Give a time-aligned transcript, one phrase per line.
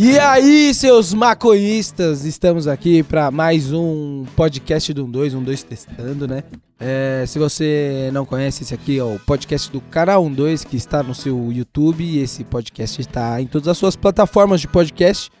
[0.00, 6.28] E aí, seus maconhistas, estamos aqui para mais um podcast do 12, um 2 testando,
[6.28, 6.44] né?
[6.78, 11.02] É, se você não conhece, esse aqui é o podcast do Canal 12, que está
[11.02, 12.04] no seu YouTube.
[12.04, 15.32] E esse podcast está em todas as suas plataformas de podcast,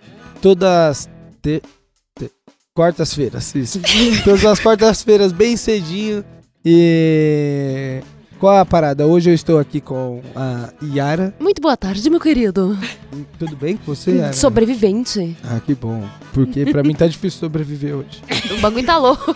[0.42, 1.08] todas
[1.40, 1.62] te,
[2.18, 2.28] te,
[2.74, 3.80] quartas-feiras, isso.
[4.24, 6.24] todas as quartas-feiras, bem cedinho.
[6.64, 8.02] E
[8.38, 9.06] qual é a parada?
[9.06, 11.34] Hoje eu estou aqui com a Yara.
[11.40, 12.76] Muito boa tarde, meu querido.
[13.38, 14.32] Tudo bem com você, Yara?
[14.32, 15.36] Sobrevivente.
[15.44, 16.04] Ah, que bom.
[16.32, 18.22] Porque pra mim tá difícil sobreviver hoje.
[18.56, 19.34] O bagulho tá louco.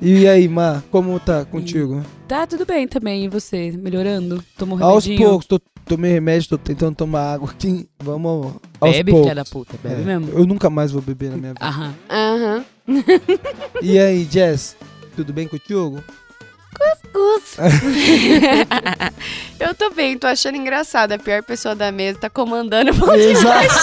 [0.00, 2.02] E aí, Má, como tá contigo?
[2.28, 3.24] Tá tudo bem também.
[3.24, 3.72] E você?
[3.72, 4.42] Melhorando?
[4.56, 5.28] Tomou Aos remedinho?
[5.30, 7.88] poucos, tô, tomei remédio, tô tentando tomar água aqui.
[7.98, 9.28] Vamos aos Bebe, poucos.
[9.30, 9.74] filha da puta.
[9.82, 10.28] Bebe É, mesmo.
[10.38, 11.64] Eu nunca mais vou beber na minha vida.
[11.66, 11.94] Aham.
[12.10, 12.64] Aham.
[13.82, 14.76] E aí, Jess,
[15.16, 16.02] tudo bem contigo?
[19.58, 21.12] Eu tô bem, tô achando engraçado.
[21.12, 22.90] A pior pessoa da mesa tá comandando.
[23.16, 23.74] Exato.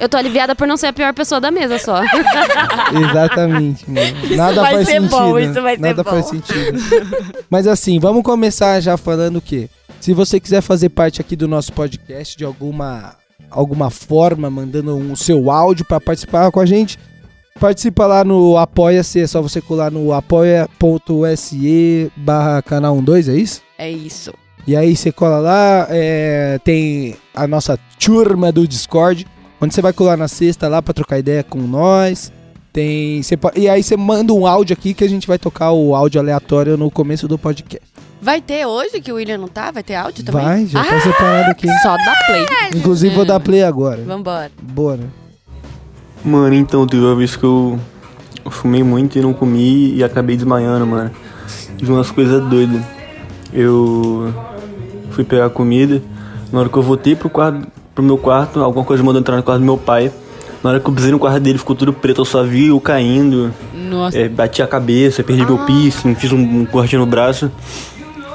[0.00, 2.00] Eu tô aliviada por não ser a pior pessoa da mesa só.
[3.10, 4.36] Exatamente, mano.
[4.36, 5.10] Nada vai faz ser sentido.
[5.10, 6.10] bom, isso vai ser Nada bom.
[6.10, 6.78] faz sentido.
[7.50, 9.68] Mas assim, vamos começar já falando o quê?
[10.00, 13.16] Se você quiser fazer parte aqui do nosso podcast de alguma
[13.50, 16.98] alguma forma, mandando um seu áudio pra participar com a gente,
[17.62, 23.62] participa lá no Apoia-se, é só você colar no apoia.se barra canal 12, é isso?
[23.78, 24.34] É isso.
[24.66, 29.28] E aí você cola lá, é, tem a nossa turma do Discord,
[29.60, 32.32] onde você vai colar na sexta lá pra trocar ideia com nós.
[32.72, 35.94] Tem, você e aí você manda um áudio aqui que a gente vai tocar o
[35.94, 37.86] áudio aleatório no começo do podcast.
[38.20, 39.70] Vai ter hoje que o William não tá?
[39.70, 40.42] Vai ter áudio também?
[40.42, 41.68] Vai, já tá separado aqui.
[41.80, 42.44] Só dá play.
[42.74, 44.02] Inclusive vou dar play agora.
[44.02, 44.50] Vambora.
[44.60, 45.21] Bora.
[46.24, 47.78] Mano, então, teve uma vez que eu,
[48.50, 51.10] fumei muito e não comi e acabei desmaiando, mano.
[51.76, 52.80] Tive umas coisas doidas.
[53.52, 54.32] Eu
[55.10, 56.00] fui pegar comida.
[56.52, 59.42] Na hora que eu voltei pro, quarto, pro meu quarto, alguma coisa mandou entrar no
[59.42, 60.12] quarto do meu pai.
[60.62, 62.20] Na hora que eu pisei no quarto dele, ficou tudo preto.
[62.20, 63.52] Eu só vi eu caindo.
[63.74, 64.16] Nossa.
[64.16, 67.50] É, bati a cabeça, perdi meu piercing, fiz um, um corte no braço.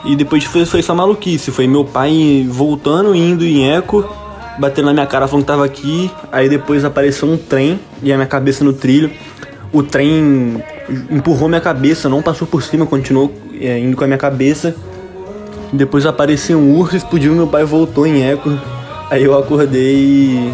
[0.04, 1.52] E depois foi, foi essa maluquice.
[1.52, 4.06] Foi meu pai voltando, indo em eco,
[4.58, 6.12] batendo na minha cara falando que tava aqui.
[6.32, 9.12] Aí depois apareceu um trem e a minha cabeça no trilho.
[9.72, 10.64] O trem
[11.10, 14.76] empurrou minha cabeça, não passou por cima, continuou é, indo com a minha cabeça.
[15.72, 18.58] Depois apareceu um urso, explodiu, meu pai voltou em eco.
[19.10, 20.54] Aí eu acordei e,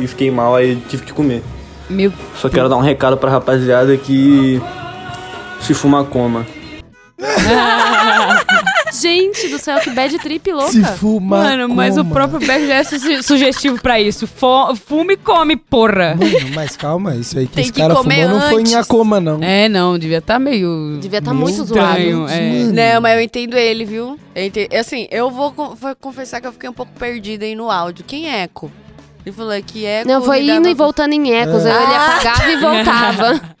[0.00, 1.42] e fiquei mal, aí tive que comer.
[1.88, 2.12] Meu.
[2.34, 4.60] Só quero dar um recado pra rapaziada que
[5.60, 6.46] se fuma coma.
[9.00, 10.72] Gente do céu, que bad trip louca.
[10.72, 11.42] Se fuma.
[11.42, 14.26] Mano, mas o próprio Beck já é su- sugestivo pra isso.
[14.26, 16.14] Fo fume e come, porra.
[16.16, 18.74] Mano, mas calma, isso aí que Tem esse que cara comer fumou não foi em.
[18.74, 19.42] Acoma, não.
[19.42, 20.98] É, não, devia estar meio.
[21.00, 21.98] Devia estar Meu muito zoado.
[21.98, 22.26] estranho.
[22.28, 22.92] É.
[22.94, 24.18] Não, mas eu entendo ele, viu?
[24.34, 24.74] Eu entendo.
[24.74, 28.04] Assim, eu vou, con- vou confessar que eu fiquei um pouco perdida aí no áudio.
[28.06, 28.70] Quem é Eco?
[29.24, 30.08] Ele falou que Eco.
[30.08, 31.64] Não, foi indo dava- e voltando em ecos.
[31.66, 31.70] É.
[31.72, 33.40] Aí Ele Ah, apagava e voltava.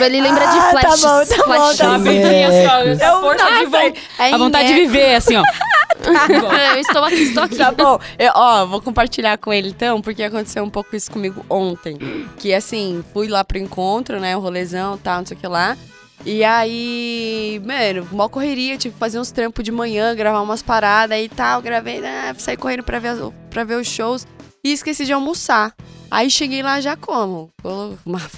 [0.00, 1.02] Ele lembra de Ah, tá flashes.
[1.02, 2.04] bom, tá bom, tá Uma bom.
[2.04, 5.42] vidinha só, É, a força de Nossa, vol- é A vontade de viver, assim, ó.
[6.74, 7.56] Eu estou aqui, estou aqui.
[7.56, 7.98] Tá bom.
[8.18, 11.98] Eu, ó, vou compartilhar com ele então, porque aconteceu um pouco isso comigo ontem.
[12.38, 14.36] Que assim, fui lá pro encontro, né?
[14.36, 15.76] O rolezão e tal, não sei o que lá.
[16.24, 21.18] E aí, mano, mó correria, tive que fazer uns trampos de manhã, gravar umas paradas
[21.18, 21.60] e tal.
[21.62, 22.34] Gravei, né?
[22.38, 24.26] Saí correndo pra ver, as- pra ver os shows
[24.62, 25.74] e esqueci de almoçar.
[26.10, 27.52] Aí cheguei lá já como?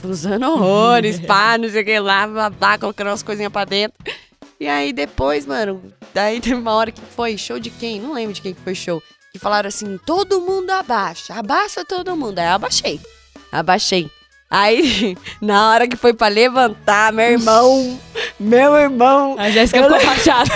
[0.04, 3.96] Usando horrores, pá, não sei o que lá, blá, blá, colocando umas coisinhas pra dentro.
[4.58, 5.82] E aí depois, mano,
[6.12, 8.00] daí teve uma hora que foi show de quem?
[8.00, 9.02] Não lembro de quem que foi show.
[9.32, 12.40] Que falaram assim, todo mundo abaixa, abaixa todo mundo.
[12.40, 13.00] Aí eu abaixei,
[13.52, 14.10] abaixei.
[14.50, 17.98] Aí, na hora que foi pra levantar, meu irmão,
[18.38, 19.36] meu irmão...
[19.38, 20.50] A Jéssica Eu- ficou rachada.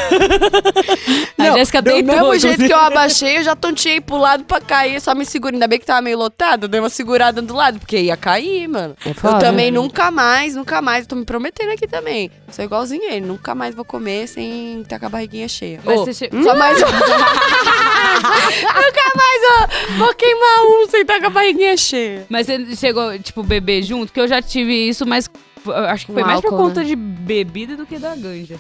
[1.39, 2.15] A Jéssica do deitou.
[2.15, 5.55] mesmo jeito que eu abaixei, eu já tonteei pro lado pra cair, só me segura.
[5.55, 8.67] Ainda bem que tava meio lotado, eu dei uma segurada do lado, porque ia cair,
[8.67, 8.97] mano.
[9.07, 12.31] É Eu também nunca mais, nunca mais, eu tô me prometendo aqui também.
[12.51, 15.81] Sou igualzinho ele, nunca mais vou comer sem estar com a barriguinha cheia.
[15.85, 16.87] Mas Ô, você Só mais um.
[18.75, 19.34] nunca mais
[19.99, 22.27] vou queimar um sem estar com a barriguinha cheia.
[22.29, 24.13] Mas você chegou, tipo, beber junto?
[24.13, 25.29] Que eu já tive isso, mas
[25.89, 26.87] acho que foi Um mais por álcool, conta né?
[26.87, 28.57] de bebida do que da ganja.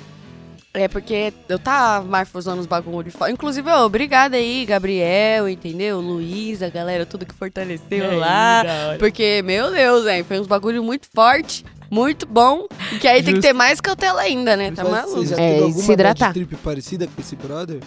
[0.77, 3.31] É porque eu tava marfusando os bagulho fora.
[3.31, 6.01] Inclusive, ó, obrigada aí, Gabriel, entendeu?
[6.01, 8.65] Luísa, galera, tudo que fortaleceu lá.
[8.99, 12.67] Porque, meu Deus, velho, foi uns bagulho muito forte, muito bom.
[12.93, 14.73] E que aí tem que ter mais cautela ainda, né?
[14.73, 15.19] Tá maluco?
[15.25, 16.33] Você já É, teve alguma se hidratar.
[16.33, 17.79] trip parecida com esse brother?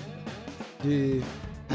[0.81, 1.21] De...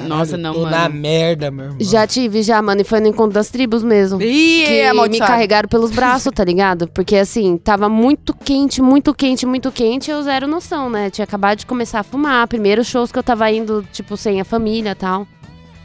[0.06, 0.70] Nossa, não, tô mano.
[0.70, 1.78] na merda, meu irmão.
[1.80, 2.80] Já tive, já, mano.
[2.80, 4.20] E foi no encontro das tribos mesmo.
[4.22, 5.30] Ih, que me amaldiçoado.
[5.32, 6.88] carregaram pelos braços, tá ligado?
[6.88, 11.10] Porque assim, tava muito quente, muito quente, muito quente, eu zero noção, né?
[11.10, 12.46] Tinha acabado de começar a fumar.
[12.48, 15.26] Primeiros shows que eu tava indo, tipo, sem a família e tal.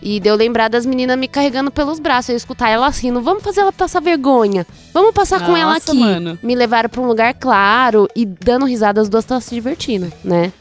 [0.01, 2.29] E deu lembrar das meninas me carregando pelos braços.
[2.29, 3.19] Eu escutar elas rindo.
[3.19, 4.65] Vamos fazer ela passar vergonha.
[4.93, 5.99] Vamos passar com ela Nossa, aqui.
[5.99, 6.37] mano.
[6.41, 10.53] Me levaram pra um lugar claro e dando risada, as duas estavam se divertindo, né?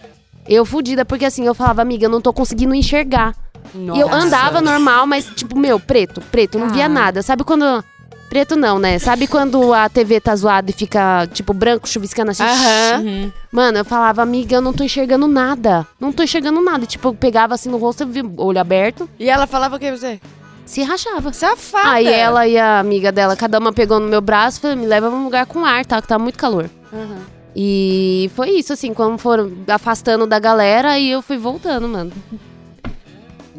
[0.48, 3.34] Eu fudida, porque assim, eu falava, amiga, eu não tô conseguindo enxergar.
[3.74, 6.88] E eu andava normal, mas tipo, meu, preto, preto, não via Ah.
[6.88, 7.22] nada.
[7.22, 7.84] Sabe quando.
[8.28, 8.98] Preto não, né?
[8.98, 12.42] Sabe quando a TV tá zoada e fica, tipo, branco, chuviscando assim?
[12.42, 13.00] Aham.
[13.04, 13.32] Uhum.
[13.52, 15.86] Mano, eu falava, amiga, eu não tô enxergando nada.
[16.00, 16.82] Não tô enxergando nada.
[16.82, 19.76] E, tipo, eu pegava assim no rosto, eu via o olho aberto, E ela falava
[19.76, 20.20] o que você?
[20.64, 21.32] se rachava.
[21.32, 21.90] Safada.
[21.90, 24.86] Aí ela e a amiga dela, cada uma pegou no meu braço e falou, me
[24.86, 26.02] leva pra um lugar com ar, tá?
[26.02, 26.68] Que tá muito calor.
[26.92, 27.18] Aham.
[27.58, 32.12] E foi isso, assim, quando foram afastando da galera, e eu fui voltando, mano.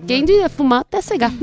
[0.05, 1.31] Quem diria fumar até cegar.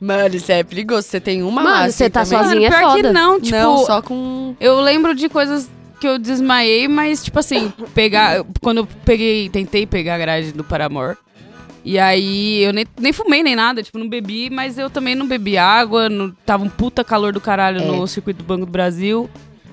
[0.00, 1.06] Mano, isso é perigoso.
[1.08, 2.38] Você tem uma Mano, você aí tá também.
[2.38, 2.70] sozinha.
[2.70, 3.08] Mano, é pior foda.
[3.08, 4.54] que não, tipo, Não, só com...
[4.60, 5.68] eu lembro de coisas
[6.00, 8.44] que eu desmaiei, mas, tipo assim, pegar.
[8.62, 11.16] Quando eu peguei, tentei pegar a grade do Paramore.
[11.84, 15.26] E aí eu nem, nem fumei nem nada, tipo, não bebi, mas eu também não
[15.28, 17.84] bebi água, não, tava um puta calor do caralho É.
[17.84, 19.28] no circuito do Banco do Brasil.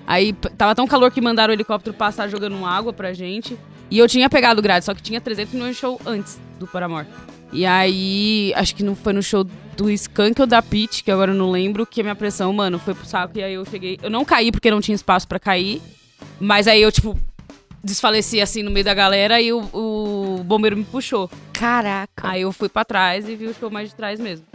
[0.06, 3.58] Aí tava tão calor que mandaram o helicóptero passar jogando água pra gente.
[3.90, 7.08] E eu tinha pegado grade, só que tinha 300 milhões de show antes do Paramore.
[7.52, 9.44] E aí, acho que não foi no show
[9.76, 12.80] do Skank ou da Peach, que agora eu não lembro, que a minha pressão, mano,
[12.80, 13.38] foi pro saco.
[13.38, 14.00] E aí eu cheguei.
[14.02, 15.82] Eu não caí porque não tinha espaço pra cair.
[16.40, 17.18] Mas aí eu, tipo,
[17.84, 21.30] desfaleci assim no meio da galera e o, o bombeiro me puxou.
[21.52, 22.30] Caraca.
[22.30, 24.46] Aí eu fui pra trás e vi o show mais de trás mesmo.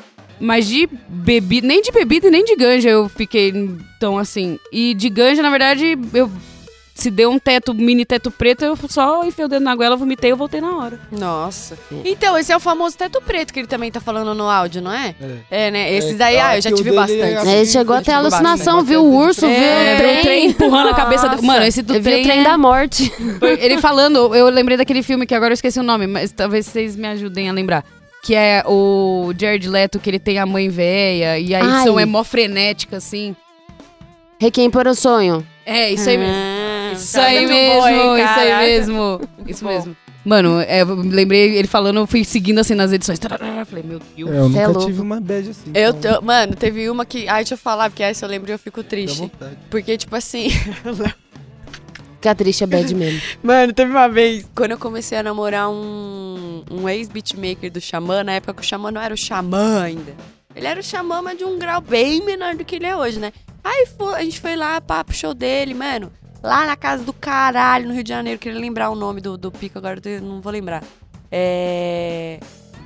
[0.40, 3.52] Mas de bebida, nem de bebida e nem de ganja eu fiquei
[3.98, 4.58] tão assim.
[4.72, 6.30] E de ganja, na verdade, eu
[6.94, 10.30] se deu um teto, mini teto preto, eu só enfiei o dedo na goela, vomitei
[10.30, 10.98] e eu voltei na hora.
[11.12, 11.76] Nossa.
[12.06, 14.90] Então, esse é o famoso teto preto que ele também tá falando no áudio, não
[14.90, 15.14] é?
[15.50, 15.66] É.
[15.66, 15.92] É, né?
[15.92, 17.20] Esses É, daí, ah, eu já que o tive bastante.
[17.20, 18.86] é assim, Ele chegou até a alucinação, bastante.
[18.88, 20.22] viu o urso, É, viu É, o trem.
[20.22, 21.42] trem empurrando a cabeça do.
[21.42, 22.20] Mano, esse do Eu vi trem.
[22.22, 23.12] o trem é- da morte.
[23.60, 26.96] Ele falando, eu lembrei daquele filme que agora eu esqueci o nome, mas talvez vocês
[26.96, 27.84] me ajudem a lembrar.
[28.22, 31.64] Que é o Jared Leto, que ele tem a mãe velha, e a Ai.
[31.76, 33.36] edição é mó frenética, assim.
[34.40, 35.46] Requiem por um sonho.
[35.64, 36.34] É, isso aí mesmo.
[36.34, 39.20] Ah, Isso tá aí mesmo, bom, hein, isso aí mesmo.
[39.46, 39.70] Isso bom.
[39.70, 39.96] mesmo.
[40.24, 43.18] Mano, é, eu lembrei ele falando, eu fui seguindo assim nas edições.
[43.64, 44.30] Falei, meu Deus.
[44.30, 44.86] É, eu é nunca louco.
[44.86, 45.70] tive uma bad assim.
[45.72, 47.28] Eu, então, tô- mano, teve uma que.
[47.28, 49.30] Ai, deixa eu falar, porque essa eu lembro e eu fico triste.
[49.70, 50.48] Porque, tipo assim.
[52.16, 53.20] Fica triste é bad mesmo.
[53.42, 58.32] Mano, teve uma vez, quando eu comecei a namorar um, um ex-beatmaker do Xamã, na
[58.32, 60.14] época que o Xamã não era o Xamã ainda.
[60.54, 63.18] Ele era o Xamã, mas de um grau bem menor do que ele é hoje,
[63.18, 63.32] né?
[63.62, 66.10] Aí fo- a gente foi lá, pá, pro show dele, mano.
[66.42, 68.38] Lá na casa do caralho, no Rio de Janeiro.
[68.38, 70.82] Queria lembrar o nome do, do pico, agora eu não vou lembrar.
[71.30, 72.40] É.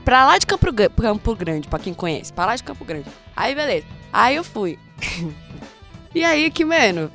[0.05, 0.67] Pra lá de Campo,
[1.01, 2.33] Campo Grande, pra quem conhece.
[2.33, 3.07] Pra lá de Campo Grande.
[3.37, 3.87] Aí, beleza.
[4.13, 4.79] Aí eu fui.
[6.15, 7.11] e aí que, mano,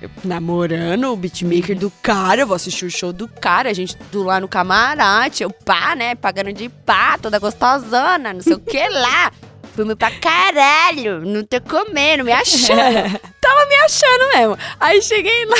[0.00, 3.96] eu namorando o beatmaker do cara, eu vou assistir o show do cara, a gente
[4.10, 8.58] do lá no camarote, eu pá, né, pagando de pá, toda gostosona, não sei o
[8.60, 9.30] que lá.
[9.74, 12.76] Fui pra caralho, não tô comendo, me achando.
[13.40, 14.58] Tava me achando mesmo.
[14.80, 15.56] Aí cheguei lá.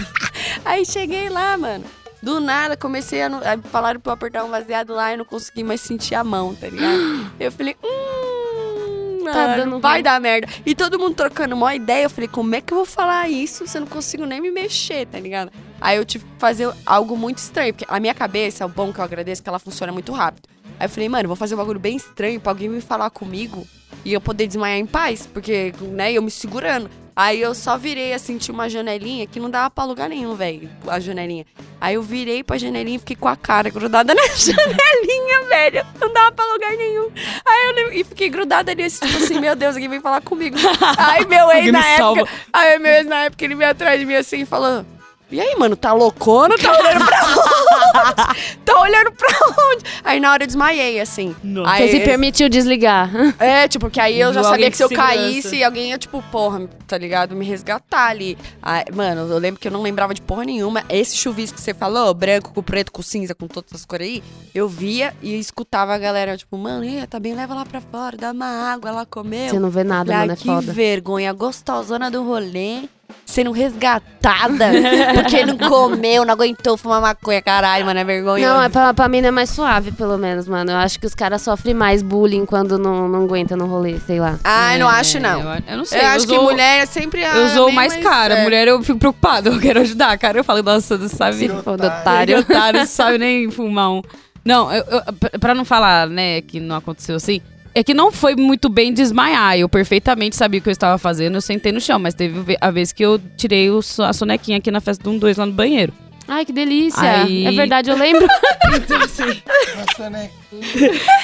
[0.64, 1.84] Aí cheguei lá, mano.
[2.22, 3.28] Do nada, comecei a.
[3.28, 3.40] não-
[3.72, 6.68] Falaram pra eu apertar um baseado lá e não consegui mais sentir a mão, tá
[6.68, 7.32] ligado?
[7.40, 8.39] Eu falei, hum.
[9.24, 10.02] Tá mano, dando vai ruim.
[10.02, 10.48] dar merda.
[10.64, 12.04] E todo mundo trocando uma ideia.
[12.04, 14.50] Eu falei, como é que eu vou falar isso se eu não consigo nem me
[14.50, 15.50] mexer, tá ligado?
[15.80, 18.98] Aí eu tive que fazer algo muito estranho, porque a minha cabeça, o bom que
[19.00, 20.48] eu agradeço, é que ela funciona muito rápido.
[20.78, 23.66] Aí eu falei, mano, vou fazer um bagulho bem estranho pra alguém me falar comigo
[24.04, 26.88] e eu poder desmaiar em paz, porque, né, eu me segurando.
[27.20, 30.70] Aí eu só virei, assim, tinha uma janelinha que não dava pra lugar nenhum, velho,
[30.88, 31.44] a janelinha.
[31.78, 35.86] Aí eu virei pra janelinha e fiquei com a cara grudada na janelinha, velho.
[36.00, 37.10] Não dava pra lugar nenhum.
[37.44, 40.56] Aí eu e fiquei grudada ali, assim, tipo assim, meu Deus, alguém vem falar comigo.
[40.96, 41.98] Aí meu ex na época.
[41.98, 42.28] salva.
[42.54, 44.86] Aí meu ex na época, ele veio atrás de mim assim e falou.
[45.30, 46.56] E aí, mano, tá loucona?
[46.58, 48.58] Tá olhando pra onde?
[48.64, 49.28] tá olhando pra
[49.72, 49.84] onde?
[50.04, 51.36] Aí na hora eu desmaiei, assim.
[51.42, 51.70] Nossa.
[51.70, 53.10] Aí, Você se permitiu desligar.
[53.38, 55.14] é, tipo, porque aí eu já sabia que se eu segurança.
[55.14, 57.36] caísse, alguém ia, tipo, porra, tá ligado?
[57.36, 58.36] Me resgatar ali.
[58.60, 60.82] Aí, mano, eu lembro que eu não lembrava de porra nenhuma.
[60.88, 64.22] Esse chuvisco que você falou, branco com preto, com cinza, com todas as cores aí,
[64.54, 68.16] eu via e escutava a galera, tipo, mano, Ih, tá bem, leva lá pra fora,
[68.16, 69.50] dá uma água, ela comeu.
[69.50, 70.72] Você não vê nada, Falei, mano, "Ai, é que foda.
[70.72, 72.82] vergonha, gostosona do rolê,
[73.26, 74.66] sendo resgatada,
[75.14, 78.52] porque não comeu, não aguentou fumar maconha, caralho, mano, é vergonha.
[78.54, 80.70] Não, é pra, pra mim é mais suave, pelo menos, mano.
[80.70, 84.20] Eu acho que os caras sofrem mais bullying quando não, não aguenta no rolê, sei
[84.20, 84.38] lá.
[84.44, 85.40] Ai, não É, acho, não.
[85.40, 85.98] Eu, eu não sei.
[86.00, 88.34] Eu eu acho que sou- mulher é sempre a Eu sou meio mais cara.
[88.38, 88.42] é.
[88.44, 89.50] Mulher, eu fico preocupada.
[89.50, 90.38] Eu quero ajudar, cara.
[90.38, 91.50] Eu falo, nossa, não sabe.
[91.50, 92.36] Otário.
[92.36, 94.02] é otário, não sabe nem fumar um.
[94.44, 97.40] Não, eu, eu- pra não falar, né, que não aconteceu assim,
[97.74, 99.58] é que não foi muito bem desmaiar.
[99.58, 102.58] Eu perfeitamente sabia o que eu estava fazendo, eu sentei no chão, mas teve ve-
[102.60, 103.68] a vez que eu tirei
[104.06, 105.92] a sonequinha aqui na festa do 1-2 lá no banheiro.
[106.32, 107.02] Ai, que delícia.
[107.24, 108.24] Aí- É verdade, eu lembro.
[108.72, 109.42] Então, assim,
[109.76, 110.10] Nossa,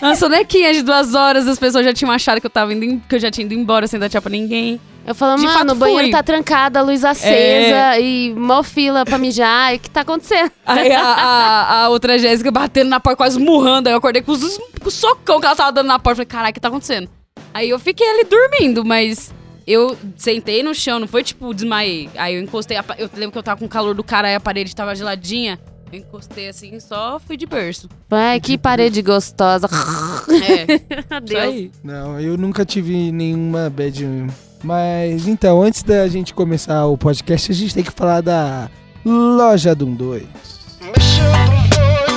[0.02, 3.14] uma sonequinha de duas horas, as pessoas já tinham achado que eu tava indo, que
[3.14, 4.80] eu já tinha ido embora sem dar tchau pra ninguém.
[5.06, 9.16] Eu falo, De mano, o banheiro tá trancado, a luz acesa e mó fila pra
[9.16, 9.72] mijar.
[9.74, 10.50] E o que tá acontecendo?
[10.66, 13.86] Aí a, a- a outra Jéssica batendo na porta, quase murrando.
[13.88, 16.16] Aí eu acordei com os, com o socão que ela tava dando na porta.
[16.16, 17.08] Falei, caralho, o que tá acontecendo?
[17.54, 19.32] Aí eu fiquei ali dormindo, mas
[19.66, 22.08] eu sentei no chão, não foi tipo desmaiei.
[22.16, 24.74] Aí eu encostei, eu lembro que eu tava com calor do cara, aí a parede
[24.74, 25.58] tava geladinha.
[25.92, 27.88] Eu encostei assim, só fui de berço.
[28.10, 29.68] Ai, que parede gostosa.
[30.30, 31.04] É.
[31.14, 31.70] Adeus.
[31.82, 34.04] Não, eu nunca tive nenhuma bad
[34.62, 38.68] mas então, antes da gente começar o podcast, a gente tem que falar da
[39.04, 40.24] Loja do 2.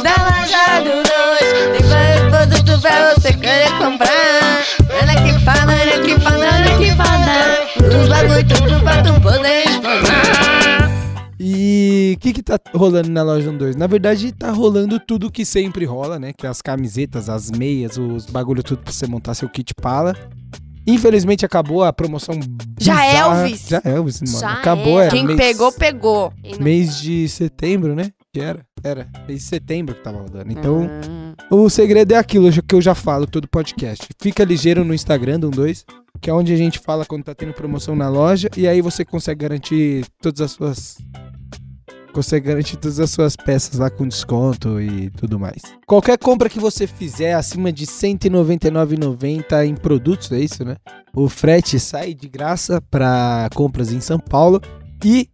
[0.03, 2.08] Da Loja Doom 2,
[12.57, 13.75] tá rolando na loja 2?
[13.75, 16.33] Na verdade, tá rolando tudo que sempre rola, né?
[16.33, 20.15] Que é as camisetas, as meias, os bagulho tudo pra você montar seu kit pala.
[20.87, 22.35] Infelizmente acabou a promoção
[22.79, 23.41] Já bizarra.
[23.41, 23.67] Elvis.
[23.67, 24.39] Já Elvis, mano.
[24.39, 25.03] Já acabou, é.
[25.03, 26.33] era Quem mês, pegou, pegou.
[26.59, 28.11] mês de setembro, né?
[28.33, 28.65] Que era?
[28.83, 29.07] Era.
[29.27, 30.51] Mês de setembro que tava rodando.
[30.51, 31.29] Então, Hum.
[31.51, 34.07] O segredo é aquilo que eu já falo todo podcast.
[34.21, 35.83] Fica ligeiro no Instagram do 2,
[36.21, 39.03] que é onde a gente fala quando tá tendo promoção na loja e aí você
[39.05, 40.97] consegue garantir todas as suas
[42.13, 45.61] consegue garantir todas as suas peças lá com desconto e tudo mais.
[45.85, 50.75] Qualquer compra que você fizer acima de R$ 199,90 em produtos, é isso, né?
[51.13, 54.61] O frete sai de graça para compras em São Paulo
[55.03, 55.29] e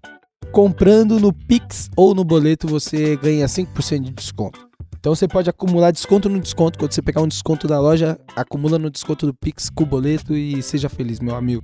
[0.52, 4.66] comprando no Pix ou no boleto você ganha 5% de desconto.
[4.98, 6.80] Então você pode acumular desconto no desconto.
[6.80, 10.36] Quando você pegar um desconto da loja, acumula no desconto do Pix com o boleto
[10.36, 11.62] e seja feliz, meu amigo.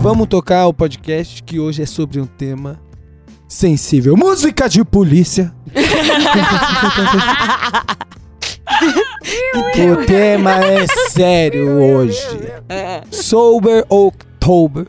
[0.00, 2.80] Vamos tocar o podcast que hoje é sobre um tema
[3.46, 4.16] sensível.
[4.16, 5.54] Música de polícia.
[9.54, 12.18] o tema é sério hoje.
[13.10, 14.86] Sober October.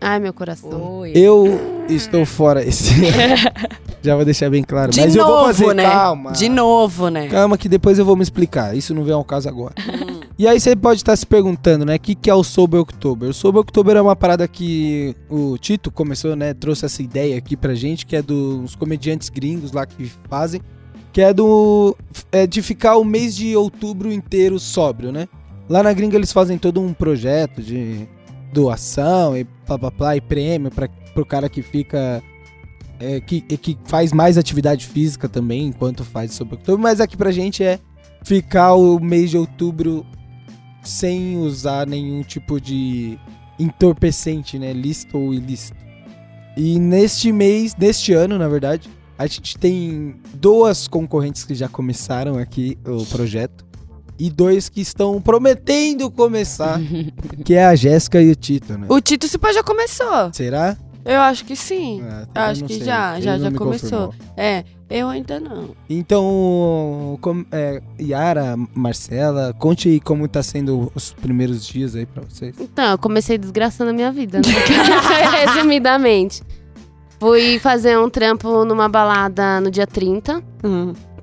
[0.00, 0.98] Ai, meu coração.
[0.98, 1.12] Oi.
[1.14, 2.94] Eu estou fora esse
[4.02, 4.90] Já vou deixar bem claro.
[4.90, 5.84] De Mas eu vou novo, fazer, né?
[5.84, 6.32] calma.
[6.32, 7.28] De novo, né?
[7.28, 8.76] Calma que depois eu vou me explicar.
[8.76, 9.74] Isso não vem ao caso agora.
[10.38, 11.96] E aí você pode estar se perguntando, né?
[11.96, 13.28] O que, que é o Sober October?
[13.28, 16.54] O Sober October é uma parada que o Tito começou, né?
[16.54, 20.60] Trouxe essa ideia aqui pra gente, que é dos comediantes gringos lá que fazem.
[21.12, 21.96] Que é do.
[22.30, 25.28] É de ficar o mês de outubro inteiro sóbrio, né?
[25.68, 28.08] Lá na gringa eles fazem todo um projeto de
[28.52, 32.22] doação e blá blá blá e prêmio para pro cara que fica
[33.00, 37.30] é, que, que faz mais atividade física também enquanto faz sobre outubro, mas aqui pra
[37.30, 37.78] gente é
[38.24, 40.06] ficar o mês de outubro
[40.88, 43.18] sem usar nenhum tipo de
[43.58, 45.76] entorpecente, né, lícito ou ilícito.
[46.56, 52.36] E neste mês, neste ano, na verdade, a gente tem duas concorrentes que já começaram
[52.38, 53.64] aqui o projeto
[54.18, 56.80] e dois que estão prometendo começar,
[57.44, 58.86] que é a Jéssica e o Tito, né?
[58.88, 60.32] O Tito se pá já começou.
[60.32, 60.76] Será?
[61.04, 62.02] Eu acho que sim.
[62.02, 62.84] Ah, Eu acho que sei.
[62.84, 64.08] já, Ele já, já me começou.
[64.08, 64.14] confirmou.
[64.36, 65.70] É, eu ainda não.
[65.88, 72.22] Então, com, é, Yara, Marcela, conte aí como tá sendo os primeiros dias aí pra
[72.22, 72.54] vocês.
[72.58, 74.44] Então, eu comecei desgraçando a minha vida, né?
[75.46, 76.42] Resumidamente.
[77.20, 80.42] Fui fazer um trampo numa balada no dia 30.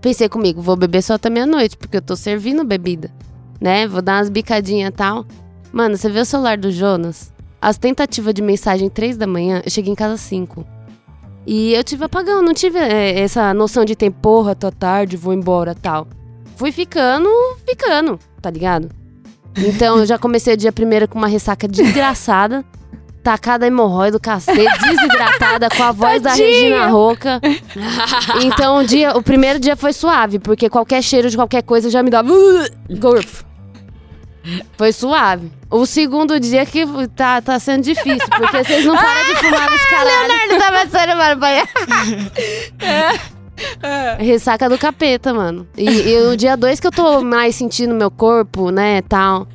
[0.01, 3.09] Pensei comigo, vou beber só até meia-noite, porque eu tô servindo bebida,
[3.59, 3.87] né?
[3.87, 5.25] Vou dar umas bicadinhas e tal.
[5.71, 7.33] Mano, você vê o celular do Jonas?
[7.61, 10.74] As tentativas de mensagem 3 da manhã, eu cheguei em casa às 5.
[11.45, 15.33] E eu tive apagão, não tive é, essa noção de tempo, porra, tô tarde, vou
[15.33, 16.07] embora tal.
[16.55, 17.29] Fui ficando,
[17.67, 18.89] ficando, tá ligado?
[19.57, 22.65] Então eu já comecei o dia primeiro com uma ressaca desgraçada.
[23.23, 26.31] Tacada hemorroide do cacete, desidratada, com a voz da.
[26.35, 27.41] Regina Roca.
[28.43, 32.03] Então o, dia, o primeiro dia foi suave, porque qualquer cheiro de qualquer coisa já
[32.03, 32.31] me dava.
[32.99, 33.43] Gorfo.
[34.77, 35.51] Foi suave.
[35.69, 36.85] O segundo dia que
[37.15, 40.27] tá, tá sendo difícil, porque vocês não param de fumar nesse caralho.
[40.27, 41.67] Leonardo tá passando para banhar.
[44.19, 45.67] Ressaca do capeta, mano.
[45.77, 49.47] E, e o dia dois que eu tô mais sentindo meu corpo, né, tal.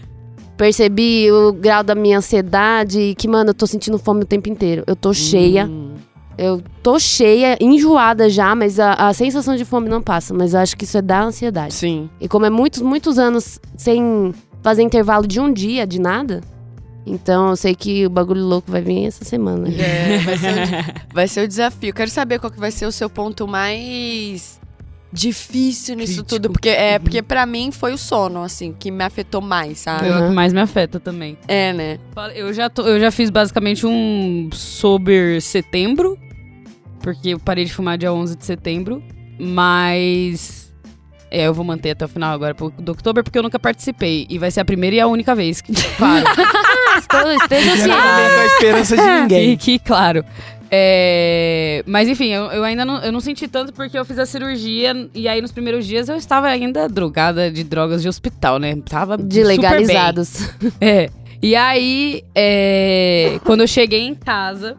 [0.57, 4.49] Percebi o grau da minha ansiedade e que, mano, eu tô sentindo fome o tempo
[4.49, 4.85] inteiro.
[4.87, 5.67] Eu tô cheia.
[5.67, 5.95] Hum.
[6.37, 10.33] Eu tô cheia, enjoada já, mas a, a sensação de fome não passa.
[10.33, 11.75] Mas eu acho que isso é da ansiedade.
[11.75, 12.09] Sim.
[12.21, 14.33] E como é muitos, muitos anos sem
[14.63, 16.41] fazer intervalo de um dia, de nada,
[17.07, 19.69] então eu sei que o bagulho louco vai vir essa semana.
[19.69, 21.95] É, vai, ser o, vai ser o desafio.
[21.95, 24.61] Quero saber qual que vai ser o seu ponto mais
[25.13, 26.29] difícil nisso Crítico.
[26.29, 26.51] tudo.
[26.53, 30.07] Porque, é, porque pra mim foi o sono, assim, que me afetou mais, sabe?
[30.09, 31.37] É o que mais me afeta também.
[31.49, 31.99] É, né?
[32.35, 36.17] Eu já, tô- eu já fiz basicamente um sober setembro,
[37.01, 39.03] porque eu parei de fumar dia 11 de setembro,
[39.39, 40.70] mas
[41.31, 44.27] é, eu vou manter até o final agora pro- do outubro, porque eu nunca participei,
[44.29, 45.73] e vai ser a primeira e a única vez que.
[46.99, 47.91] Estou- Esteja Não ciente.
[47.93, 49.51] a esperança de ninguém.
[49.59, 50.25] Fique claro.
[50.73, 54.27] É, mas enfim, eu, eu ainda não, eu não senti tanto porque eu fiz a
[54.27, 58.77] cirurgia e aí nos primeiros dias eu estava ainda drogada de drogas de hospital, né?
[58.89, 59.57] Tava De super bem.
[59.57, 60.49] legalizados.
[60.81, 61.11] É.
[61.43, 64.77] E aí, é, quando eu cheguei em casa,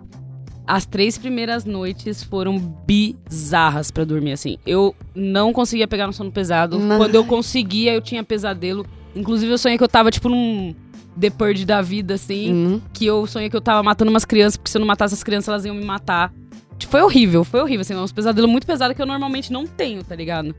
[0.71, 4.57] as três primeiras noites foram bizarras pra dormir, assim.
[4.65, 6.79] Eu não conseguia pegar no sono pesado.
[6.79, 8.85] Mas- Quando eu conseguia, eu tinha pesadelo.
[9.13, 10.73] Inclusive, eu sonhei que eu tava, tipo, num
[11.19, 12.53] The Purge da vida, assim.
[12.53, 12.81] Hum.
[12.93, 15.23] Que eu sonhei que eu tava matando umas crianças, porque se eu não matasse as
[15.23, 16.33] crianças, elas iam me matar.
[16.77, 17.93] Tipo, Foi horrível, foi horrível, assim.
[17.95, 20.55] Uns pesadelos muito pesados que eu normalmente não tenho, tá ligado?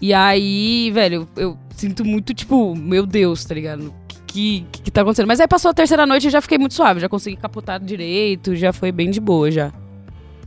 [0.00, 3.94] E aí, velho, eu, eu sinto muito, tipo, meu Deus, tá ligado?
[4.32, 5.26] Que, que, tá acontecendo?
[5.26, 8.56] Mas aí passou a terceira noite e já fiquei muito suave, já consegui capotar direito,
[8.56, 9.70] já foi bem de boa já.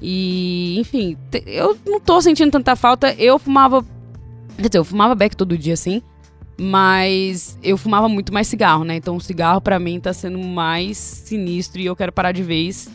[0.02, 1.16] E, enfim,
[1.46, 3.14] eu não tô sentindo tanta falta.
[3.14, 3.86] Eu fumava.
[4.56, 6.02] Quer dizer, eu fumava beck todo dia, assim.
[6.60, 8.96] Mas eu fumava muito mais cigarro, né?
[8.96, 12.90] Então o cigarro pra mim tá sendo mais sinistro e eu quero parar de vez.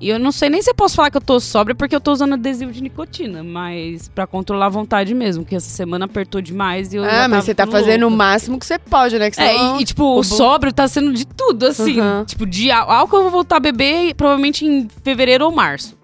[0.00, 2.00] E eu não sei nem se eu posso falar que eu tô sóbria porque eu
[2.00, 6.40] tô usando adesivo de nicotina, mas pra controlar a vontade mesmo, que essa semana apertou
[6.40, 7.04] demais e eu.
[7.04, 9.30] Ah, mas você tá fazendo o máximo que você pode, né?
[9.30, 12.00] Que É, e, e, tipo, o sóbrio tá sendo de tudo, assim.
[12.00, 12.24] Uhum.
[12.24, 15.98] Tipo, de álcool eu vou voltar a beber provavelmente em fevereiro ou março.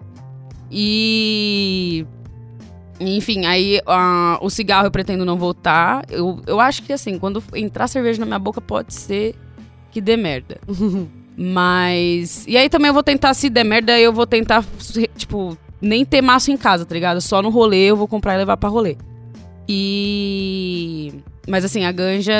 [0.69, 2.05] E.
[2.99, 6.05] Enfim, aí ah, o cigarro eu pretendo não voltar.
[6.07, 9.33] Eu, eu acho que, assim, quando entrar cerveja na minha boca, pode ser
[9.89, 10.59] que dê merda.
[11.37, 12.43] Mas.
[12.47, 14.65] E aí também eu vou tentar, se der merda, eu vou tentar,
[15.15, 17.21] tipo, nem ter maço em casa, tá ligado?
[17.21, 18.97] Só no rolê eu vou comprar e levar pra rolê.
[19.69, 21.13] E.
[21.47, 22.33] Mas assim, a ganja,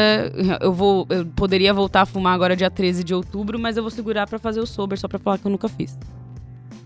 [0.61, 1.05] eu vou.
[1.09, 4.39] Eu poderia voltar a fumar agora dia 13 de outubro, mas eu vou segurar pra
[4.39, 5.97] fazer o sober, só pra falar que eu nunca fiz.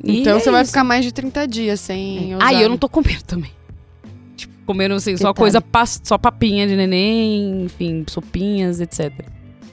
[0.04, 0.72] E Então é você vai isso.
[0.72, 2.46] ficar mais de 30 dias sem usar.
[2.46, 3.52] Ah, e eu não tô comendo também.
[4.36, 5.36] Tipo, comendo assim, só Detalhe.
[5.36, 9.12] coisa, pas- só papinha de neném, enfim, sopinhas, etc.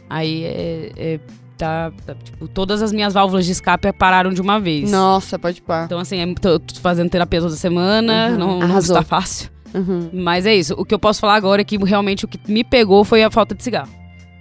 [0.09, 0.93] Aí é.
[0.97, 1.21] é-
[1.59, 4.90] tá, tá, Tipo, todas as minhas válvulas de escape pararam de uma vez.
[4.90, 5.85] Nossa, pode pá.
[5.85, 9.51] Então, assim, é- tô fazendo terapia toda semana, Uhum, não, não está fácil.
[9.75, 10.09] Uhum.
[10.12, 10.75] Mas é isso.
[10.79, 13.31] O que eu posso falar agora é que realmente o que me pegou foi a
[13.31, 13.90] falta de cigarro.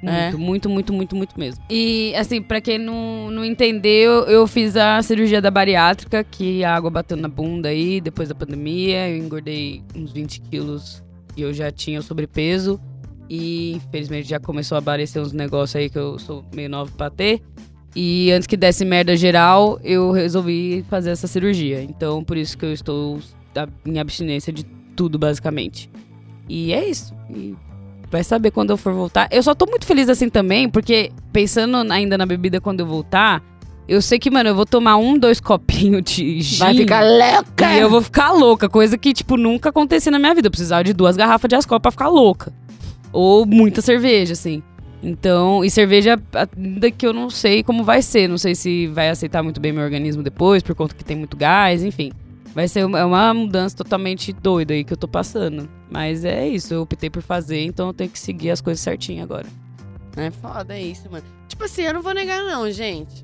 [0.02, 0.32] Muito, É.
[0.38, 1.64] muito, muito, muito, muito mesmo.
[1.70, 6.76] E, assim, pra quem não, não entendeu, eu fiz a cirurgia da bariátrica, que a
[6.76, 9.10] água bateu na bunda aí, depois da pandemia.
[9.10, 11.04] Eu engordei uns 20 quilos
[11.36, 12.80] e eu já tinha o sobrepeso.
[13.30, 17.10] E, infelizmente, já começou a aparecer uns negócios aí que eu sou meio nova pra
[17.10, 17.42] ter.
[17.96, 21.82] E antes que desse merda geral, eu resolvi fazer essa cirurgia.
[21.82, 23.20] Então, por isso que eu estou
[23.86, 24.64] em abstinência de
[24.96, 25.90] tudo, basicamente.
[26.48, 27.14] E é isso.
[27.30, 27.56] E
[28.10, 29.28] vai saber quando eu for voltar.
[29.32, 33.44] Eu só tô muito feliz assim também, porque pensando ainda na bebida quando eu voltar,
[33.88, 36.60] eu sei que, mano, eu vou tomar um, dois copinhos de gin.
[36.60, 37.74] Vai ficar louca.
[37.74, 40.48] E eu vou ficar louca, coisa que, tipo, nunca acontecia na minha vida.
[40.48, 42.54] Eu precisava de duas garrafas de Ascol pra ficar louca.
[43.12, 44.62] Ou muita cerveja, assim.
[45.02, 46.20] Então, e cerveja
[46.58, 48.28] ainda que eu não sei como vai ser.
[48.28, 51.38] Não sei se vai aceitar muito bem meu organismo depois, por conta que tem muito
[51.38, 52.12] gás, enfim.
[52.54, 55.70] Vai ser uma, é uma mudança totalmente doida aí que eu tô passando.
[55.92, 59.24] Mas é isso, eu optei por fazer, então eu tenho que seguir as coisas certinho
[59.24, 59.46] agora.
[60.16, 61.24] É foda é isso, mano.
[61.48, 63.24] Tipo assim, eu não vou negar não, gente.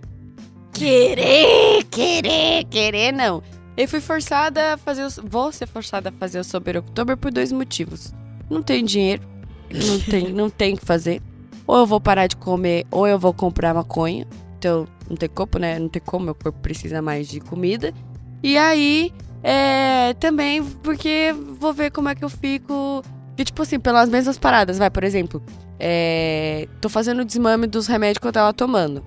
[0.71, 3.41] Querer, Querer, querer não.
[3.75, 5.27] Eu fui forçada a fazer o...
[5.27, 8.13] Vou ser forçada a fazer o Sober October por dois motivos.
[8.49, 9.32] Não tenho dinheiro.
[9.73, 11.21] Não tem, não tem o que fazer.
[11.65, 14.27] Ou eu vou parar de comer, ou eu vou comprar maconha.
[14.57, 15.79] Então, não tem como, né?
[15.79, 17.93] Não tem como, meu corpo precisa mais de comida.
[18.41, 23.03] E aí, é, também porque vou ver como é que eu fico.
[23.37, 25.41] E, tipo assim, pelas mesmas paradas, vai, por exemplo,
[25.79, 29.03] é, tô fazendo o desmame dos remédios que eu tava tomando.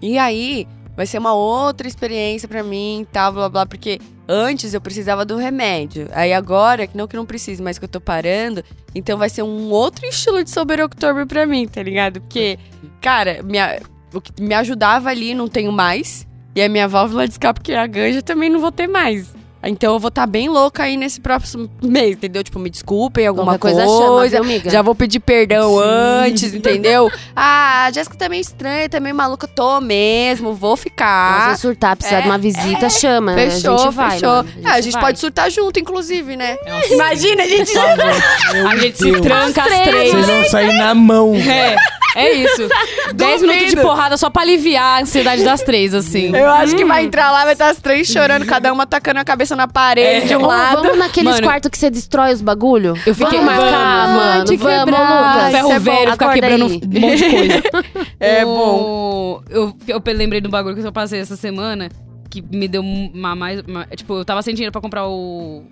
[0.00, 0.66] E aí,
[0.98, 5.36] vai ser uma outra experiência pra mim, tal, blá, blá, porque antes eu precisava do
[5.36, 6.08] remédio.
[6.10, 9.44] Aí agora, que não que não preciso, mas que eu tô parando, então vai ser
[9.44, 12.20] um outro estilo de Sober October pra mim, tá ligado?
[12.20, 12.58] Porque,
[13.00, 13.80] cara, minha,
[14.12, 16.26] o que me ajudava ali não tenho mais.
[16.52, 19.32] E a minha válvula de escape, que é a ganja, também não vou ter mais.
[19.62, 22.44] Então eu vou estar bem louca aí nesse próximo mês, entendeu?
[22.44, 23.84] Tipo, me desculpem alguma Qualquer coisa.
[23.86, 24.70] coisa chama, viu?
[24.70, 27.10] Já vou pedir perdão antes, entendeu?
[27.34, 29.46] Ah, a Jéssica tá meio estranha, tá meio maluca.
[29.46, 31.54] Tô mesmo, vou Se ficar.
[31.54, 33.32] você surtar, precisar de uma visita, chama.
[33.32, 34.28] Ah, Fechou, a gente vai, fechou.
[34.28, 34.48] mano.
[34.64, 35.02] Ah, a gente vai.
[35.02, 36.56] pode surtar junto, inclusive, né?
[36.90, 37.72] Imagina, a gente.
[38.68, 39.88] A gente se tranca as As três.
[39.88, 40.10] três.
[40.12, 41.34] Vocês vão sair na mão.
[41.34, 41.76] É,
[42.16, 42.68] É isso.
[43.14, 46.34] 10 minutos de porrada só pra aliviar a ansiedade das três, assim.
[46.34, 49.24] Eu acho que vai entrar lá, vai estar as três chorando, cada uma tacando a
[49.24, 50.82] cabeça na parede de um Ou lado.
[50.82, 51.46] vamos naqueles Mano.
[51.46, 52.94] quartos que você destrói os bagulho?
[53.06, 54.44] Eu fiquei- vamos marcar, Vamos, mano.
[54.44, 55.34] de Vamos, quebrar.
[55.36, 55.52] Lucas.
[55.52, 56.80] ferro isso é velho, ficar Acorda quebrando aí.
[56.84, 57.62] um monte de coisa.
[58.20, 59.42] É bom.
[59.48, 61.88] Eu, eu lembrei do bagulho que eu passei essa semana,
[62.30, 63.60] que me deu uma mais.
[63.60, 65.62] uma- tipo, eu tava sem dinheiro pra comprar o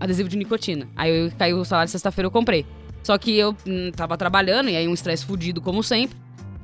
[0.00, 0.88] adesivo de nicotina.
[0.96, 2.64] Aí eu caiu o salário sexta-feira, eu comprei.
[3.04, 6.16] Só que eu hum, tava trabalhando, e aí um estresse fudido, como sempre.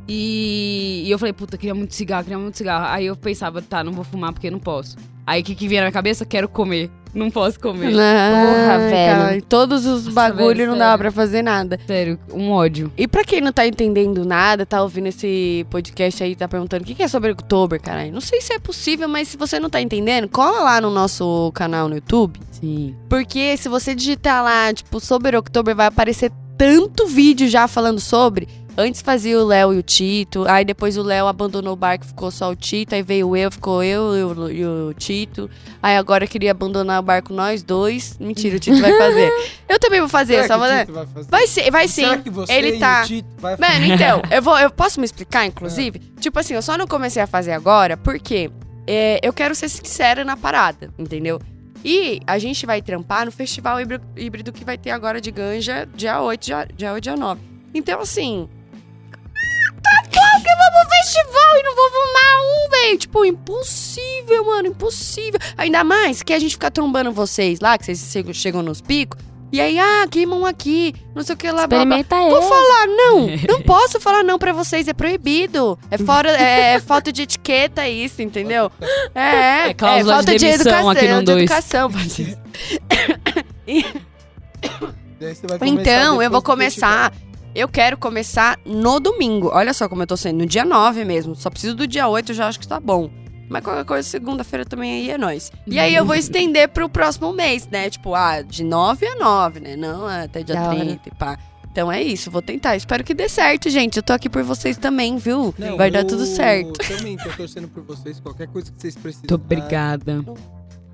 [0.08, 2.86] E, e eu falei, puta, queria muito cigarro, queria muito cigarro.
[2.88, 4.96] Aí eu pensava, tá, não vou fumar porque não posso.
[5.30, 6.24] Aí o que, que vinha na minha cabeça?
[6.24, 6.90] Quero comer.
[7.14, 7.92] Não posso comer.
[7.92, 9.20] Porra, Ai, velho.
[9.20, 11.78] cara, todos os bagulho velho, não dava pra fazer nada.
[11.86, 12.92] Sério, um ódio.
[12.98, 16.86] E pra quem não tá entendendo nada, tá ouvindo esse podcast aí, tá perguntando o
[16.86, 18.12] que que é sobre Oktober, caralho.
[18.12, 21.52] Não sei se é possível, mas se você não tá entendendo, cola lá no nosso
[21.54, 22.40] canal no YouTube.
[22.50, 22.96] Sim.
[23.08, 28.46] Porque se você digitar lá, tipo, sobre Oktober, vai aparecer tanto vídeo já falando sobre.
[28.80, 32.30] Antes fazia o Léo e o Tito, aí depois o Léo abandonou o barco, ficou
[32.30, 35.50] só o Tito, aí veio eu, ficou eu e o, e o Tito.
[35.82, 38.16] Aí agora queria abandonar o barco nós dois.
[38.18, 39.30] Mentira, o Tito vai fazer.
[39.68, 40.66] Eu também vou fazer, Será só vou...
[40.66, 41.30] o Tito vai fazer?
[41.30, 42.02] Vai ser, vai sim.
[42.02, 43.02] Será que você Ele tá.
[43.02, 44.58] o Tito vai Mano, então, eu vou.
[44.58, 45.98] Eu posso me explicar, inclusive?
[46.18, 48.50] Tipo assim, eu só não comecei a fazer agora porque
[48.86, 51.40] é, eu quero ser sincera na parada, entendeu?
[51.84, 55.88] E a gente vai trampar no festival híbrido, híbrido que vai ter agora de Ganja,
[55.94, 57.40] dia 8, dia, dia 8, dia 9.
[57.72, 58.48] Então, assim.
[60.42, 62.98] Que eu vou pro festival e não vou fumar um, velho.
[62.98, 65.40] Tipo, impossível, mano, impossível.
[65.56, 69.20] Ainda mais que a gente fica trombando vocês lá, que vocês chegam- nos picos.
[69.52, 71.98] E aí, ah, queimam aqui, não sei o que lá, blá, blá.
[71.98, 75.76] Experimenta Vou falar não, não posso falar não pra vocês, é proibido.
[75.90, 78.70] É fora, é, falta de etiqueta isso, entendeu?
[79.12, 81.42] É, É cláusula falta de demissão educação, aqui no de dois.
[81.50, 81.90] educação.
[85.20, 87.12] Daí você vai começar Então, eu vou começar.
[87.54, 89.50] Eu quero começar no domingo.
[89.52, 90.38] Olha só como eu tô sendo.
[90.38, 91.34] No dia 9 mesmo.
[91.34, 93.10] Só preciso do dia 8, eu já acho que tá bom.
[93.48, 95.50] Mas qualquer coisa, segunda-feira também aí é nóis.
[95.66, 97.90] E aí eu vou estender pro próximo mês, né?
[97.90, 99.74] Tipo, ah, de 9 a 9, né?
[99.76, 100.78] Não até dia Da hora.
[100.78, 101.36] 30 e pá.
[101.72, 102.76] Então é isso, vou tentar.
[102.76, 103.96] Espero que dê certo, gente.
[103.96, 105.52] Eu tô aqui por vocês também, viu?
[105.58, 106.78] Não, Vai dar eu tudo certo.
[106.86, 108.20] Também tô torcendo por vocês.
[108.20, 109.28] Qualquer coisa que vocês precisarem.
[109.28, 110.24] Muito obrigada.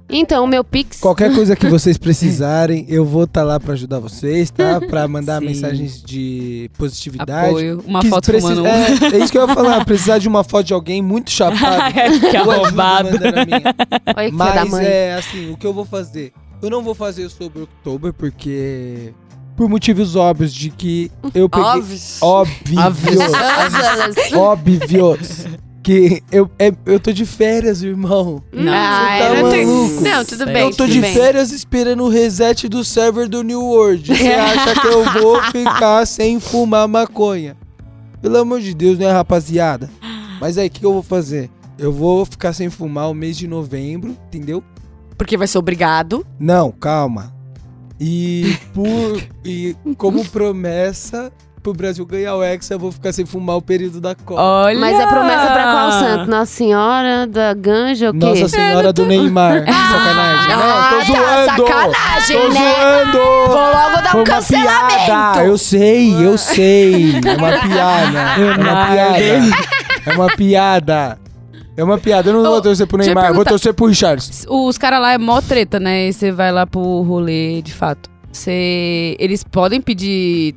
[0.08, 1.00] Então, meu Pix.
[1.00, 4.80] Qualquer coisa que vocês precisarem, eu vou estar lá pra ajudar vocês, tá?
[4.80, 5.46] Pra mandar Sim.
[5.46, 7.48] mensagens de positividade.
[7.48, 7.82] Apoio.
[7.86, 9.84] Uma Que foto precisa- fumando é, é isso que eu ia falar.
[9.84, 11.92] Precisar de uma foto de alguém muito chapado.
[12.20, 13.08] que eu ajudo arrombado.
[13.10, 13.74] minha.
[14.16, 16.32] Olha que Mas é assim, o que eu vou fazer?
[16.62, 19.12] Eu não vou fazer sobre outubro porque
[19.56, 21.98] por motivos óbvios de que eu peguei Óbvio.
[22.20, 23.22] óbvios,
[24.34, 25.46] óbvios
[25.86, 28.42] que eu é, eu tô de férias, irmão.
[28.52, 28.72] Não.
[28.72, 30.00] Ah, Você tá eu não, maluco?
[30.00, 30.56] não, tudo bem.
[30.56, 31.14] eu tô tudo de bem.
[31.14, 34.12] férias esperando o reset do server do New World.
[34.12, 37.56] Você acha que eu vou ficar sem fumar maconha?
[38.20, 39.88] Pelo amor de Deus, né, rapaziada?
[40.40, 41.48] Mas aí, o que, que eu vou fazer?
[41.78, 44.64] Eu vou ficar sem fumar o mês de novembro, entendeu?
[45.16, 46.26] Porque vai ser obrigado.
[46.36, 47.32] Não, calma.
[48.00, 51.32] E por e como promessa
[51.66, 54.40] pro Brasil ganhar o Hexa, eu vou ficar sem fumar o período da Copa.
[54.40, 54.78] Olha!
[54.78, 56.30] Mas é promessa pra qual santo?
[56.30, 58.18] Nossa Senhora da Ganja, o quê?
[58.24, 59.64] Nossa Senhora do Neymar.
[59.66, 60.52] Sacanagem.
[60.52, 61.66] Ah, Não, tô tá, zoando.
[61.66, 62.60] sacanagem, tô né?
[62.60, 63.18] zoando.
[63.18, 65.04] Vou logo dar Foi um uma cancelamento.
[65.06, 65.44] piada.
[65.44, 67.14] Eu sei, eu sei.
[67.16, 68.36] É uma piada.
[68.46, 69.66] É uma piada.
[70.06, 71.18] É uma piada.
[71.76, 72.30] É uma piada.
[72.30, 74.46] Eu não vou torcer pro Neymar, vou torcer pro Richards.
[74.48, 76.08] Os caras lá é mó treta, né?
[76.08, 78.08] E você vai lá pro rolê de fato.
[78.30, 79.16] Você...
[79.18, 80.54] Eles podem pedir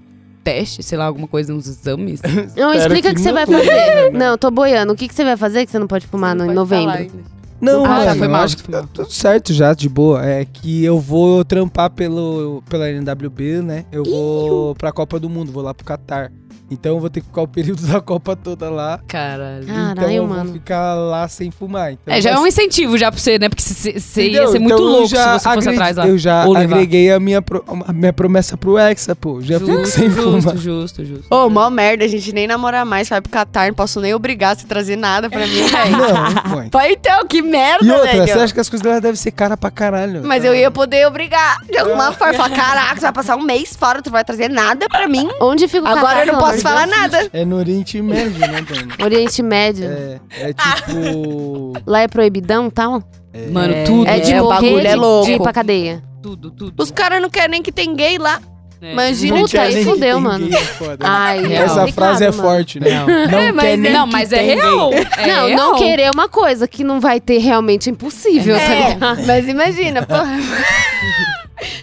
[0.50, 2.22] teste, sei lá, alguma coisa, uns exames?
[2.58, 3.36] Não, explica o que que você não.
[3.36, 4.12] vai fazer.
[4.12, 4.94] Não, tô boiando.
[4.94, 7.08] O que, que você vai fazer que você não pode fumar no, em novembro?
[7.62, 10.26] Não, Ah, tá, foi mal, acho que foi tá tudo certo já, de boa.
[10.26, 13.86] É que eu vou trampar pelo, pela NWB, né?
[13.92, 16.32] Eu vou pra Copa do Mundo, vou lá pro Catar.
[16.72, 19.00] Então eu vou ter que ficar o período da Copa toda lá.
[19.08, 19.66] Caralho.
[19.66, 20.44] Caralho, então eu mano.
[20.46, 21.94] vou ficar lá sem fumar.
[21.94, 23.50] Então É, já é vai um incentivo já pra você, né?
[23.50, 26.08] Porque você ia ser muito Então louco já se você fosse agredi- atrás lá.
[26.08, 29.42] Eu já agreguei a minha, pro- a minha promessa pro Hexa, pô.
[29.42, 30.58] Já fico sem justo, fumar.
[30.58, 31.26] justo, justo.
[31.34, 34.56] Ô, mó merda, a gente nem namorar mais, vai pro Catar, não posso nem obrigar
[34.56, 35.92] você a trazer nada pra mim, velho.
[35.98, 36.70] Não, mãe.
[36.70, 38.28] Pô, então, que merda, E outra, velho.
[38.28, 40.22] você acha que as coisas dela devem ser cara pra caralho?
[40.24, 40.48] Mas Tá?
[40.50, 42.34] eu ia poder obrigar de alguma forma.
[42.34, 45.28] Falar, caraca, você vai passar um mês fora, tu vai trazer nada pra mim.
[45.42, 47.30] Onde fica o Agora Catar, eu não pelo posso falar nada.
[47.34, 48.94] É no Oriente Médio, né, Dani?
[49.04, 49.86] Oriente Médio.
[49.90, 51.74] É, é tipo...
[51.86, 53.04] Lá é proibidão e tal?
[53.52, 54.08] Mano, tudo.
[54.10, 55.26] É de É, o morrer, bagulho de, é louco.
[55.26, 56.04] de ir pra cadeia.
[56.22, 56.74] Tudo, tudo.
[56.82, 58.40] Os caras não querem nem que tem gay lá.
[58.82, 58.94] É.
[58.94, 59.38] Imagina.
[59.40, 60.48] Puta, aí fudeu, mano.
[60.48, 60.98] gay, é foda, né?
[61.02, 61.66] Ai, Real.
[61.66, 62.90] Essa frase é forte, né?
[62.92, 63.08] Não.
[63.08, 64.94] Não, É, mas quer é- nem Não, que mas é tem real.
[64.94, 65.50] É não, real.
[65.50, 69.26] não querer é uma coisa que não vai ter realmente é impossível, tá É, ligado?
[69.28, 70.28] mas imagina, porra.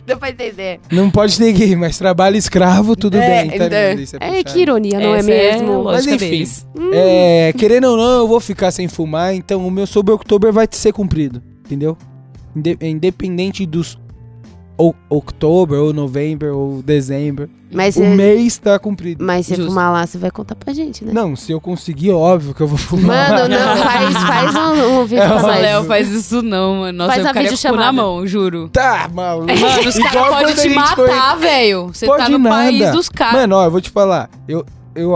[0.06, 0.80] Deu pra entender.
[0.90, 3.68] Não pode ter gay, mas trabalho escravo, tudo É, bem, tá é.
[3.68, 4.00] ligado?
[4.00, 4.44] Isso É, puxado.
[4.44, 5.84] que ironia, não Essa é mesmo?
[5.84, 6.44] Mas enfim.
[6.92, 10.66] É, querendo ou não, eu vou ficar sem fumar, então o meu sobre outubro vai
[10.70, 11.96] ser cumprido, entendeu?
[12.54, 13.98] Inde- independente dos
[14.76, 19.24] ou, outubro, ou novembro, ou dezembro, Mas o mês tá cumprido.
[19.24, 19.70] mas se Justo.
[19.70, 21.12] fumar lá, você vai contar pra gente, né?
[21.14, 23.30] Não, se eu conseguir, óbvio que eu vou fumar.
[23.30, 25.60] Mano, não, faz, faz um, um vídeo É, pra nós.
[25.62, 26.98] Léo, faz isso não, mano.
[26.98, 28.68] Nossa, Faz eu a ficaria com na mão, juro.
[28.68, 29.46] Tá, maluco.
[29.46, 31.86] Mano, os caras podem te matar, velho.
[31.88, 32.54] Você tá Pode no nada.
[32.56, 33.34] país dos caras.
[33.40, 34.28] Mano, ó, eu vou te falar.
[34.46, 35.12] Eu, eu,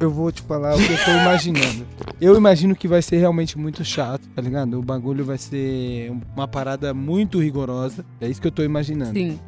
[0.00, 1.86] eu vou te falar o que eu tô imaginando.
[2.20, 4.78] Eu imagino que vai ser realmente muito chato, tá ligado?
[4.78, 8.04] O bagulho vai ser uma parada muito rigorosa.
[8.20, 9.12] É isso que eu tô imaginando.
[9.14, 9.38] Sim.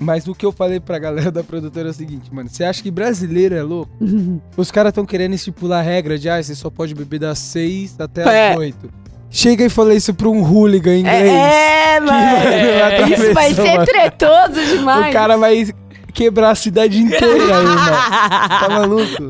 [0.00, 2.48] Mas o que eu falei pra galera da produtora é o seguinte, mano.
[2.48, 3.90] Você acha que brasileiro é louco?
[4.56, 7.96] Os caras tão querendo estipular a regra de, ah, você só pode beber das 6
[8.00, 8.50] até É.
[8.52, 8.90] as 8.
[9.30, 11.30] Chega e fala isso pra um hooligan inglês.
[11.30, 12.08] É, mano.
[12.10, 13.84] vai Isso vai ser mano.
[13.84, 15.10] tretoso demais.
[15.10, 15.68] O cara vai
[16.18, 17.26] quebrar a cidade inteira
[17.56, 18.58] aí, mano.
[18.60, 19.22] Tá maluco?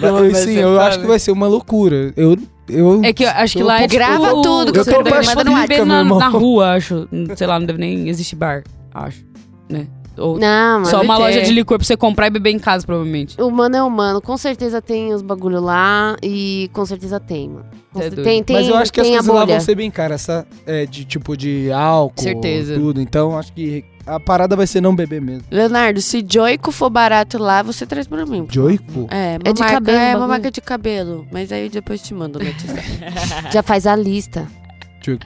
[0.00, 2.14] Não, Mas, vai sim, eu acho que vai ser uma loucura.
[2.16, 4.84] Eu, eu É que eu acho que eu lá é tipo, Grava tudo que eu
[4.84, 7.06] você baixo manda no beber na, na rua, acho.
[7.36, 9.22] Sei lá, não deve nem existir bar, acho.
[9.68, 9.86] Né?
[10.16, 11.46] Ou Não, mas só uma vai loja ter.
[11.46, 13.40] de licor pra você comprar e beber em casa, provavelmente.
[13.40, 14.22] Humano é humano.
[14.22, 17.66] Com certeza tem os bagulho lá e com certeza tem, mano.
[17.96, 20.46] É tem, tem, Mas eu acho que as coisas lá vão ser bem caras, essa,
[20.66, 22.74] é, de tipo de álcool, Certeza.
[22.74, 23.00] tudo.
[23.00, 25.44] Então acho que a parada vai ser não beber mesmo.
[25.50, 28.46] Leonardo, se Joico for barato lá, você traz pra mim.
[28.50, 29.06] Joico?
[29.10, 31.26] É, uma É de marca, cabelo, É, uma marca de cabelo.
[31.32, 32.82] Mas aí depois te mando notícia.
[33.52, 34.46] Já faz a lista.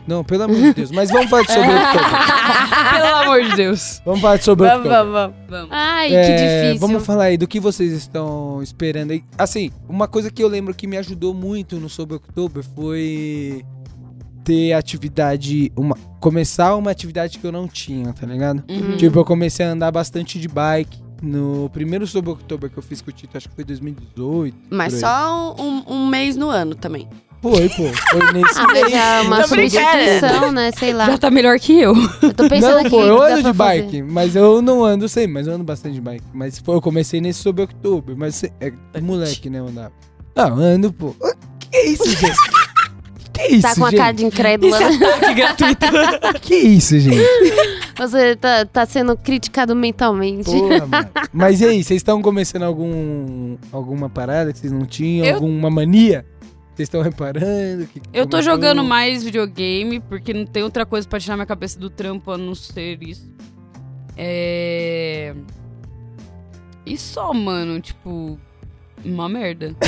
[0.09, 0.91] Não, pelo amor de Deus.
[0.91, 2.11] Mas vamos falar sobre outubro.
[2.97, 4.03] Pelo amor de Deus.
[4.05, 5.13] Vamos falar de sobre vamos, outubro.
[5.13, 5.37] vamos, vamos.
[5.49, 5.69] Vamos.
[5.71, 6.33] Ai, É, que
[6.73, 6.81] difícil.
[6.89, 9.23] Vamos falar aí do que vocês estão esperando aí.
[9.37, 13.65] Assim, uma coisa que eu lembro que me ajudou muito no Sobre Outubro foi
[14.49, 18.65] ter atividade, uma, começar uma atividade que eu não tinha, tá ligado?
[18.67, 18.97] Uhum.
[18.97, 20.99] Tipo, eu comecei a andar bastante de bike.
[21.21, 24.57] No primeiro Sobre Outubro que eu fiz com o Tito, acho que foi 2018.
[24.71, 27.09] Mas só um, um mês no ano também.
[27.43, 27.83] Foi, pô.
[28.11, 29.87] Foi nesse Ah, mas é uma Tô brincando.
[29.99, 30.71] substituição, né?
[30.79, 31.07] Sei lá.
[31.07, 31.93] Já tá melhor que eu.
[32.23, 32.91] Eu tô pensando Não, aqui.
[32.91, 33.83] pô, eu ando de fazer.
[33.83, 36.25] bike, mas eu não ando sempre, mas eu ando bastante de bike.
[36.33, 39.93] Mas foi, eu comecei nesse sobre outubro, mas cê- é moleque, né, eu andava.
[40.35, 41.15] Não, ando, pô.
[41.59, 42.37] Que é isso, gente?
[43.47, 43.99] Que isso, Tá com a gente?
[43.99, 44.79] cara de incrédula.
[44.81, 44.99] né?
[45.21, 45.87] Que gratuito.
[46.43, 47.19] Que isso, gente?
[47.97, 50.45] Você tá, tá sendo criticado mentalmente.
[50.51, 51.09] Porra, mano.
[51.33, 55.27] Mas e aí, vocês estão começando algum alguma parada que vocês não tinham?
[55.27, 56.25] Eu- Alguma mania?
[56.75, 57.87] Vocês estão reparando?
[57.87, 58.43] Que Eu tô começou?
[58.55, 62.39] jogando mais videogame, porque não tem outra coisa pra tirar minha cabeça do trampo a
[62.39, 63.29] não ser isso.
[64.17, 65.35] É.
[66.87, 68.39] E só, mano, tipo.
[69.05, 69.75] Uma merda.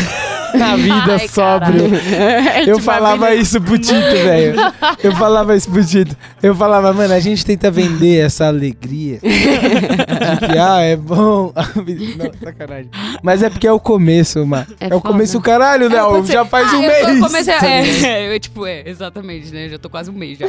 [0.53, 1.85] Na vida Ai, sóbrio.
[2.67, 4.57] Eu Tipo, falava vida- isso pro Tito, velho.
[5.01, 6.17] Eu falava isso pro Tito.
[6.43, 9.21] Eu falava, mano, a gente tenta vender essa alegria.
[9.23, 11.53] De que, ah, é bom.
[11.55, 12.91] Não, sacanagem.
[13.23, 14.67] Mas é porque é o começo, mano.
[14.81, 16.11] É, É o começo do caralho, Léo.
[16.11, 16.33] pode ser.
[16.33, 17.21] já faz Ah, um eu mês.
[17.21, 18.05] comecei a- tá ligado?
[18.07, 19.69] é, eu, tipo, é, exatamente, né?
[19.69, 20.49] Já tô quase um mês já.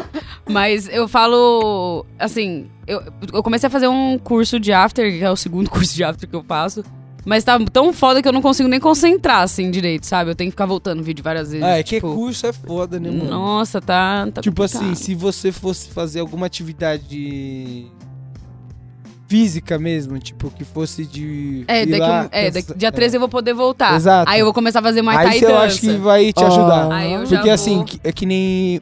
[0.49, 5.29] Mas eu falo, assim, eu, eu comecei a fazer um curso de after, que é
[5.29, 6.83] o segundo curso de after que eu faço.
[7.23, 10.31] Mas tá tão foda que eu não consigo nem concentrar, assim, direito, sabe?
[10.31, 11.63] Eu tenho que ficar voltando o vídeo várias vezes.
[11.63, 13.29] Ah, é que tipo, curso é foda, né, mano?
[13.29, 14.27] Nossa, tá.
[14.33, 14.83] tá tipo complicado.
[14.91, 17.85] assim, se você fosse fazer alguma atividade
[19.27, 21.63] física mesmo, tipo, que fosse de.
[21.67, 23.95] É, daqui, lá, é, daqui- dia 13 eu vou poder voltar.
[23.95, 24.29] Exato.
[24.29, 26.91] Aí eu vou começar a fazer Thai Aí eu acho que vai te ajudar.
[26.91, 28.81] Aí eu já Porque assim, vou- que- é que nem.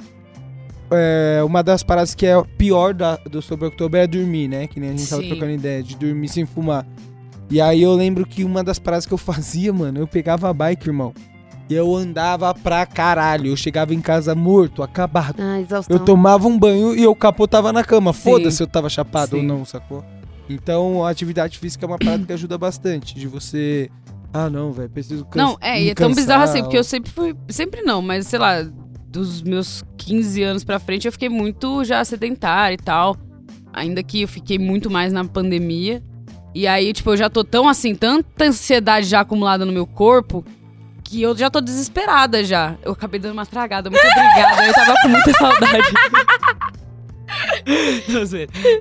[0.91, 4.65] é, uma das paradas que é pior da- do Sobre Outubro é dormir, né?
[4.65, 5.27] Que nem a gente tava Sim.
[5.29, 6.83] trocando ideia, de dormir sem fumar.
[7.49, 10.53] E aí eu lembro que uma das paradas que eu fazia, mano, eu pegava a
[10.53, 11.13] bike, irmão.
[11.69, 13.47] E eu andava pra caralho.
[13.51, 15.35] Eu chegava em casa morto, acabado.
[15.39, 15.95] Ah, exaustão.
[15.97, 18.11] Eu tomava um banho e eu capotava na cama.
[18.11, 19.47] Foda-se se eu tava chapado ou Sim.
[19.47, 20.03] não, sacou?
[20.49, 23.13] Então a atividade física é uma parada que ajuda bastante.
[23.13, 23.87] De você.
[24.33, 26.79] Ah, não, velho, preciso cansa- Não, é, e é tão cansar, bizarro assim, porque ou-
[26.79, 27.35] eu sempre fui.
[27.49, 28.63] Sempre não, mas sei lá,
[29.07, 33.15] dos meus 15 anos pra frente eu fiquei muito já sedentária e tal.
[33.71, 36.01] Ainda que eu fiquei muito mais na pandemia.
[36.59, 40.43] E aí, tipo, eu já tô tão assim, tanta ansiedade já acumulada no meu corpo.
[41.05, 42.75] Que eu já tô desesperada já.
[42.83, 44.65] Eu acabei dando uma tragada, muito obrigada.
[44.67, 45.87] Eu tava com muita saudade.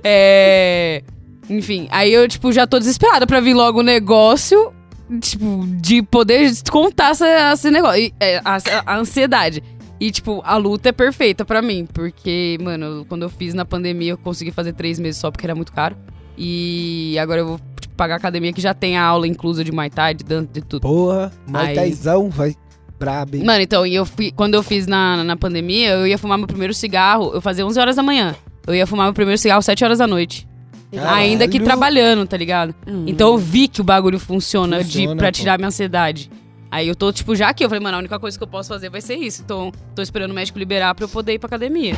[0.03, 1.03] É.
[1.49, 4.73] Enfim, aí eu, tipo, já tô desesperada pra vir logo o negócio
[5.21, 9.63] tipo, de poder descontar essa, esse negócio, e, é, a, a ansiedade.
[9.99, 14.13] E, tipo, a luta é perfeita pra mim, porque, mano, quando eu fiz na pandemia,
[14.13, 15.95] eu consegui fazer três meses só porque era muito caro.
[16.41, 19.71] E agora eu vou tipo, pagar a academia que já tem a aula inclusa de
[19.73, 20.81] Muay Thai, de dança, de tudo.
[20.81, 22.55] Porra, Muay Aí- Thaizão, vai
[22.97, 23.43] brabo, hein?
[23.43, 26.47] Mano, então, e eu fui, quando eu fiz na, na pandemia, eu ia fumar meu
[26.47, 28.35] primeiro cigarro, eu fazia 11 horas da manhã.
[28.67, 30.47] eu ia fumar meu primeiro cigarro às 7 horas da noite.
[30.93, 31.15] Caralho.
[31.17, 32.73] Ainda que trabalhando, tá ligado?
[32.87, 33.03] Hum.
[33.05, 35.31] Então eu vi que o bagulho funciona, de, Funciona, pra pô.
[35.33, 36.31] tirar minha ansiedade.
[36.71, 38.69] Aí eu tô, tipo, já aqui, eu falei, mano, a única coisa que eu posso
[38.69, 39.41] fazer vai ser isso.
[39.43, 41.93] Então, tô esperando o médico liberar pra eu poder ir pra academia.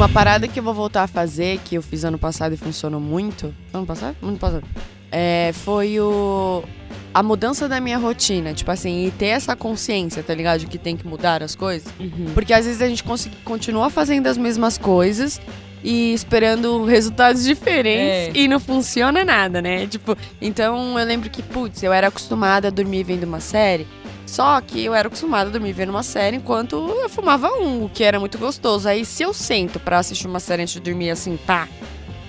[0.00, 2.98] Uma parada que eu vou voltar a fazer, que eu fiz ano passado e funcionou
[2.98, 3.54] muito.
[3.70, 4.16] Ano passado?
[4.22, 4.64] Ano passado.
[5.12, 6.64] É, foi o.
[7.12, 8.54] A mudança da minha rotina.
[8.54, 10.60] Tipo assim, e ter essa consciência, tá ligado?
[10.60, 11.92] De que tem que mudar as coisas.
[12.32, 13.04] Porque às vezes a gente
[13.44, 15.38] continua fazendo as mesmas coisas
[15.84, 18.38] e esperando resultados diferentes É.
[18.38, 19.86] e não funciona nada, né?
[19.86, 23.86] Tipo, então eu lembro que, putz, eu era acostumada a dormir vendo uma série.
[24.30, 27.88] Só que eu era acostumada a dormir vendo uma série enquanto eu fumava um, o
[27.88, 28.88] que era muito gostoso.
[28.88, 31.66] Aí se eu sento pra assistir uma série antes de dormir assim, pá.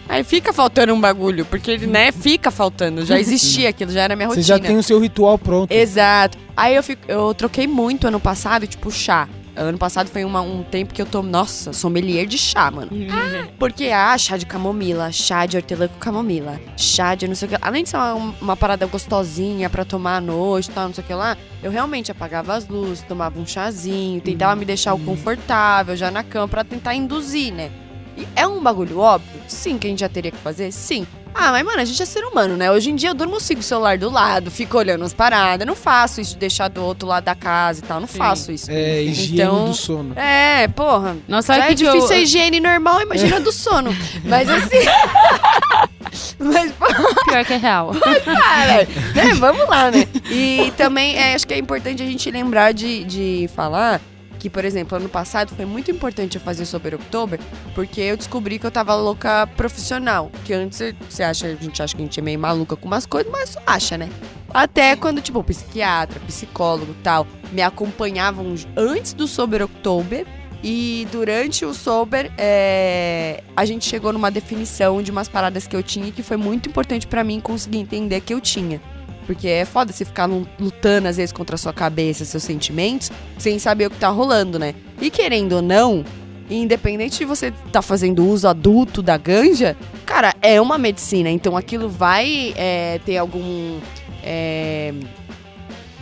[0.09, 3.05] Aí fica faltando um bagulho, porque, né, fica faltando.
[3.05, 4.57] Já existia aquilo, já era minha Você rotina.
[4.57, 5.71] já tem o seu ritual pronto.
[5.71, 6.39] Exato.
[6.57, 9.29] Aí eu, fico, eu troquei muito ano passado, tipo, chá.
[9.55, 12.89] Ano passado foi uma- um tempo que eu tô, nossa, sommelier de chá, mano.
[13.59, 17.51] Porque, ah, chá de camomila, chá de hortelã com camomila, chá de não sei o
[17.51, 17.57] que.
[17.61, 21.03] Além de ser uma, uma parada gostosinha pra tomar à noite e tal, não sei
[21.03, 24.99] o que lá, eu realmente apagava as luzes, tomava um chazinho, tentava me deixar o
[24.99, 27.69] confortável já na cama pra tentar induzir, né?
[28.17, 29.41] E é um bagulho óbvio?
[29.47, 30.71] Sim, que a gente já teria que fazer?
[30.71, 31.05] Sim.
[31.33, 32.69] Ah, mas mano, a gente é ser humano, né?
[32.69, 35.65] Hoje em dia eu durmo sigo o celular do lado, fico olhando as paradas.
[35.65, 38.01] Não faço isso de deixar do outro lado da casa e tal.
[38.01, 38.17] Não Sim.
[38.17, 38.69] faço isso.
[38.69, 40.13] É, higiene Então- do sono.
[40.19, 41.15] É, porra.
[41.29, 42.17] Nossa, Já sabe é o que difícil eu...
[42.17, 43.95] a higiene normal, imagina do sono.
[44.25, 44.77] Mas assim.
[46.39, 46.73] mas,
[47.25, 47.91] Pior que é real.
[48.25, 50.05] cara, né, vamos lá, né?
[50.29, 54.01] E também é, acho que é importante a gente lembrar de, de falar
[54.41, 57.39] que, por exemplo, ano passado foi muito importante eu fazer Sober October,
[57.75, 60.31] porque eu descobri que eu tava louca profissional.
[60.43, 63.05] Que antes você acha, a gente acha que a gente é meio maluca com umas
[63.05, 64.09] coisas, mas acha, né?
[64.51, 70.25] Até quando, tipo, psiquiatra, psicólogo tal, me acompanhavam antes do Sober October.
[70.63, 75.83] E durante o Sober, é, a gente chegou numa definição de umas paradas que eu
[75.83, 78.81] tinha que foi muito importante pra mim conseguir entender que eu tinha.
[79.25, 83.11] Porque é foda você ficar lu- lutando, às vezes, contra a sua cabeça, seus sentimentos,
[83.37, 84.73] sem saber o que tá rolando, né?
[84.99, 86.03] E querendo ou não,
[86.49, 91.29] independente de você tá fazendo uso adulto da ganja, cara, é uma medicina.
[91.29, 93.79] Então aquilo vai é, ter algum.
[94.23, 94.93] é,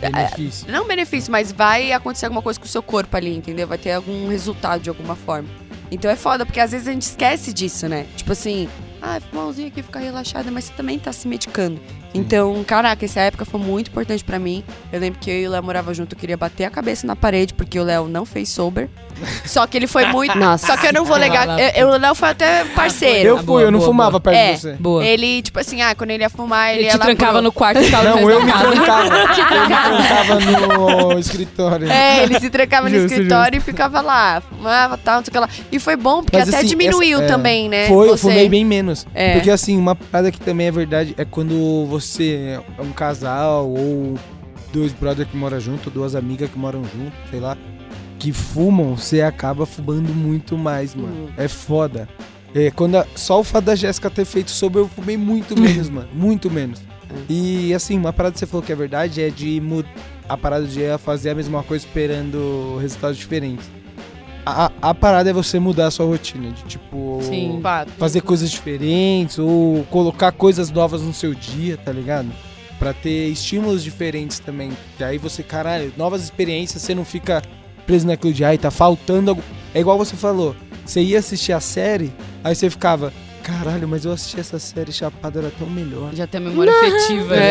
[0.00, 0.70] Benefício.
[0.72, 3.68] não benefício, mas vai acontecer alguma coisa com o seu corpo ali, entendeu?
[3.68, 5.46] Vai ter algum resultado de alguma forma.
[5.90, 8.06] Então é foda, porque às vezes a gente esquece disso, né?
[8.16, 8.66] Tipo assim,
[9.02, 11.78] ah, umzinho aqui, ficar relaxada, mas você também tá se medicando.
[12.12, 14.64] Então, caraca, essa época foi muito importante pra mim.
[14.92, 17.14] Eu lembro que eu e o Léo morava junto, eu queria bater a cabeça na
[17.14, 18.88] parede, porque o Léo não fez sober.
[19.44, 20.36] Só que ele foi muito.
[20.36, 20.66] Nossa.
[20.66, 21.46] Só que eu não vou legal.
[21.58, 23.28] eu- eu- O Léo foi até parceiro.
[23.28, 24.52] Eu Ah, fui, boa, eu não boa, fumava perto É.
[24.54, 24.72] de você.
[24.78, 25.04] Boa.
[25.04, 27.42] Ele, tipo assim, ah, quando ele ia fumar, ele, Ele ia te lá trancava pro-
[27.42, 29.14] no quarto e ficava Não, eu me trancava.
[29.14, 31.90] Eu me trancava no escritório.
[31.90, 35.32] É, ele se trancava no Justo, escritório e ficava lá, fumava tal, não sei o
[35.32, 35.48] que lá.
[35.70, 37.88] E foi bom, porque Mas, até assim, diminuiu essa- é, também, né?
[37.88, 38.22] Foi, eu você.
[38.28, 39.06] fumei bem menos.
[39.14, 39.34] É.
[39.34, 41.99] Porque assim, uma parada que também é verdade é quando você
[42.78, 44.18] é um casal ou
[44.72, 47.56] dois brothers que moram junto, duas amigas que moram junto, sei lá,
[48.18, 51.08] que fumam, você acaba fumando muito mais, mano.
[51.24, 51.28] Uhum.
[51.36, 52.08] É foda.
[52.54, 55.88] É, quando a- só o fato da Jéssica ter feito sobre, eu fumei muito menos,
[55.88, 56.08] mano.
[56.12, 56.80] Muito menos.
[57.28, 59.60] E assim, uma parada que você falou que é verdade é de
[60.28, 63.68] a parada de fazer a mesma coisa esperando resultados diferentes.
[64.44, 67.60] A, a- parada é você mudar a sua rotina, de tipo Sim.
[67.98, 72.28] Fazer coisas diferentes ou colocar coisas novas no seu dia, tá ligado?
[72.78, 74.72] Pra ter estímulos diferentes também.
[74.96, 77.42] Que aí você, caralho, novas experiências, você não fica
[77.86, 79.42] preso naquilo de ai, tá faltando algo.
[79.74, 82.10] É igual você falou, você ia assistir a série,
[82.42, 86.14] aí você ficava, caralho, mas eu assisti essa série chapada, era tão melhor.
[86.14, 87.42] Já tem a memória afetiva, né?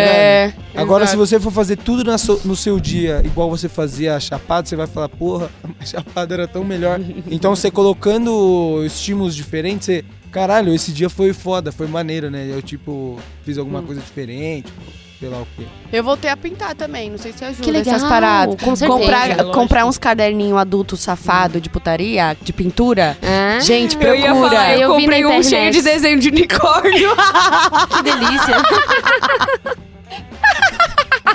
[0.48, 0.54] É.
[0.76, 1.28] Agora, se exato.
[1.28, 4.76] você for fazer tudo na so- no seu dia igual você fazia a chapada, você
[4.76, 5.50] vai falar, porra,
[5.80, 7.00] a chapada era tão melhor.
[7.30, 10.06] então, você colocando estímulos diferentes, você.
[10.32, 12.48] Caralho, esse dia foi foda, foi maneiro, né?
[12.52, 13.86] Eu, tipo, fiz alguma Hum.
[13.88, 14.72] coisa diferente,
[15.20, 15.66] sei lá o quê.
[15.92, 17.96] Eu voltei a pintar também, não sei se ajuda Que legal.
[17.96, 18.56] essas paradas.
[18.62, 19.00] Com certeza.
[19.00, 23.18] Comprar, comprar uns caderninhos adulto safado de putaria, de pintura.
[23.22, 24.50] Ah, Gente, Eu ia procura.
[24.50, 27.10] falar, eu, Eu comprei um cheio de desenho de unicórnio.
[27.90, 28.56] que delícia.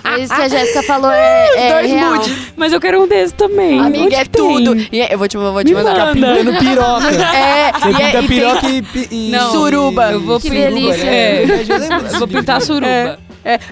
[0.04, 2.14] É Isso que a Jéssica falou é, é Dois real.
[2.14, 2.36] moods.
[2.56, 3.80] Mas eu quero um desse também.
[3.80, 4.42] Amiga, Onde é tem?
[4.42, 4.76] tudo.
[4.92, 6.14] E é- eu vou te, eu vou te Me mandar.
[6.14, 6.34] manda.
[6.36, 7.08] Pintando piroca.
[7.36, 9.30] É, Você e, é, pinta e tem- piroca e, pi- e.
[9.30, 10.12] Não, Suruba.
[10.12, 11.04] eu vou e Que suruba, delícia.
[11.04, 11.42] né?
[11.42, 11.44] É.
[12.14, 12.86] Eu vou pintar suruba.
[12.86, 13.16] É,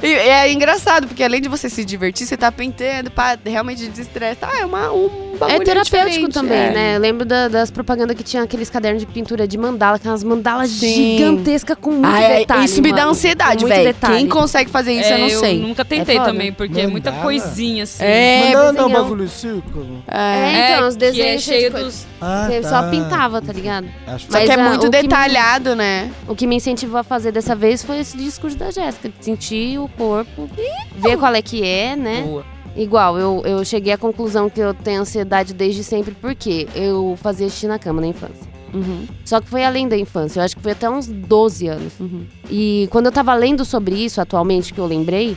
[0.03, 4.51] e- é engraçado, porque além de você se divertir, você tá pintando pra realmente desestressar.
[4.53, 5.85] Ah, é uma, um É bagulho terapêutico
[6.29, 6.71] diferente, também, é.
[6.71, 6.97] né?
[6.97, 10.69] Eu lembro da- das propagandas que tinha aqueles cadernos de pintura de mandala, aquelas mandalas
[10.71, 11.17] Sim.
[11.17, 12.65] gigantescas com muito Ah, é, detalhe.
[12.65, 13.11] isso me dá mano.
[13.13, 13.85] ansiedade, Muito velho.
[13.85, 14.17] detalhe.
[14.19, 15.61] Quem consegue fazer isso, eu É, não sei.
[15.61, 17.25] nunca tentei É também, porque é muita Mandala?
[17.27, 18.05] coisinha assim.
[18.05, 20.03] É, Mandala não é um bagulho círculo?
[20.07, 21.87] É, então, os que é desenhos cheio de coisa.
[21.87, 22.07] dos.
[22.21, 22.69] Ah, Você tá.
[22.69, 23.87] só pintava, tá ligado?
[24.07, 26.11] Acho Só Mas, que é muito detalhado, né?
[26.29, 29.62] O que me incentivou a fazer dessa vez foi esse discurso da Jéssica, de sentir
[29.79, 30.49] o corpo,
[30.97, 32.23] ver qual é que é, né?
[32.23, 32.45] Boa.
[32.75, 37.49] Igual, eu, eu cheguei à conclusão que eu tenho ansiedade desde sempre, porque eu fazia
[37.49, 38.51] xixi na cama na infância.
[38.73, 41.93] Uhum, Só que foi além da infância, eu acho que foi até uns 12 anos.
[42.01, 42.25] uhum.
[42.51, 45.37] E quando eu tava lendo sobre isso atualmente, que eu lembrei,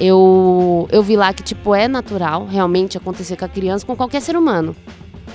[0.00, 4.20] eu, eu vi lá que, tipo, é natural realmente acontecer com a criança, com qualquer
[4.20, 4.74] ser humano.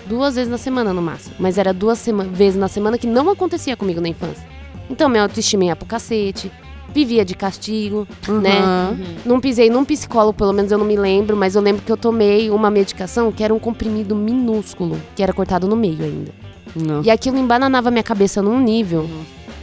[0.06, 1.36] Duas vezes na semana, no máximo.
[1.40, 4.46] Mas era duas vezes na semana que não acontecia comigo na infância.
[4.90, 6.52] Então, minha autoestima ia pro cacete,
[6.94, 8.62] vivia de castigo, né?
[8.62, 9.16] Uhum.
[9.26, 11.98] Não pisei num psicólogo, pelo menos eu não me lembro, mas eu lembro que eu
[11.98, 16.32] tomei uma medicação que era um comprimido minúsculo, que era cortado no meio ainda.
[16.76, 17.04] Não.
[17.04, 19.10] E aquilo embananava minha cabeça num nível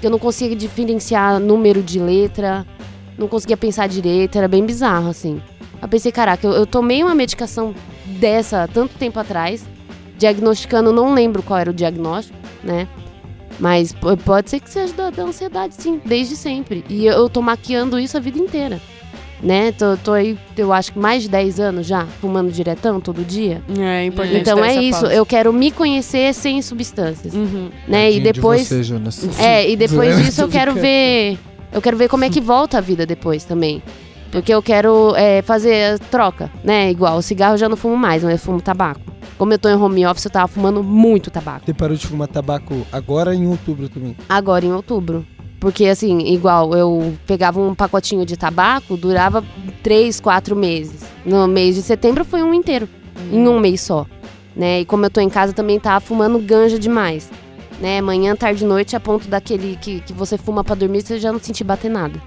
[0.01, 2.67] que eu não conseguia diferenciar número de letra,
[3.19, 5.41] não conseguia pensar direito, era bem bizarro, assim.
[5.81, 7.75] Eu pensei, caraca, eu, eu tomei uma medicação
[8.19, 9.65] dessa tanto tempo atrás,
[10.17, 12.89] diagnosticando, não lembro qual era o diagnóstico, né?
[13.61, 13.95] Mas
[14.25, 16.83] pode ser que seja da, da ansiedade, sim, desde sempre.
[16.89, 18.81] E eu, tô maquiando isso a vida inteira.
[19.43, 19.73] Né?
[19.73, 23.63] Tô, tô aí, eu acho que mais de 10 anos já, fumando diretão todo dia.
[23.79, 25.15] É importante Então é essa isso, pausa.
[25.15, 27.35] eu quero me conhecer sem substâncias.
[27.35, 27.71] Uhum.
[27.87, 28.11] Né?
[28.11, 28.67] E Tadinho de depois.
[28.67, 29.29] você, Jonas.
[29.39, 31.39] É, e depois disso eu quero ver.
[31.73, 33.83] Eu quero ver como é que volta a vida depois também.
[34.31, 36.91] Porque eu quero é, fazer a troca, né?
[36.91, 39.01] Igual, o cigarro eu já não fumo mais, mas eu fumo tabaco.
[39.41, 41.65] Como eu tô em home office, eu tava fumando muito tabaco.
[41.65, 44.15] Você parou de fumar tabaco agora em outubro também.
[44.29, 45.27] Agora em outubro.
[45.59, 49.43] Porque, assim, igual, eu pegava um pacotinho de tabaco, durava
[49.83, 51.07] três, quatro meses.
[51.25, 52.87] No mês de setembro foi um inteiro.
[53.33, 54.05] Em um mês só.
[54.55, 54.81] Né?
[54.81, 57.31] E como eu tô em casa, também tava fumando ganja demais.
[57.81, 58.03] Né?
[58.03, 61.33] Manhã, tarde e noite, a ponto daquele que, que você fuma pra dormir, você já
[61.33, 62.21] não sentir bater nada.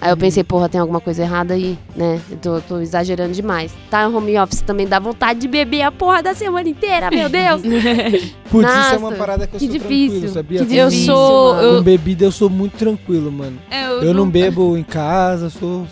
[0.00, 2.20] Aí eu pensei, porra, tem alguma coisa errada aí, né?
[2.30, 3.72] Eu tô, tô exagerando demais.
[3.90, 7.28] Tá em home office também dá vontade de beber a porra da semana inteira, meu
[7.28, 7.62] Deus!
[8.48, 10.64] Putz, isso é uma Nossa, parada que eu que sou difícil, tranquilo, sabia?
[10.64, 11.54] que Eu difícil, sou.
[11.54, 11.68] mano.
[11.68, 13.58] Com Eu, bebida eu sou muito tranquilo, mano.
[13.70, 15.84] é, Eu não bebo em casa, sou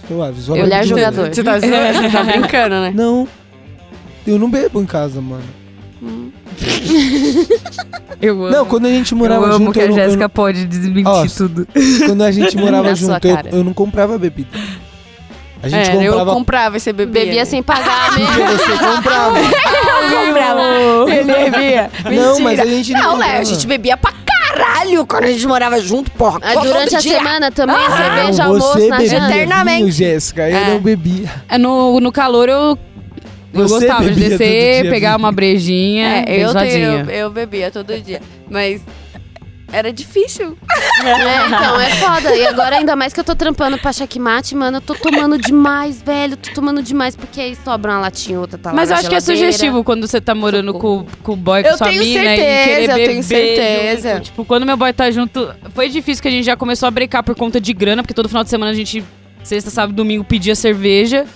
[0.62, 1.34] Mulher bebo de jogador.
[1.34, 2.92] Você tá, você tá brincando, né?
[2.94, 3.26] Não.
[4.26, 5.42] Eu não bebo em casa, mano.
[8.20, 8.50] Eu amo.
[8.50, 10.64] Não, quando a gente eu morava amo junto, que eu a não, eu Jéssica pode
[10.66, 11.66] desmentir Ó, tudo.
[11.74, 13.48] não- quando a gente morava Na sua junto, eu, cara.
[13.52, 14.48] eu não comprava bebida.
[15.62, 17.24] A gente É, eu comprava comprava e você bebia.
[17.24, 18.58] Bebia sem pagar porque mesmo.
[18.58, 19.38] você comprava.
[19.38, 20.60] Eu comprava.
[21.10, 21.90] Ele bebia.
[22.14, 23.38] Não, mas a gente não Não, Léo, comprava.
[23.40, 26.38] a gente bebia pra caralho quando a gente morava junto, porra.
[26.42, 27.16] Ah, todo durante a dia.
[27.18, 29.30] semana também, Não, cerveja, você almoço na bebia janta.
[29.34, 29.90] Eternamente.
[29.92, 30.48] Jéssica.
[30.48, 30.70] Eu É.
[30.70, 31.28] não bebia.
[31.48, 32.78] É, no, no calor eu.
[33.62, 37.06] Eu Você gostava de descer, dia, pegar uma brejinha, É, eu, tenho, zoadinha.
[37.14, 38.20] eu bebia todo dia.
[38.50, 38.80] Mas
[39.72, 40.56] era difícil.
[41.04, 42.36] É, então, é foda.
[42.36, 46.00] E agora, ainda mais que eu tô trampando pra checkmate, mano, eu tô tomando demais,
[46.00, 46.36] velho.
[46.36, 49.08] Tô tomando demais, porque aí sobra uma latinha, outra tá lá Mas na eu acho
[49.08, 49.52] que é geladeira.
[49.52, 51.06] sugestivo quando você tá morando com, Socorro.
[51.22, 54.14] com o boy, com Eu sua mina e certeza, querer eu beber tenho certeza.
[54.14, 54.24] junto.
[54.24, 57.22] Tipo, quando meu boy tá junto, foi difícil que a gente já começou a brecar
[57.24, 59.02] por conta de grana, porque todo final de semana a gente,
[59.42, 61.26] sexta, sábado, domingo, pedia cerveja.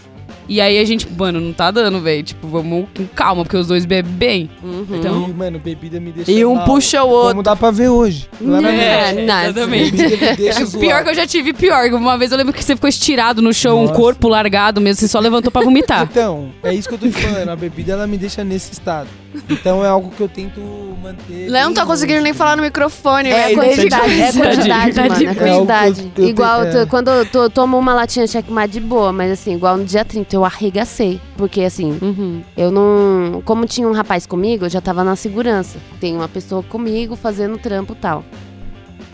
[0.51, 2.25] E aí a gente, mano, não tá dando, velho.
[2.25, 4.51] Tipo, vamos com calma, porque os dois bebem bem.
[4.91, 6.65] Então, E, mano, bebida me deixa E um mal.
[6.65, 7.29] puxa o outro.
[7.31, 8.29] Como dá pra ver hoje.
[8.37, 8.81] claramente.
[8.83, 9.45] É, nossa.
[9.49, 9.91] exatamente.
[9.93, 10.79] Bebida me deixa É zoado.
[10.87, 11.87] pior que eu já tive pior.
[11.93, 13.95] Uma vez eu lembro que você ficou estirado no chão, um Nossa.
[13.95, 16.09] corpo largado mesmo, você só levantou pra vomitar.
[16.11, 17.49] Então, é isso que eu tô te falando.
[17.51, 19.09] A bebida, ela me deixa nesse estado.
[19.49, 20.61] Então é algo que eu tento
[21.01, 21.49] manter.
[21.49, 23.55] Léo não tá conseguindo nem falar no microfone, É velho.
[23.59, 25.35] quantidade, é quantidade, Tá mano, é difícil.
[25.47, 26.01] quantidade.
[26.17, 26.87] É eu- eu igual, eu é.
[26.87, 30.05] quando eu tô- tomo uma latinha de checkmate de boa, mas assim, igual no dia
[30.05, 31.21] 30, eu arregacei.
[31.37, 32.43] Porque assim, Uhum.
[32.57, 33.43] eu não...
[33.45, 35.79] Como tinha um rapaz comigo, eu já tava na segurança.
[36.01, 38.25] Tem uma pessoa comigo fazendo trampo e tal.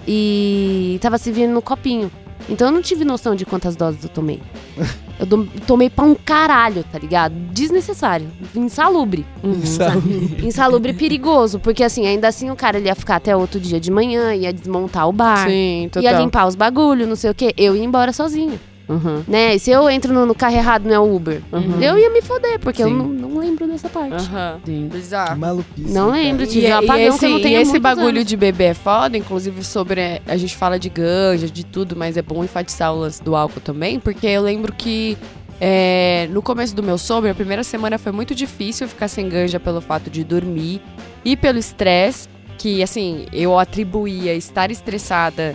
[0.06, 2.10] E tava servindo no copinho.
[2.48, 4.40] Então eu não tive noção de quantas doses eu tomei.
[5.18, 5.26] Eu
[5.66, 7.32] tomei pra um caralho, tá ligado?
[7.50, 8.28] Desnecessário.
[8.54, 9.24] Insalubre.
[9.64, 10.36] Sabe?
[10.46, 11.58] Insalubre e perigoso.
[11.58, 15.08] Porque assim, ainda assim o cara ia ficar até outro dia de manhã, ia desmontar
[15.08, 15.48] o bar.
[15.48, 16.20] Sim, Ia total.
[16.20, 17.54] limpar os bagulhos, não sei o quê.
[17.56, 18.60] Eu ia embora sozinha.
[18.88, 19.24] Uhum.
[19.26, 19.54] Né?
[19.54, 21.80] E se eu entro no, no carro errado, não é o Uber, Uhum.
[21.82, 22.94] eu ia me foder, porque eu Sim.
[22.96, 24.14] não, não lembro dessa parte.
[24.14, 24.60] Aham.
[24.64, 24.88] Sim.
[24.92, 25.36] Bizarro.
[25.38, 25.92] Maluquice.
[25.92, 26.22] Não cara.
[26.22, 28.08] lembro, E, tive um e apagão esse, que eu não e tenho há esse bagulho
[28.18, 28.24] anos.
[28.24, 30.22] de bebê é foda, inclusive sobre.
[30.26, 33.60] A gente fala de ganja, de tudo, mas é bom enfatizar o lance do álcool
[33.60, 35.18] também, porque eu lembro que
[35.60, 39.58] é, no começo do meu sobre, a primeira semana foi muito difícil ficar sem ganja
[39.58, 40.80] pelo fato de dormir
[41.24, 42.28] e pelo estresse,
[42.58, 45.54] que assim, eu atribuía estar estressada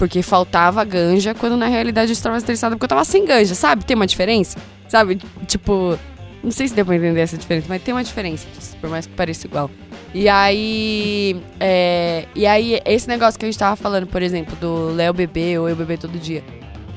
[0.00, 3.84] Porque faltava ganja, quando na realidade eu estava estressada porque eu tava sem ganja, sabe?
[3.84, 4.58] Tem uma diferença?
[4.88, 5.20] Sabe?
[5.46, 5.98] Tipo,
[6.42, 8.48] não sei se deu pra entender essa diferença, mas tem uma diferença,
[8.80, 9.70] por mais que pareça igual.
[10.14, 14.94] E aí, é, e aí, esse negócio que a gente tava falando, por exemplo, do
[14.94, 16.42] Léo beber ou eu beber todo dia.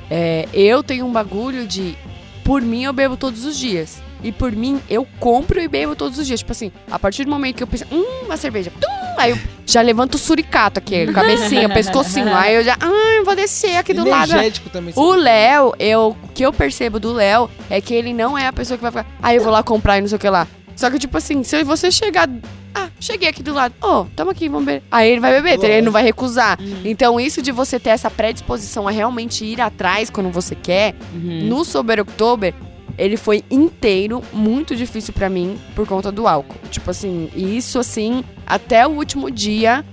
[0.09, 1.97] É, eu tenho um bagulho de,
[2.45, 4.01] por mim, eu bebo todos os dias.
[4.23, 6.39] E por mim, eu compro e bebo todos os dias.
[6.39, 9.37] Tipo assim, a partir do momento que eu penso, hum, uma cerveja, tum, aí eu
[9.65, 12.33] já levanto o suricato aqui, cabecinha, pescocinho.
[12.35, 14.31] Aí eu já, ah, eu vou descer aqui do lado.
[14.31, 14.93] Energético também.
[14.95, 18.53] O Léo, eu, o que eu percebo do Léo é que ele não é a
[18.53, 20.47] pessoa que vai ficar, ah, eu vou lá comprar e não sei o que lá.
[20.75, 22.27] Só que, tipo assim, se você chegar.
[22.75, 23.75] Ah, cheguei aqui do lado.
[23.79, 24.81] Ô, oh, tamo aqui, vamos beber.
[24.91, 26.57] Aí ele vai beber, ele não vai recusar.
[26.83, 31.41] Então, isso de você ter essa predisposição a realmente ir atrás quando você quer, Uhum.
[31.43, 32.51] no Sober October,
[32.97, 36.59] ele foi inteiro muito difícil pra mim por conta do álcool.
[36.69, 39.83] Tipo assim, e isso assim, até o último dia.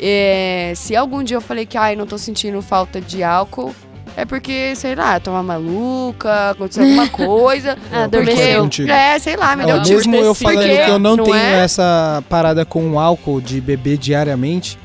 [0.00, 3.74] é, se algum dia eu falei que ai, não tô sentindo falta de álcool,
[4.16, 7.78] é porque, sei lá, eu tava maluca, aconteceu alguma coisa.
[7.92, 8.68] Ah, adormeceu.
[8.88, 11.36] É, sei lá, me deu tipo mesmo eu Porque, falando que eu não, não tenho
[11.36, 11.64] é?
[11.64, 14.78] essa parada com o álcool de beber diariamente,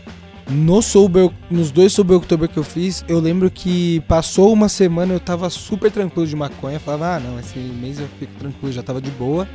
[0.49, 5.13] no sober, nos dois sober outubro que eu fiz, eu lembro que passou uma semana
[5.13, 8.83] eu tava super tranquilo de maconha, falava, ah não, esse mês eu fico tranquilo, já
[8.83, 9.47] tava de boa.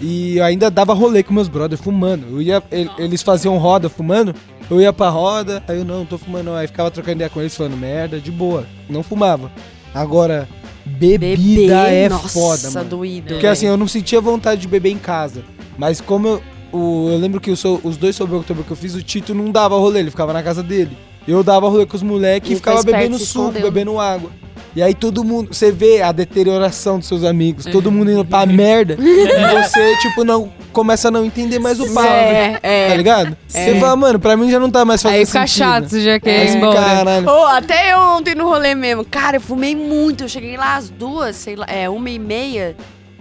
[0.00, 2.26] E eu ainda dava rolê com meus brothers fumando.
[2.28, 4.34] Eu ia, el- eles faziam roda fumando,
[4.70, 6.54] eu ia pra roda, aí eu não, tô fumando, não.
[6.54, 9.50] aí ficava trocando ideia com eles falando merda, de boa, não fumava.
[9.94, 10.46] Agora,
[10.84, 12.90] bebida Beber, é nossa, foda, mano.
[12.90, 13.28] doído.
[13.28, 15.42] Porque assim, eu não sentia vontade de beber em casa.
[15.78, 16.42] Mas como eu,
[16.72, 19.34] o- eu lembro que eu sou- os dois sobre outubro que eu fiz, o Tito
[19.34, 20.96] não dava rolê, ele ficava na casa dele.
[21.26, 23.62] Eu dava rolê com os moleques e ficava bebendo suco, escondeu.
[23.62, 24.30] bebendo água.
[24.76, 28.44] E aí todo mundo, você vê a deterioração dos seus amigos, todo mundo indo pra
[28.46, 32.88] merda, e você, tipo, não começa a não entender mais o papo, É, é.
[32.90, 33.36] tá ligado?
[33.48, 35.56] Você fala, mano, pra mim já não tá mais fazendo Aí fica sentido.
[35.58, 36.74] chato, você já quer Aí ir embora.
[36.78, 37.26] Caralho.
[37.26, 39.02] Ô, até eu ontem no rolê mesmo.
[39.02, 40.24] Cara, eu fumei muito.
[40.24, 42.76] Eu cheguei lá às duas, sei lá, é, uma e meia.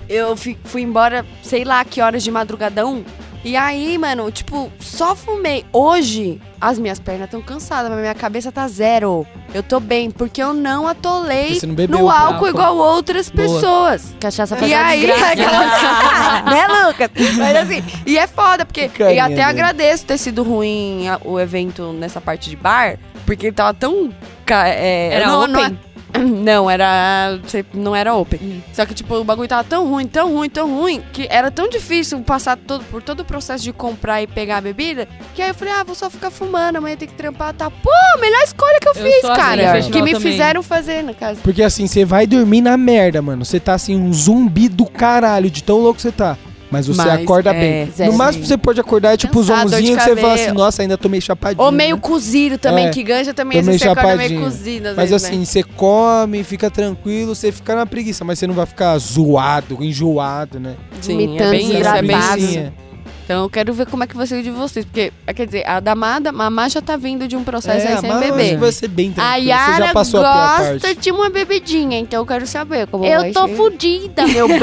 [0.09, 3.03] Eu fi- fui embora, sei lá que horas de madrugadão.
[3.45, 5.63] E aí, mano, tipo, só fumei.
[5.71, 9.23] Hoje, as minhas pernas estão cansadas, mas minha cabeça tá zero.
[9.53, 13.47] Eu tô bem, porque eu não atolei não bebeu no álcool, igual outras Boa.
[13.47, 14.15] pessoas.
[14.19, 15.05] Cachaça faz E aí,
[16.49, 17.11] né, Lucas?
[17.37, 18.89] Mas assim, e é foda, porque.
[18.89, 19.41] Carinha E até dele.
[19.43, 24.11] agradeço ter sido ruim o evento nessa parte de bar, porque ele tava tão.
[24.49, 25.53] é, Era não, open?
[25.69, 25.77] Não,
[26.43, 27.39] não, era.
[27.73, 28.39] Não era open.
[28.41, 28.61] Hum.
[28.73, 31.67] Só que, tipo, o bagulho tava tão ruim, tão ruim, tão ruim, que era tão
[31.69, 35.49] difícil passar todo, por todo o processo de comprar e pegar a bebida, que aí
[35.49, 37.69] eu falei, ah, vou só ficar fumando, amanhã tem que trampar, tá?
[37.69, 37.89] Pô,
[38.19, 39.81] melhor escolha que eu, Eu fiz, sou assim, cara.
[39.81, 40.31] no que me também.
[40.31, 41.39] fizeram fazer, no caso.
[41.41, 43.43] Porque assim, você vai dormir na merda, mano.
[43.43, 46.37] Você tá assim, um zumbi do caralho, de tão louco que você tá.
[46.75, 48.07] Mas você Mas, acorda é, bem.
[48.07, 48.49] No máximo sim.
[48.49, 50.81] você pode acordar é tipo os Cansado, dor de onzinhos que você fala assim, nossa,
[50.81, 51.63] ainda tô meio chapadinho.
[51.63, 52.01] Ou meio né?
[52.01, 54.43] cozido também, É, que ganja também, às vezes meio você acorda meio chapadinho.
[54.43, 54.89] cozido.
[54.95, 55.45] Mas vezes, assim, né?
[55.45, 60.59] você come, fica tranquilo, você fica na preguiça, mas você não vai ficar zoado, enjoado,
[60.59, 60.75] né?
[60.99, 62.73] Sim, é vomitando, bem isso, é bem isso.
[63.25, 64.85] Então eu quero ver como é que vai ser o de vocês.
[64.85, 67.87] Porque, é, quer dizer, a da Má, a Má já tá vindo de um processo
[67.87, 68.53] aí sem mas beber.
[68.53, 69.47] É, vai ser bem A tranquilo.
[69.47, 71.01] Yara já passou a pior gosta parte.
[71.01, 73.55] de uma bebidinha, então eu quero saber como Eu vai tô ser.
[73.55, 74.59] fudida, meu bem.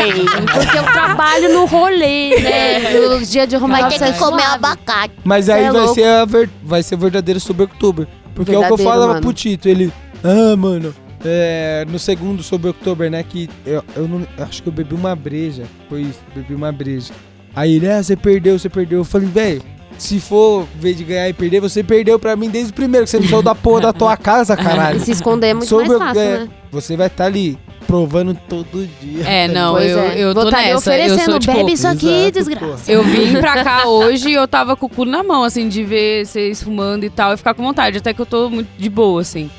[0.54, 2.78] Porque eu trabalho no rolê, né?
[3.18, 3.82] Nos dias de romance.
[3.82, 5.14] Vai ter que comer abacate.
[5.24, 5.94] Mas aí é vai, louco.
[5.96, 8.06] ser a ver- vai ser verdadeiro sobre outubro.
[8.32, 9.20] Porque é o que eu Verdadeiro, falava mano.
[9.22, 9.92] pro Tito, ele.
[10.22, 10.94] Ah, mano.
[11.24, 13.22] é, no segundo sobre outubro, né?
[13.24, 14.20] Que eu, eu não.
[14.38, 15.64] eu Acho que eu bebi uma breja.
[15.88, 17.12] Foi isso, bebi uma breja.
[17.54, 18.98] Aí ele, ah, você perdeu, você perdeu.
[19.00, 19.62] Eu falei, velho,
[19.98, 23.10] se for ver de ganhar e perder, você perdeu pra mim desde o primeiro, que
[23.10, 25.00] você não saiu da porra da tua casa, E caralho.
[25.00, 26.48] se esconder é muito Sobre- mais fácil, é, né?
[26.70, 29.24] Você vai estar ali provando todo dia.
[29.28, 30.18] É, não, Pois eu, é.
[30.18, 30.70] eu tô tá nessa.
[30.70, 32.66] Eu oferecendo, sou, tipo, bebe isso aqui, Exato, desgraça.
[32.66, 32.80] porra.
[32.88, 35.84] Eu vim pra cá hoje e eu tava com o cu na mão, assim, de
[35.84, 37.98] ver vocês fumando e tal, e ficar com vontade.
[37.98, 39.50] Até que eu tô muito de boa, assim.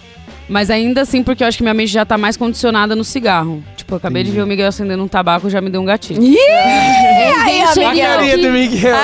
[0.50, 3.64] Mas ainda assim, porque eu acho que minha mente já tá mais condicionada no cigarro.
[3.84, 4.38] Tipo, eu acabei de Entendi.
[4.38, 6.22] ver o Miguel acendendo um tabaco, já me deu um gatilho.
[6.24, 8.52] É, vem o A cheirinho carinha do aqui.
[8.54, 8.96] Miguel.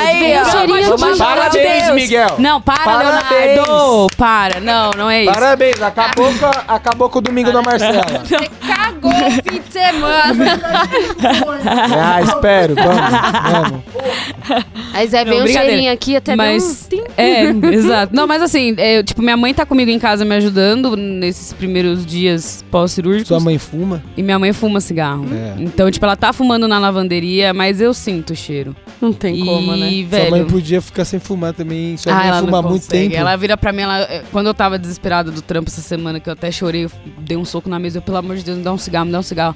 [0.98, 1.20] Vamos de...
[1.20, 2.36] Parabéns, Miguel.
[2.40, 3.29] Não, para, Parabéns.
[3.46, 4.08] Leonardo!
[4.18, 5.32] Para, não, não é isso.
[5.34, 8.06] Parabéns, acabou com, acabou com o domingo da Marcela.
[8.66, 10.60] Cagou o fim de semana.
[12.02, 14.64] ah, espero, vamos, vamos.
[14.94, 17.04] Aí Zé, Não, vem um cheirinho aqui até Mas- deu um...
[17.18, 18.16] É, exato.
[18.16, 22.06] Não, mas assim, é, tipo, minha mãe tá comigo em casa me ajudando nesses primeiros
[22.06, 23.28] dias pós-cirúrgicos.
[23.28, 24.02] Sua mãe fuma?
[24.18, 25.26] E minha mãe fuma cigarro.
[25.32, 25.62] É.
[25.62, 28.76] Então, tipo, ela tá fumando na lavanderia, mas eu sinto o cheiro.
[29.02, 30.04] Não tem e, como, né?
[30.08, 30.28] velho.
[30.28, 31.96] Sua mãe podia ficar sem fumar também.
[31.98, 33.10] Sua Ah, mãe ela fuma há muito consegue.
[33.10, 33.16] tempo.
[33.22, 36.30] Ela vira pra mim, ela, é, quando eu tava desesperada do trampo essa semana, que
[36.30, 38.64] eu até chorei, eu dei um soco na mesa, eu, pelo amor de Deus, me
[38.64, 39.56] dá um cigarro, me dá um cigarro.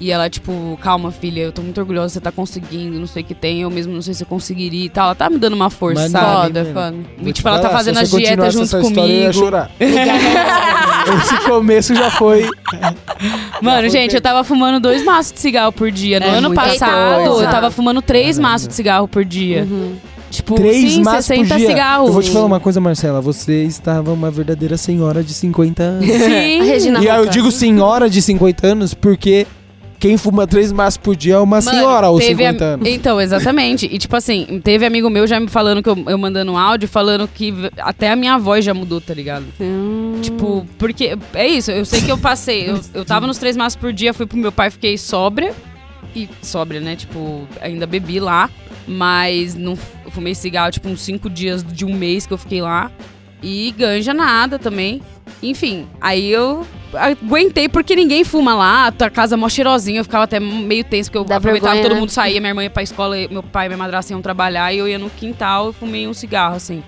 [0.00, 3.24] E ela, tipo, calma, filha, eu tô muito orgulhosa, você tá conseguindo, não sei o
[3.24, 5.04] que tem, eu mesmo não sei se eu conseguiria e tal.
[5.06, 6.46] Ela tá me dando uma força, Mas sabe?
[6.48, 6.94] Foda, foda.
[7.22, 9.32] E, tipo, ela tá fazendo as dietas junto essa história, eu ia comigo.
[9.44, 9.70] chorar.
[11.22, 12.48] Esse começo já foi.
[13.60, 14.16] Mano, foi gente, bem.
[14.16, 16.18] eu tava fumando dois maços de cigarro por dia.
[16.18, 17.44] No É ano passado, coisa.
[17.44, 18.52] eu tava fumando três Caramba.
[18.52, 19.66] maços de cigarro por dia.
[20.32, 21.68] Tipo, Três sim, maços por 60 dia.
[21.68, 22.06] cigarros.
[22.08, 23.20] Eu vou te falar uma coisa, Marcela.
[23.20, 26.06] Você estava uma verdadeira senhora de 50 anos.
[26.10, 26.60] Sim.
[26.62, 29.46] A Regina e aí eu digo senhora de 50 anos porque
[30.00, 32.88] quem fuma três maços por dia é uma Mano, senhora aos teve 50 am- anos.
[32.88, 33.86] Então, exatamente.
[33.92, 36.88] E tipo assim, teve amigo meu já me falando que eu, eu mandando um áudio,
[36.88, 39.44] falando que até a minha voz já mudou, tá ligado?
[39.60, 40.14] Hum.
[40.22, 42.70] Tipo, porque é isso, eu sei que eu passei.
[42.70, 45.52] Eu, eu tava nos três maços por dia, fui pro meu pai, fiquei sóbria.
[46.16, 46.96] E sóbria, né?
[46.96, 48.50] Tipo, ainda bebi lá.
[48.86, 52.60] Mas não eu fumei cigarro, tipo, uns cinco dias de um mês que eu fiquei
[52.60, 52.90] lá.
[53.42, 55.02] E ganja nada também.
[55.42, 60.38] Enfim, aí eu aguentei porque ninguém fuma lá, a casa mó cheirosinha, eu ficava até
[60.38, 62.00] meio tenso, porque eu Dá aproveitava vergonha, todo né?
[62.00, 64.78] mundo saía, minha irmã ia pra escola, meu pai e minha madrasta iam trabalhar, e
[64.78, 66.82] eu ia no quintal e fumei um cigarro, assim.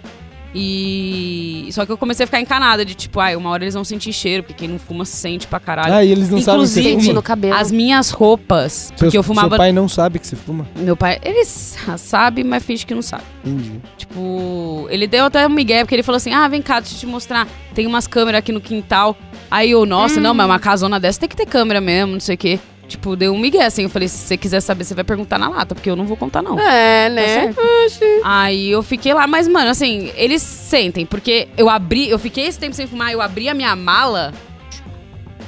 [0.55, 1.69] E.
[1.73, 4.13] Só que eu comecei a ficar encanada de tipo, ai, uma hora eles vão sentir
[4.13, 5.93] cheiro, porque quem não fuma sente pra caralho.
[5.93, 7.15] Ah, e eles não sabem que você Inclusive, Sente fuma?
[7.15, 7.55] no cabelo.
[7.55, 9.49] As minhas roupas, porque eu fumava.
[9.49, 10.67] Seu pai não sabe que você fuma?
[10.77, 13.25] Meu pai, ele sabe, mas finge que não sabe.
[13.45, 13.81] Entendi.
[13.97, 17.01] Tipo, ele deu até um migué, porque ele falou assim: ah, vem cá, deixa eu
[17.01, 17.49] te mostrar.
[17.75, 19.17] Tem umas câmeras aqui no quintal.
[19.51, 22.35] Aí eu, nossa, não, mas uma casona dessa tem que ter câmera mesmo, não sei
[22.35, 22.61] o quê.
[22.95, 23.83] Tipo, deu um migué assim.
[23.83, 26.17] Eu falei: se você quiser saber, você vai perguntar na lata, porque eu não vou
[26.17, 26.59] contar, não.
[26.61, 27.53] É, Tá né?
[27.53, 27.61] certo.
[28.25, 32.59] Aí eu fiquei lá, mas, mano, assim, eles sentem, porque eu abri, eu fiquei esse
[32.59, 34.33] tempo sem fumar, eu abri a minha mala,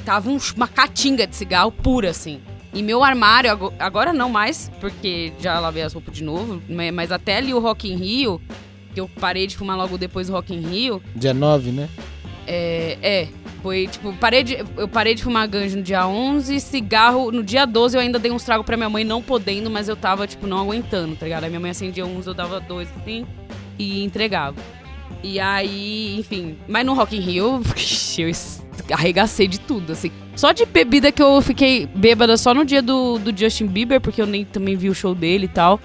[0.04, 2.40] tava um- uma catinga de cigarro pura, assim.
[2.74, 6.92] E meu armário, ago- agora não mais, porque já lavei as roupas de novo, ma-
[6.92, 8.40] mas até ali o Rock in Rio,
[8.92, 11.88] que eu parei de fumar logo depois do Rock in Rio, Dia 9, né?
[12.46, 13.28] é, é,
[13.66, 17.66] foi tipo, parei de, eu parei de fumar ganja no dia 11, cigarro no dia
[17.66, 20.46] 12 eu ainda dei uns tragos pra minha mãe, não podendo, mas eu tava, tipo,
[20.46, 21.42] não aguentando, tá ligado?
[21.42, 23.26] Aí minha mãe acendia uns, eu dava dois, assim,
[23.76, 24.54] e entregava.
[25.20, 27.60] E aí, enfim, mas no Rock in Rio,
[28.18, 28.30] eu
[28.94, 30.12] arregacei de tudo, assim.
[30.36, 34.22] Só de bebida que eu fiquei bêbada só no dia do, do Justin Bieber, porque
[34.22, 35.80] eu nem também vi o show dele e tal.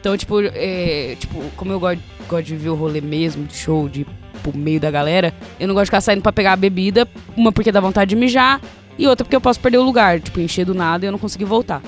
[0.00, 3.90] Então, tipo, é, tipo como eu gosto, gosto de ver o rolê mesmo, de show,
[3.90, 4.06] de
[4.50, 7.52] pro meio da galera, eu não gosto de ficar saindo pra pegar a bebida, uma
[7.52, 8.60] porque dá vontade de mijar,
[8.98, 11.18] e outra porque eu posso perder o lugar, tipo, encher do nada e eu não
[11.18, 11.82] conseguir voltar.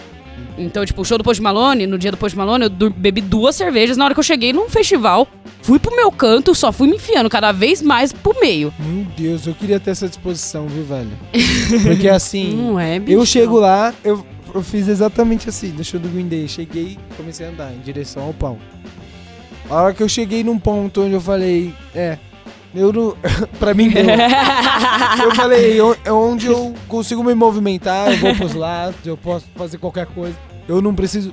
[0.56, 3.54] Então, tipo, o show do Post Malone, no dia do Post Malone, eu bebi duas
[3.54, 3.96] cervejas.
[3.96, 5.26] Na hora que eu cheguei num festival,
[5.62, 8.72] fui pro meu canto, só fui me enfiando cada vez mais pro meio.
[8.78, 11.10] Meu Deus, eu queria ter essa disposição, viu, velho?
[11.82, 13.16] Porque assim, Não é, bicho.
[13.16, 16.48] eu chego lá, eu, eu fiz exatamente assim, no show do Green Day.
[16.48, 18.58] Cheguei e comecei a andar em direção ao pau.
[19.70, 22.18] A hora que eu cheguei num ponto onde eu falei, é,
[22.74, 23.16] eu não.
[23.58, 24.04] pra mim deu.
[25.24, 29.46] eu falei, "On- é onde eu consigo me movimentar, eu vou pros lados, eu posso
[29.56, 30.36] fazer qualquer coisa.
[30.68, 31.32] Eu não preciso.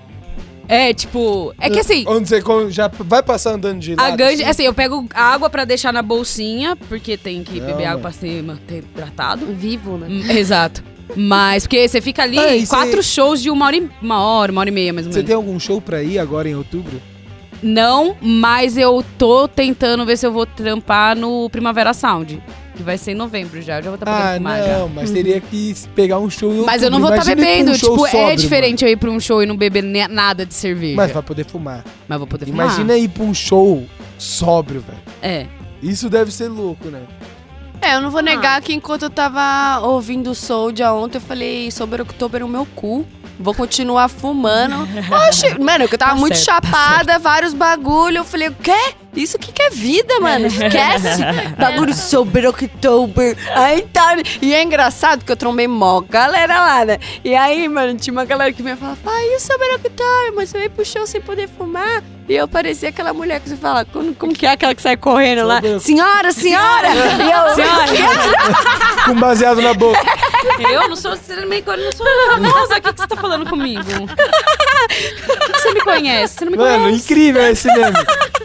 [0.67, 4.13] É, tipo, é que assim, Onde você já vai passar andando de lado.
[4.13, 4.43] A ganja, assim?
[4.45, 8.11] assim, eu pego água pra deixar na bolsinha, porque tem que Não, beber água pra
[8.11, 9.45] se manter hidratado.
[9.53, 10.07] Vivo, né?
[10.09, 10.83] Hum, Exato.
[11.15, 14.51] Mas, porque você fica ali, Ah, você- quatro shows de uma hora, e, uma hora,
[14.51, 15.27] uma hora e meia, mais ou Você menos.
[15.27, 16.99] tem algum show pra ir agora em outubro?
[17.63, 22.41] Não, mas eu tô tentando ver se eu vou trampar no Primavera Sound,
[22.75, 23.79] que vai ser em novembro já.
[23.79, 24.87] Eu já vou estar podendo Ah, fumar não, já.
[24.93, 27.71] mas teria que pegar um show Mas eu não vou estar Imagina pra bebendo.
[27.71, 30.95] um tipo, é diferente eu ir pra um show e não beber nada de cerveja.
[30.95, 31.07] mano.
[31.07, 31.83] Mas vai poder fumar.
[32.07, 32.65] Mas vou poder fumar.
[32.67, 33.83] Imagina ir pra um show
[34.17, 34.99] sóbrio, velho.
[35.21, 35.47] É.
[35.81, 37.01] Isso deve ser louco, né?
[37.81, 41.69] É, eu não vou negar que enquanto eu tava ouvindo o Soulja ontem, eu falei,
[41.69, 43.05] Sober October o meu cu.
[43.39, 44.88] Vou continuar fumando.
[45.27, 48.17] Oxe, mano, eu tava Tá muito certo, tá chapada, vários bagulho.
[48.17, 48.95] Eu falei, o quê?
[49.15, 50.47] Isso que que é vida, mano?
[50.47, 51.23] Esquece.
[51.57, 53.38] bagulho Sober October.
[53.55, 54.17] Aí tá.
[54.41, 56.99] E é engraçado que eu trombei mó galera lá, né?
[57.23, 60.33] E aí, mano, tinha uma galera que vinha falar, pai, e o Sober October?
[60.36, 62.03] Mas você veio pro show sem poder fumar?
[62.28, 64.97] E eu parecia aquela mulher que você fala, como, como que é aquela que sai
[64.97, 65.61] correndo lá?
[65.80, 66.88] Senhora, senhora!
[66.89, 70.01] e eu, Com baseado na boca.
[70.59, 72.78] Eu não sou sinceramente, eu não sou famosa.
[72.78, 73.84] O que, que você tá falando comigo?
[75.53, 76.36] Você me conhece?
[76.36, 77.03] Você não me Mano, conhece?
[77.03, 77.97] incrível esse meme.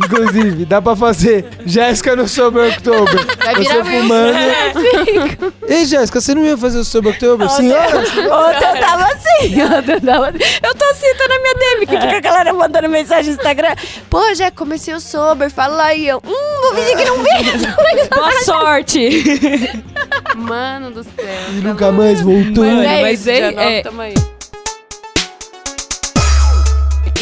[0.04, 3.26] Inclusive, dá pra fazer Jéssica no Sober October.
[3.44, 4.00] Vai Você virar meme.
[4.02, 5.54] fumando.
[5.68, 7.48] Ei, Jéssica, você não ia fazer o Sober October?
[7.50, 7.98] Senhora?
[7.98, 12.00] Ontem eu tava assim, ontem eu tava Eu tô assim, tô na minha DM, que
[12.00, 13.69] fica a galera mandando mensagem no Instagram.
[14.08, 16.06] Pô, já comecei o sober, fala aí.
[16.08, 18.08] Eu, hum, vou fingir que não vi.
[18.14, 19.90] Boa sorte!
[20.36, 21.14] Mano do céu.
[21.50, 22.64] E nunca mais voltou.
[22.64, 23.82] Mano, É mas isso, é- é-.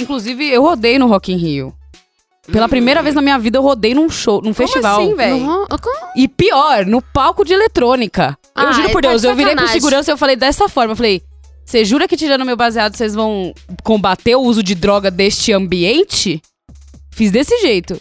[0.01, 1.75] Inclusive, eu rodei no Rock in Rio.
[2.51, 5.01] Pela primeira vez na minha vida, eu rodei num show, num festival.
[5.03, 5.39] assim, velho?
[5.41, 5.67] Como?
[6.17, 8.39] E pior, no palco de eletrônica.
[8.57, 10.67] eu Ah, juro por tá Deus, de eu virei pro segurança e eu falei dessa
[10.67, 10.93] forma.
[10.93, 11.23] Eu falei,
[11.69, 13.53] Você jura que tirando meu baseado vocês vão
[13.85, 16.41] combater o uso de droga deste ambiente?
[17.11, 18.01] Fiz desse jeito.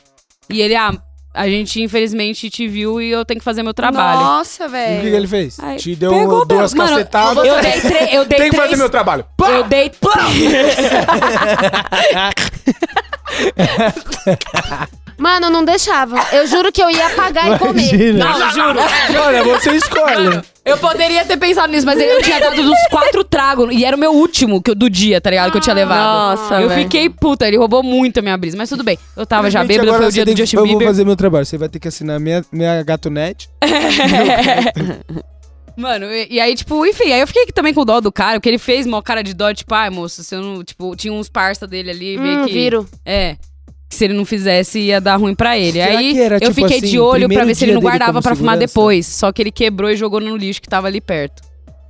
[0.49, 0.93] E ele, ah,
[1.34, 4.22] a gente infelizmente te viu e eu tenho que fazer meu trabalho.
[4.22, 5.01] Nossa, E o que, velho.
[5.01, 5.59] que ele fez?
[5.59, 6.74] Ai, Te deu pegou duas.
[6.74, 7.45] Mano, cacetadas.
[7.45, 8.70] Eu dei, tre- eu dei Tem que três.
[8.70, 9.26] fazer meu trabalho.
[9.36, 9.49] Pá!
[9.51, 9.91] Eu dei.
[15.18, 16.15] Mano, não deixava.
[16.32, 17.93] Eu juro que eu ia pagar e comer.
[17.93, 18.26] Imagina.
[18.38, 18.80] Não, juro.
[19.26, 20.41] Olha, você escolhe.
[20.63, 23.74] Eu poderia ter pensado nisso, mas eu tinha dado uns quatro tragos.
[23.74, 25.51] E era o meu último que eu- do dia, tá ligado?
[25.51, 25.97] Que eu tinha levado.
[26.38, 26.82] Nossa, Eu velho.
[26.84, 28.57] fiquei puta, ele roubou muito a minha brisa.
[28.57, 28.99] Mas tudo bem.
[29.15, 30.63] Eu tava já Gente, bêbada, agora foi o você dia tem do que- Justin Eu
[30.63, 30.80] Bieber.
[30.80, 31.45] vou fazer meu trabalho.
[31.45, 33.49] Você vai ter que assinar minha, minha gatonete.
[35.76, 38.49] Mano, e, e aí, tipo, enfim, aí eu fiquei também com dó do cara, porque
[38.49, 40.63] ele fez uma cara de dó, tipo, ai, moço, se eu não.
[40.63, 42.51] Tipo, tinha uns parça dele ali, meio Hum, que.
[42.51, 42.88] viro.
[43.05, 43.38] É.
[43.98, 45.80] Se ele não fizesse, ia dar ruim pra ele.
[45.80, 47.74] Será aí que era, eu tipo fiquei assim, de olho pra primeiro ver se ele
[47.74, 49.08] não guardava pra fumar depois.
[49.08, 51.41] Só que ele quebrou e jogou no lixo que tava ali perto.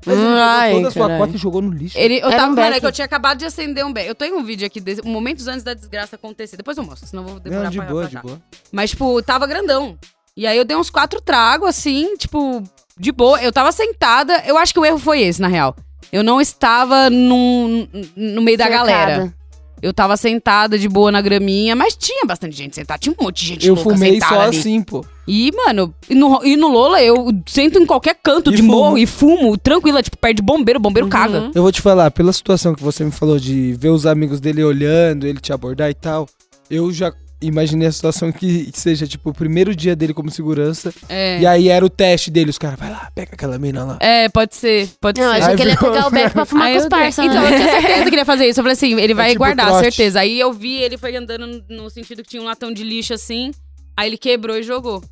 [0.06, 1.98] Mas ele pegou Ai, toda a sua cota e jogou no lixo.
[1.98, 4.08] Ele, eu Era tava, um é que eu tinha acabado de acender um beck.
[4.08, 6.56] Eu tenho um vídeo aqui, desse, momentos antes da desgraça acontecer.
[6.56, 8.42] Depois eu mostro, senão eu vou demorar Não, de pra boa, pra de boa.
[8.72, 9.98] Mas, tipo, tava grandão.
[10.36, 12.64] E aí eu dei uns quatro tragos, assim, tipo,
[12.98, 13.42] de boa.
[13.42, 14.44] Eu tava sentada.
[14.46, 15.76] Eu acho que o erro foi esse, na real.
[16.10, 17.86] Eu não estava num,
[18.16, 18.88] no meio da Cercada.
[18.88, 19.34] galera.
[19.82, 22.98] Eu tava sentada de boa na graminha, mas tinha bastante gente sentada.
[23.00, 24.58] Tinha um monte de gente Eu louca fumei sentada só ali.
[24.58, 25.06] assim, pô.
[25.28, 28.72] E, mano, e no, e no Lola eu sento em qualquer canto E de fumo.
[28.74, 31.12] morro e fumo, tranquila, tipo, perto de bombeiro, bombeiro Uhum.
[31.12, 31.52] caga.
[31.54, 34.64] Eu vou te falar, pela situação que você me falou de ver os amigos dele
[34.64, 36.28] olhando, ele te abordar e tal,
[36.72, 37.12] eu já
[37.42, 40.94] imaginei a situação que seja, tipo, o primeiro dia dele como segurança.
[41.08, 41.40] É.
[41.40, 43.98] E aí era o teste dele, os caras, vai lá, pega aquela mina lá.
[44.00, 45.38] É, pode ser, pode Não, ser.
[45.38, 47.24] achei Aí que ele ia pegar o beck pra fumar Aí com os parça.
[47.24, 47.54] Então, né?
[47.54, 48.60] eu tinha certeza que ele ia fazer isso.
[48.60, 49.84] Eu falei assim, ele vai tipo guardar, trote.
[49.84, 50.20] certeza.
[50.20, 53.52] Aí eu vi, ele foi andando no sentido que tinha um latão de lixo assim.
[53.96, 55.04] Aí ele quebrou e jogou.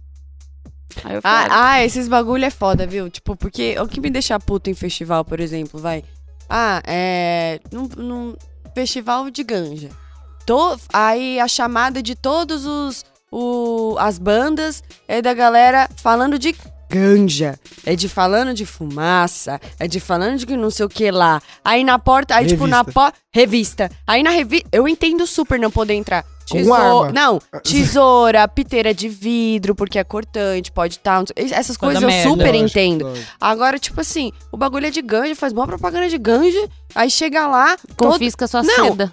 [1.03, 3.09] Aí eu falei, Ah, ah, esses bagulho é foda, viu?
[3.09, 6.03] Tipo, porque o que me deixa puto em festival, por exemplo, vai.
[6.49, 7.59] Ah, é.
[7.71, 8.35] Num, num
[8.73, 9.89] festival de ganja.
[10.45, 13.03] To- aí a chamada de todos os.
[13.31, 16.55] O, as bandas é da galera falando de
[16.89, 17.59] ganja.
[17.85, 19.59] É de falando de fumaça.
[19.79, 21.41] É de falando de que não sei o que lá.
[21.63, 22.35] Aí na porta.
[22.35, 22.93] Aí, tipo, na Revista.
[22.93, 23.17] porta.
[23.33, 23.91] Revista.
[24.07, 24.67] Aí na revista.
[24.71, 26.23] Eu entendo super não poder entrar.
[26.49, 27.11] Com Tesoura- arma.
[27.11, 31.23] Não, tesoura, piteira de vidro, porque é cortante, pode estar.
[31.35, 32.29] essas Coisa coisas eu merda.
[32.29, 33.05] super Lógico, entendo.
[33.07, 33.27] lógico.
[33.41, 37.47] Agora, tipo assim, o bagulho é de ganja, faz boa propaganda de ganja, aí chega
[37.47, 38.89] lá, todo- Confisca sua Não.
[38.89, 39.11] seda.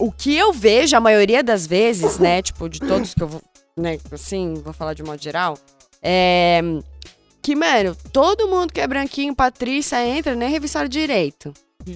[0.00, 3.42] O que eu vejo a maioria das vezes, né, tipo, de todos que eu vou,
[3.76, 5.56] né, assim, vou falar de modo geral,
[6.02, 6.60] é
[7.42, 11.52] que, mano, todo mundo que é branquinho, Patrícia, entra, nem revisaram direito.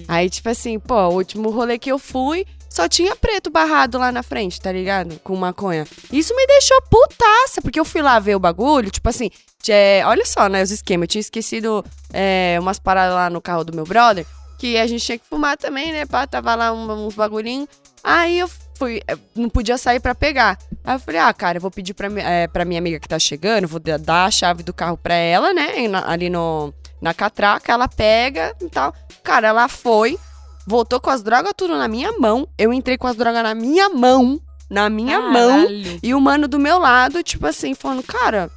[0.07, 4.11] Aí, tipo assim, pô, o último rolê que eu fui, só tinha preto barrado lá
[4.11, 5.19] na frente, tá ligado?
[5.23, 5.85] Com maconha.
[6.11, 9.29] Isso me deixou putaça, porque eu fui lá ver o bagulho, tipo assim,
[9.69, 11.03] é, olha só, né, os esquemas.
[11.03, 14.25] Eu tinha esquecido é, umas paradas lá no carro do meu brother,
[14.57, 17.69] que a gente tinha que fumar também, né, pá, tava lá um- uns bagulhinhos.
[18.07, 20.59] Aí eu fui, eh, não podia sair pra pegar.
[20.83, 23.17] Aí eu falei, ah, cara, eu vou pedir pra, eh, pra minha amiga que tá
[23.17, 25.69] chegando, vou da- dar a chave do carro pra ela, né,
[26.05, 28.93] ali no, na catraca, ela pega e tal.
[29.23, 30.19] Cara, ela foi,
[30.67, 32.47] voltou com as drogas tudo na minha mão.
[32.57, 34.39] Eu entrei com as drogas na minha mão,
[34.69, 35.61] na minha mão.
[35.63, 35.99] Caralho.
[36.03, 38.51] E o mano do meu lado, tipo assim, falando, cara,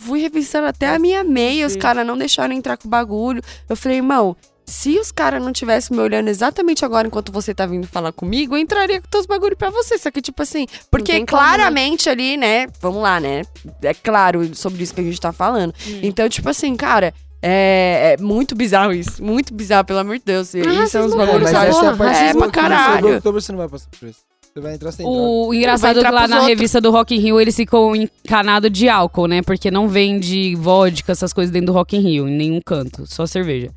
[0.00, 3.42] fui revisando até a minha meia, os caras não deixaram entrar com o bagulho.
[3.68, 4.34] Eu falei, irmão,
[4.68, 8.54] se os caras não tivessem me olhando exatamente agora enquanto você tá vindo falar comigo,
[8.54, 9.96] eu entraria com todos os bagulhos pra você.
[9.96, 11.48] Só que, tipo assim, porque tem como, né?
[11.48, 12.66] claramente ali, né?
[12.80, 13.42] Vamos lá, né?
[13.82, 15.72] É claro sobre isso que a gente tá falando.
[16.02, 17.14] Então, tipo assim, cara.
[17.40, 19.22] É, é muito bizarro isso.
[19.22, 20.52] Muito bizarro, pelo amor de Deus.
[20.56, 21.66] Ah, isso é uns É, bagulhos, mas sabe?
[21.68, 23.20] essa é a parte é pra caralho.
[23.22, 24.18] você não vai passar por isso?
[24.52, 25.20] Você vai entrar sem droga.
[25.20, 26.48] O engraçado é que lá na outros.
[26.48, 29.40] revista do Rock in Rio eles ficam encanados de álcool, né?
[29.40, 33.24] Porque não vende vodka, essas coisas dentro do Rock in Rio, em nenhum canto, só
[33.24, 33.70] cerveja.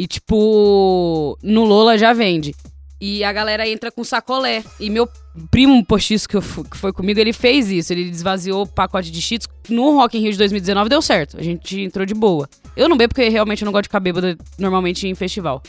[0.00, 2.54] E tipo, no Lola já vende.
[2.98, 4.62] E a galera entra com sacolé.
[4.78, 5.06] E meu
[5.50, 7.92] primo postiço que, eu fu- que foi comigo, ele fez isso.
[7.92, 9.46] Ele desvaziou o pacote de cheats.
[9.68, 11.36] No Rock in Rio de 2019 deu certo.
[11.38, 12.48] A gente entrou de boa.
[12.76, 15.62] Eu não bebo porque realmente eu não gosto de ficar bêbada normalmente em festival.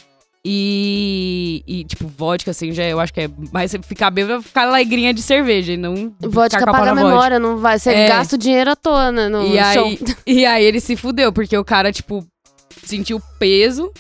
[0.46, 5.14] E, e, tipo, vodka, assim, já eu acho que é mais ficar bêbado, ficar alegrinha
[5.14, 7.10] de cerveja e não Vodka ficar com a pau paga a na vodka.
[7.16, 7.78] memória, não vai.
[7.80, 8.08] Você É.
[8.08, 9.30] gasta o dinheiro à toa, né?
[9.30, 9.86] No E show.
[9.86, 12.26] aí, e aí ele se fudeu, porque o cara, tipo,
[12.84, 13.92] sentiu peso.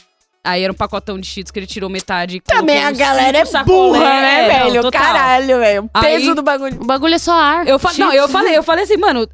[0.43, 2.37] Aí era um pacotão de cheetos que ele tirou metade.
[2.37, 3.77] e Também a galera é sacolé.
[3.99, 4.81] burra, né, É, não, velho?
[4.81, 5.01] total.
[5.01, 5.83] Caralho, velho.
[5.93, 6.81] O peso Aí- do bagulho.
[6.81, 7.67] O bagulho é só ar.
[7.67, 9.27] Eu fa- não, eu falei, eu falei assim, mano,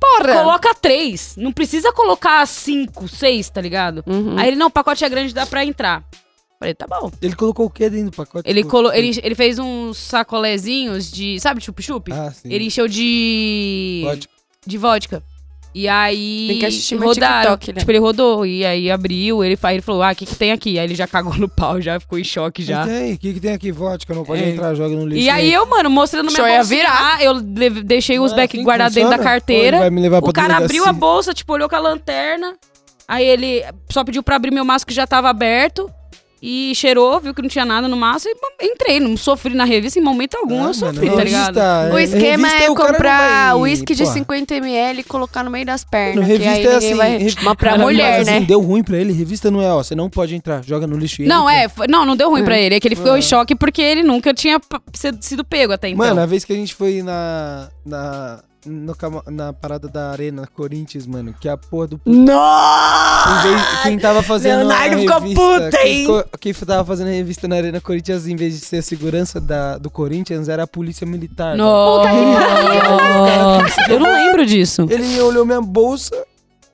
[0.00, 0.32] Porra!
[0.34, 1.34] coloca três.
[1.36, 4.02] Não precisa colocar cinco, seis, tá ligado?
[4.06, 4.36] Uhum.
[4.36, 6.02] Aí ele, não, o pacote é grande, dá pra entrar.
[6.58, 7.08] Falei, tá bom.
[7.22, 8.50] Ele colocou o que dentro do pacote?
[8.50, 11.38] Ele, colo ele, ele fez uns sacolézinhos de.
[11.38, 12.10] Sabe, chup-chup?
[12.12, 12.52] Ah, sim.
[12.52, 14.02] Ele encheu de.
[14.04, 14.32] Vodka.
[14.66, 15.22] De vodka.
[15.74, 16.46] E aí.
[16.48, 17.56] Tem que assistir meu rodaram.
[17.56, 17.78] TikTok, né?
[17.80, 18.44] Tipo, ele rodou.
[18.46, 20.78] E aí abriu, ele, aí ele falou: Ah, o que, que tem aqui?
[20.78, 22.84] Aí ele já cagou no pau, já ficou em choque já.
[22.84, 23.70] O que, que tem aqui?
[23.70, 24.48] Vodka, não pode É.
[24.50, 25.22] entrar, joga no lixo.
[25.22, 27.00] E aí eu, mano, mostrando minha bolsinha virar.
[27.18, 29.76] lá, eu deixei os back assim guardados dentro da carteira.
[29.76, 30.92] ele vai me levar pra O cara abriu a delegacia?
[30.94, 32.54] bolsa, tipo, olhou com a lanterna.
[33.06, 35.90] Aí ele só pediu pra abrir meu maço que já tava aberto.
[36.40, 39.00] E cheirou, viu que não tinha nada no maço e entrei.
[39.00, 41.56] Não sofri na revista em momento algum, Ah, eu sofri, mano, tá ligado?
[41.58, 44.14] revista, O esquema revista, é não comprar uísque de Porra.
[44.14, 46.24] 50ml e colocar no meio das pernas.
[46.24, 47.16] que revista aí é assim, vai...
[47.18, 48.36] rev- Mas pra mulher, mas né?
[48.36, 50.96] assim, deu ruim pra ele, revista não é, ó, você não pode entrar, joga no
[50.96, 51.62] lixo e Não, entra.
[51.64, 52.76] é, foi- não, não deu ruim pra ele.
[52.76, 53.18] É que ele ficou Ah.
[53.18, 54.60] em choque porque ele nunca tinha
[55.20, 56.06] sido pego até então.
[56.06, 57.68] Mano, a vez que a gente foi na.
[57.84, 58.94] na no
[59.30, 62.00] na parada da Arena Corinthians, mano, que a porra do.
[62.06, 63.82] Nossa!
[63.82, 66.00] quem tava fazendo Leonardo a ficou revista, puta, quem, hein?
[66.02, 69.40] ficou- quem tava fazendo a revista na Arena Corinthians, em vez de ser a segurança
[69.40, 71.56] da, do Corinthians, era a polícia militar.
[71.56, 71.58] tá?
[71.62, 72.08] Nossa,
[73.92, 74.86] eu não lembro disso.
[74.90, 76.14] Ele olhou minha bolsa,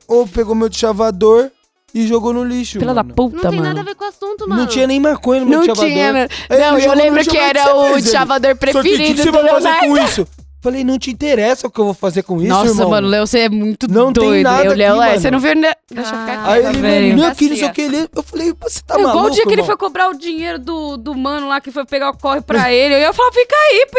[0.06, 1.50] ou pegou meu chavador
[1.94, 2.78] e jogou no lixo.
[2.78, 3.14] Pela da mano.
[3.14, 3.64] puta, Não tem mano.
[3.68, 4.62] nada a ver com o assunto, mano.
[4.62, 5.90] Não tinha nem maconha no meu Não chavador.
[5.90, 8.54] tinha, ele Não, eu lembro que era "O que você o fez, ele?" chavador Só
[8.54, 9.88] que que preferido você do vai fazer Leonardo.
[9.88, 10.26] com isso?
[10.64, 12.88] Falei, não te interessa o que eu vou fazer com isso, Nossa, irmão.
[12.88, 14.44] mano, Léo, você é muito Não tem doido.
[14.44, 14.64] nada.
[14.64, 15.20] Eu, aqui, Léo, é, mano.
[15.20, 15.72] você não viu, né?
[15.90, 16.72] Deixa eu ficar Aí quieto.
[16.74, 17.16] ele, velho.
[17.18, 17.68] não, aqui, não sei Bacia.
[17.68, 17.82] o que.
[17.82, 20.14] Ele, eu falei, você tá É maluco, igual o dia que ele foi cobrar o
[20.18, 22.94] dinheiro do, do mano lá que foi pegar o corre pra ele.
[22.94, 23.98] Eu ia falar, fica aí, pô,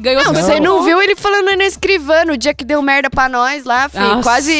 [0.00, 3.28] ganhou Não, você não viu ele falando na escrivano o dia que deu merda pra
[3.28, 4.02] nós lá, filho.
[4.02, 4.22] Nossa.
[4.24, 4.52] Quase.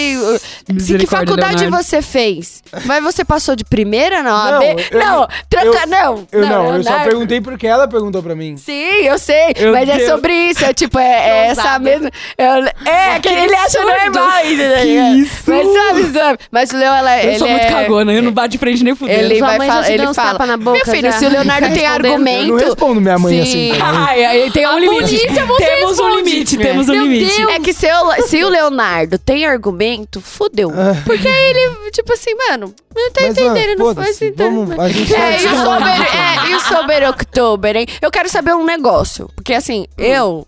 [0.78, 1.84] Se que faculdade Leonardo.
[1.84, 2.62] você fez?
[2.84, 4.76] Mas você passou de primeira na Não, OAB?
[4.93, 6.26] eu- Não, troca, não.
[6.30, 8.57] Eu não, eu só perguntei porque ela perguntou pra mim.
[8.57, 8.72] Sim,
[9.03, 11.78] eu sei, Meu mas é sobre isso, é tipo, é, é essa Ousada.
[11.85, 12.11] mesma...
[12.39, 15.14] eu- é, que ele acha normal, entendeu?
[15.16, 15.43] isso?
[15.47, 16.39] Mas sabe, sabe?
[16.51, 17.70] Mas o Leo, ela, Eu ele sou muito é...
[17.70, 19.20] cagona, eu não bato de frente nem fudendo.
[19.20, 21.18] Ele vai falar, ele fala, tapa na boca, meu filho, já?
[21.18, 22.05] se o Leonardo tem respondendo.
[22.07, 22.64] Eu não argumento...
[22.64, 23.70] respondo minha mãe Sim.
[23.72, 23.83] assim.
[23.83, 25.18] Ai, ai, tem um A limite.
[25.59, 27.37] temos um limite, temos um Meu limite.
[27.37, 27.53] Deus.
[27.55, 30.70] É que se, eu- se o Leonardo tem argumento, fudeu.
[30.74, 30.95] Ah.
[31.05, 34.45] Porque aí ele, tipo assim, mano, não tá Mas, entendendo, não faz entender.
[34.45, 37.87] vamos, a gente É, e o vai Sober, é, e o Sober October, hein?
[38.01, 39.28] Eu quero saber um negócio.
[39.35, 40.47] Porque assim, eu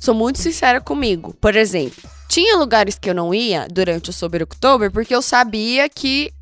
[0.00, 1.34] sou muito sincera comigo.
[1.40, 5.88] Por exemplo, tinha lugares que eu não ia durante o Sober October porque eu sabia
[5.88, 6.32] que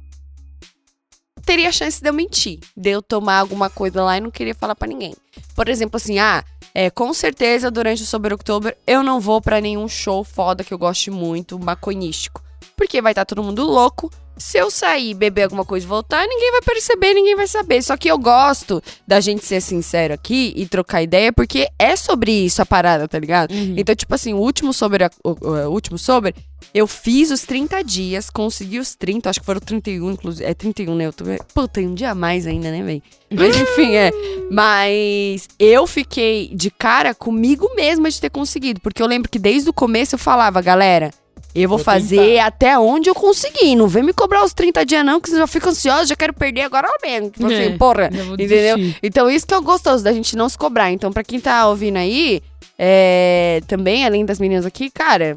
[1.44, 2.60] teria chance de eu mentir.
[2.76, 5.14] De eu tomar alguma coisa lá e não queria falar pra ninguém.
[5.54, 6.44] Por exemplo, assim, ah,
[6.74, 10.72] é, com certeza durante o Sober October eu não vou pra nenhum show foda que
[10.72, 12.42] eu goste muito, maconhístico.
[12.76, 14.10] Porque vai estar todo mundo louco.
[14.38, 17.82] Se eu sair, beber alguma coisa e voltar, ninguém vai perceber, ninguém vai saber.
[17.82, 22.30] Só que eu gosto da gente ser sincero aqui e trocar ideia, porque é sobre
[22.32, 23.52] isso a parada, tá ligado?
[23.52, 23.74] Uhum.
[23.76, 26.34] Então, tipo assim, o último sobre, o, o- o último sobre,
[26.74, 30.48] eu fiz os 30 dias, consegui os 30, acho que foram 31, inclusive.
[30.48, 31.06] É 31, né?
[31.06, 31.24] Eu tô,
[31.54, 33.02] pô, tem um dia a mais ainda, né, velho?
[33.30, 34.10] Mas enfim, é.
[34.50, 39.68] Mas eu fiquei de cara comigo mesma de ter conseguido, porque eu lembro que desde
[39.70, 41.10] o começo eu falava, galera.
[41.54, 43.74] Eu vou, Vou fazer até onde eu conseguir.
[43.74, 46.32] Não vem me cobrar os 30 dias, não, que eu já fico ansiosa, já quero
[46.32, 47.30] perder agora mesmo.
[47.30, 48.06] Tipo É, assim, porra.
[48.06, 48.36] Entendeu?
[48.36, 48.98] desistir.
[49.02, 50.92] Então, isso que é o gostoso da gente não se cobrar.
[50.92, 52.42] Então, pra quem tá ouvindo aí,
[52.78, 55.34] é, também, além das meninas aqui, cara,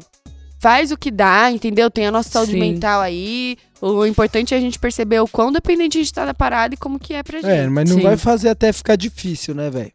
[0.60, 1.90] faz o que dá, entendeu?
[1.90, 2.60] Tem a nossa saúde Sim.
[2.60, 3.56] mental aí.
[3.80, 6.76] O importante é a gente perceber o quão dependente a gente tá da parada e
[6.76, 7.50] como que é pra gente.
[7.50, 8.02] É, mas não Sim.
[8.04, 9.90] vai fazer até ficar difícil, né, velho?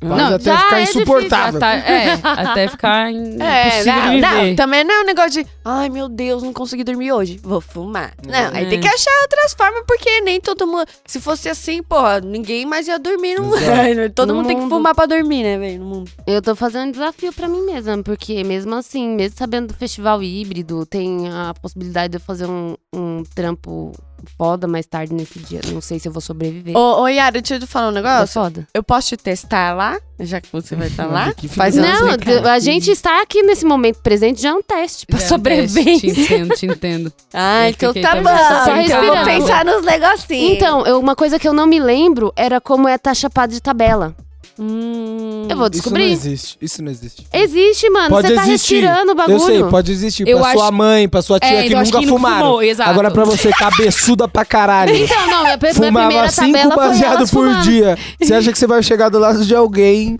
[0.00, 1.60] Faz Não, até ficar é insuportável.
[1.60, 5.46] Tá- é, até ficar in- É, impossível não, não, também não é um negócio de,
[5.64, 8.14] ai meu Deus, não consegui dormir hoje, vou fumar.
[8.26, 8.68] Não, aí É.
[8.68, 10.86] tem que achar outras formas, porque nem todo mundo.
[11.06, 13.50] Se fosse assim, porra, ninguém mais ia dormir no.
[14.14, 14.74] Todo No mundo tem que mundo.
[14.74, 15.82] fumar pra dormir, né, velho?
[15.82, 16.10] Mundo.
[16.26, 20.22] Eu tô fazendo um desafio pra mim mesma, porque mesmo assim, mesmo sabendo do festival
[20.22, 23.92] híbrido, tem a possibilidade de eu fazer um, um trampo
[24.38, 25.60] foda mais tarde nesse dia.
[25.72, 26.76] Não sei se eu vou sobreviver.
[26.76, 28.28] Ô, ô Yara, deixa eu te falar um É negócio.
[28.40, 28.66] foda.
[28.74, 31.32] Eu posso te testar lá, já que você vai estar lá?
[31.32, 32.08] Que Faz Não,
[32.50, 36.12] a gente estar aqui nesse momento presente já é um teste pra É, sobrevivência.
[36.14, 37.12] Te entendo, te entendo.
[37.32, 38.64] Ah, Eu então tá bom.
[38.64, 40.52] só então vou pensar nos negocinhos.
[40.56, 43.60] Então, eu- uma coisa que eu não me lembro era como é estar chapado de
[43.60, 44.14] tabela.
[44.62, 46.12] Hum, Eu vou Isso não descobrir.
[46.12, 46.58] existe.
[46.60, 47.26] Isso não existe.
[47.32, 48.10] Existe, mano.
[48.10, 48.74] Pode Você tá existir.
[48.80, 49.36] respirando o bagulho.
[49.36, 50.28] Eu sei, pode existir.
[50.28, 52.38] Eu pra sua acho- mãe, pra sua tia É, que então nunca que fumaram.
[52.46, 52.90] fumou, exato.
[52.90, 54.92] Agora pra você, cabeçuda pra caralho.
[55.00, 57.62] Então, não, minha, minha Fumava primeira cinco tabela foi baseado por fumando.
[57.62, 57.98] dia.
[58.20, 60.18] Você acha que você vai chegar do lado de alguém?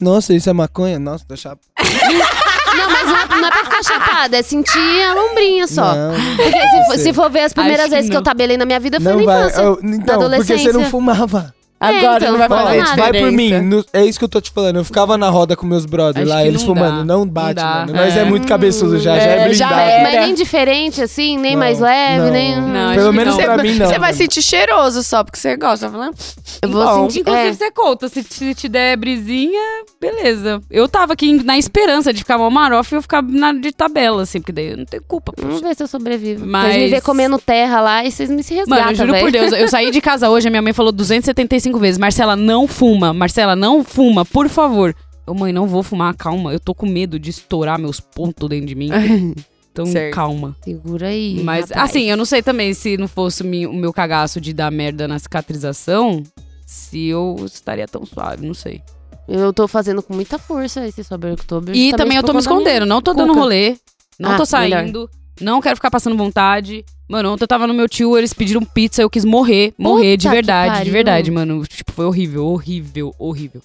[0.00, 0.98] Nossa, isso é maconha?
[0.98, 1.60] Nossa, tô chapa.
[2.76, 5.94] Não, mas não é, não é pra ficar chapada, é sentir a lombrinha só.
[5.94, 8.24] Não, Porque se for, se for ver as primeiras Acho que vezes que eu não.
[8.24, 9.60] tabelei na minha vida foi não na infância.
[9.62, 10.84] Eu- então, porque você não adolescência.
[10.90, 11.53] fumava.
[11.80, 12.96] Agora então, não vai fazer nada.
[13.02, 14.76] Vai por mim, no- é isso que eu tô te falando.
[14.76, 16.66] Eu ficava na roda com meus brothers Acho lá, eles dá.
[16.66, 17.04] fumando.
[17.04, 17.92] Não bate, Não mano.
[17.92, 18.24] Nós é, É.
[18.24, 19.90] muito cabeçudo já, já é É, já blindado.
[19.90, 20.02] é.
[20.02, 20.24] Mas Era.
[20.26, 22.30] nem diferente, assim, nem Não, mais leve, não.
[22.30, 22.60] nem.
[22.60, 23.44] Não, Pelo menos não.
[23.44, 23.86] pra mim, não.
[23.86, 25.86] Você vai sentir cheiroso só porque você gosta.
[25.86, 26.14] Tá falando?
[26.62, 27.02] Eu vou Bom.
[27.10, 27.20] sentir.
[27.20, 27.52] Inclusive, É.
[27.52, 28.08] você conta.
[28.08, 29.60] Se, se te der brisinha,
[30.00, 30.60] beleza.
[30.70, 34.22] Eu tava aqui na esperança de ficar mal marofa e eu ficar na, de tabela,
[34.22, 35.32] assim, porque daí eu não tenho culpa.
[35.36, 35.68] Vamos Poxa.
[35.68, 36.46] ver se eu sobrevivo.
[36.46, 39.12] Mas- Vocês me vê comendo terra lá e vocês me se resgatam, Mano, eu juro
[39.12, 39.20] véi.
[39.22, 42.66] por Deus, eu saí de casa hoje, a minha mãe falou 275 vezes: Marcela, não
[42.68, 44.94] fuma, Marcela, não fuma, por favor.
[45.26, 46.52] Eu, mãe, não vou fumar, calma.
[46.52, 48.90] Eu tô com medo de estourar meus pontos dentro de mim.
[49.74, 50.14] Então, Certo.
[50.14, 50.54] calma.
[50.62, 51.40] Segura aí.
[51.42, 51.90] Mas, rapaz.
[51.90, 55.18] assim, eu não sei também se não fosse o meu cagaço de dar merda na
[55.18, 56.22] cicatrização,
[56.64, 58.80] se eu estaria tão suave, não sei.
[59.26, 61.74] Eu tô fazendo com muita força esse Sober October.
[61.74, 63.40] E também eu tô me escondendo, não tô dando cuca.
[63.40, 63.76] rolê,
[64.16, 65.10] não Ah, tô saindo,
[65.40, 66.84] não quero ficar passando vontade.
[67.08, 70.22] Mano, ontem eu tava no meu tio, eles pediram pizza, eu quis morrer, morrer de
[70.22, 71.62] Puta que verdade, de verdade, mano.
[71.66, 73.60] Tipo, foi horrível, horrível, horrível.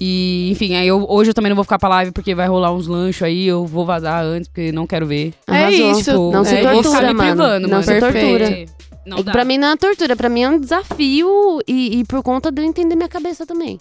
[0.00, 2.72] E, enfim, aí eu, hoje eu também não vou ficar pra live porque vai rolar
[2.72, 5.32] uns lanchos aí, eu vou vazar antes porque não quero ver.
[5.46, 5.90] É Arrasou.
[5.92, 6.30] isso.
[6.32, 7.30] Não se É, eu vou tortura, ficar me mano.
[7.36, 7.84] privando, não mano.
[7.84, 8.64] se tortura.
[9.06, 9.32] Não dá.
[9.32, 12.60] pra mim não é tortura, pra mim é um desafio e, e por conta de
[12.62, 13.78] eu entender minha cabeça também.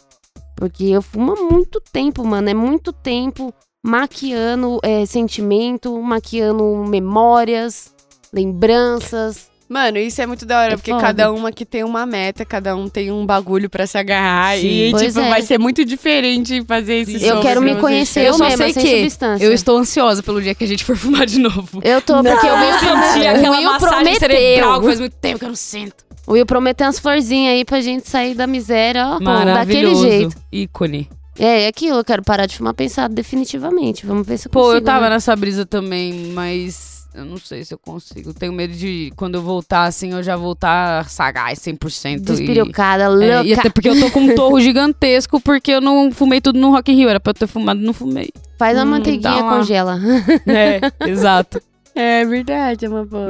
[0.56, 2.48] Porque eu fumo há muito tempo, mano.
[2.50, 3.54] É muito tempo
[3.86, 7.93] maquiando é, sentimento, maquiando memórias,
[8.34, 9.52] lembranças.
[9.70, 11.02] Mano, isso é muito da hora, É porque foda.
[11.02, 14.58] cada uma que tem uma meta, cada um tem um bagulho pra se agarrar.
[14.58, 14.68] Sim.
[14.68, 15.30] E, Pois tipo, é.
[15.30, 18.84] vai ser muito diferente fazer esse eu quero me conhecer Eu eu, mesma, sei sem
[18.84, 19.44] que substância.
[19.44, 21.80] Eu estou ansiosa pelo dia que a gente for fumar de novo.
[21.82, 24.84] Eu tô, porque o Will, Senti prometeu, o aquela Will massagem cerebral que prometeu.
[24.84, 25.96] faz muito tempo que eu não sinto.
[26.28, 30.36] O Will prometeu umas florzinhas aí pra gente sair da miséria, ó, daquele jeito.
[30.52, 31.10] Ícone.
[31.40, 34.06] É, é aquilo, eu quero parar de fumar pensado definitivamente.
[34.06, 34.78] Vamos ver se eu Pô, consigo.
[34.78, 35.12] eu tava né?
[35.16, 38.34] nessa brisa também, mas eu não sei se eu consigo.
[38.34, 42.18] Tenho medo de quando eu voltar assim, eu já voltar sagaz 100%.
[42.18, 43.44] e- Despirocada, É, louca.
[43.48, 46.72] e até porque eu tô com um torro gigantesco, porque eu não fumei tudo no
[46.72, 47.10] Rock in Rio.
[47.10, 48.30] Era pra eu ter fumado, não fumei.
[48.58, 50.00] Faz a Hum, manteiguinha, congela.
[50.48, 51.62] É, exato.
[51.96, 53.30] É verdade, é uma boa.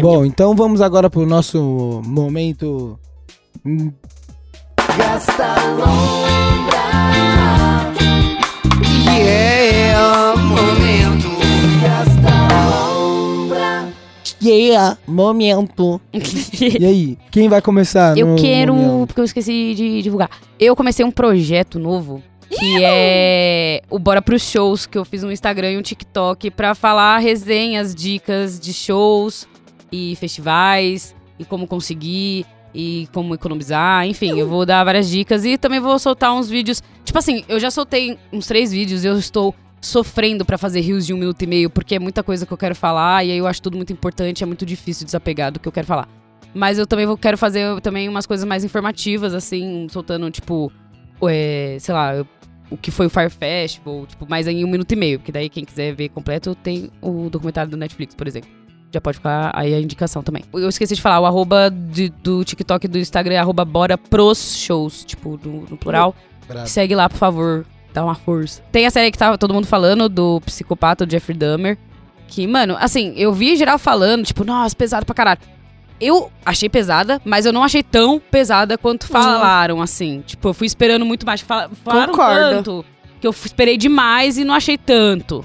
[0.00, 2.98] Bom, então vamos agora pro nosso momento.
[3.64, 3.92] hum,
[9.08, 11.25] Yeah, momento.
[14.42, 16.00] Yeah, momento.
[16.80, 18.16] E aí, quem vai começar?
[18.16, 19.08] Eu quero, momento?
[19.08, 20.30] porque eu esqueci de divulgar.
[20.58, 22.22] Eu comecei um projeto novo.
[22.48, 26.76] Que é o Bora Pros Shows, que eu fiz um Instagram e um TikTok pra
[26.76, 29.48] falar resenhas, dicas de shows
[29.90, 35.56] e festivais, e como conseguir, e como economizar, enfim, eu vou dar várias dicas e
[35.56, 36.82] também vou soltar uns vídeos.
[37.04, 39.54] Tipo assim, eu já soltei uns três vídeos e eu estou
[39.86, 42.56] sofrendo pra fazer rios de um minuto e meio, porque é muita coisa que eu
[42.58, 45.68] quero falar, e aí eu acho tudo muito importante, é muito difícil desapegar do que
[45.68, 46.08] eu quero falar.
[46.54, 50.72] Mas eu também vou, quero fazer também umas coisas mais informativas, assim, soltando, tipo,
[51.22, 52.26] é, sei lá, eu-
[52.70, 55.48] o que foi o Fire Festival, tipo, mais em um minuto e meio, porque daí
[55.48, 58.50] quem quiser ver completo tem o documentário do Netflix, por exemplo.
[58.92, 60.42] Já pode ficar aí a indicação também.
[60.52, 63.96] Eu esqueci de falar, o arroba de- do TikTok e do Instagram é arroba bora
[63.98, 66.14] pros shows, tipo, no, no plural.
[66.48, 66.66] Bravo.
[66.68, 67.66] Segue lá, por favor.
[67.96, 68.60] Dá uma força.
[68.70, 71.78] Tem a série que tava todo mundo falando, do psicopata, do Jeffrey Dahmer.
[72.28, 75.40] Que, mano, assim, eu vi geral falando, tipo, nossa, pesado pra caralho.
[75.98, 80.22] Eu achei pesada, mas eu não achei tão pesada quanto falaram, assim.
[80.26, 81.40] Tipo, eu fui esperando muito mais.
[81.40, 82.56] Fala- Falaram Concordo.
[82.56, 82.84] tanto
[83.18, 85.42] que eu esperei demais e não achei tanto.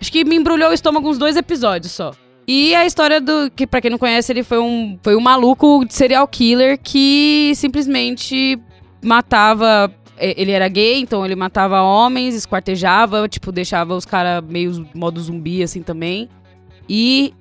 [0.00, 2.12] Acho que me embrulhou o estômago uns dois episódios só.
[2.46, 3.50] E a história do.
[3.56, 7.50] Que, pra quem não conhece, ele foi um, foi um maluco de serial killer que
[7.56, 8.56] simplesmente
[9.02, 9.92] matava.
[10.18, 15.62] Ele era gay, então ele matava homens, esquartejava, tipo, deixava os caras meio modo zumbi,
[15.62, 16.28] assim também.
[16.88, 17.34] E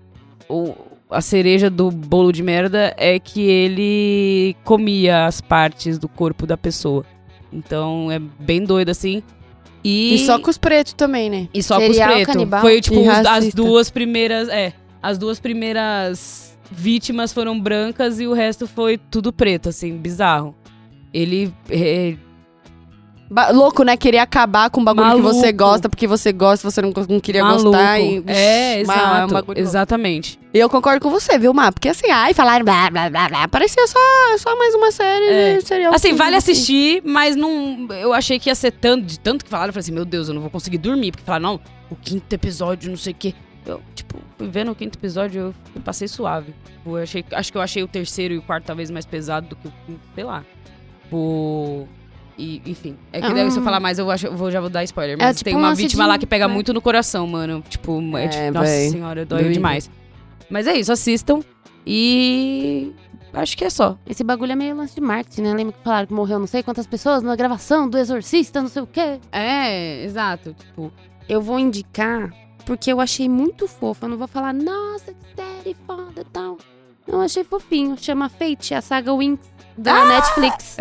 [0.50, 0.74] o-
[1.10, 6.58] a cereja do bolo de merda é que ele comia as partes do corpo da
[6.58, 7.06] pessoa.
[7.54, 9.24] Então é bem doido, assim.
[9.84, 11.48] E, E só com os pretos também, né?
[11.54, 12.60] e só com os Serial pretos.
[12.62, 14.50] Foi, tipo, os- as duas primeiras.
[14.50, 20.56] É, as duas primeiras vítimas foram brancas e o resto foi tudo preto, assim, bizarro.
[21.14, 21.54] Ele.
[21.70, 22.16] é,
[23.30, 23.98] Ba- louco, né?
[23.98, 25.58] Querer acabar com um bagulho que você Maluco.
[25.58, 27.64] gosta, porque você gosta, você não, não queria maluco.
[27.72, 28.00] gostar.
[28.00, 29.06] E, é, Uma- exato.
[29.06, 29.60] um bagulho louco.
[29.60, 30.40] exatamente.
[30.54, 31.72] E eu concordo com você, viu, Má?
[31.72, 33.48] Porque assim, ai, falaram blá, blá, blá, blá.
[33.48, 34.00] Parecia só,
[34.38, 35.58] só mais uma série É.
[35.58, 37.88] de serial Assim, vale assistir, mas não.
[37.92, 40.28] Eu achei que ia ser tanto, de tanto que falaram, eu falei assim, meu Deus,
[40.28, 41.12] eu não vou conseguir dormir.
[41.12, 41.60] Porque falaram, não,
[41.90, 43.34] o quinto episódio, não sei o quê.
[43.66, 46.54] Eu, tipo, fui vendo o quinto episódio, eu, eu passei suave.
[46.86, 49.56] Eu achei, acho que eu achei o terceiro e o quarto talvez mais pesado do
[49.56, 50.44] que o quinto, sei lá.
[51.12, 51.88] O.
[52.38, 52.98] E, enfim.
[53.14, 53.34] É que Ah.
[53.34, 55.18] daí, se eu falar mais, eu, acho, eu vou, já vou dar spoiler.
[55.18, 56.48] Mas tipo tem um uma vítima de- lá que pega é.
[56.48, 57.64] muito no coração, mano.
[57.70, 58.90] Tipo, é, É, tipo, nossa véi.
[58.90, 59.90] senhora, dói demais.
[60.50, 61.40] Mas é isso, assistam.
[61.86, 62.92] E
[63.34, 63.98] acho que é só.
[64.06, 65.54] Esse bagulho é meio lance de marketing, né?
[65.54, 68.82] Lembra que falaram que morreu não sei quantas pessoas na gravação do Exorcista, não sei
[68.82, 69.20] o quê.
[69.32, 70.54] É, exato.
[70.54, 70.92] Tipo,
[71.30, 72.32] Eu vou indicar
[72.66, 74.06] porque eu achei muito fofo.
[74.06, 76.58] Eu não vou falar, nossa, que série foda e tal.
[77.08, 77.96] Eu achei fofinho.
[77.98, 79.40] Chama Fate, a saga Winx
[79.78, 80.78] da Netflix.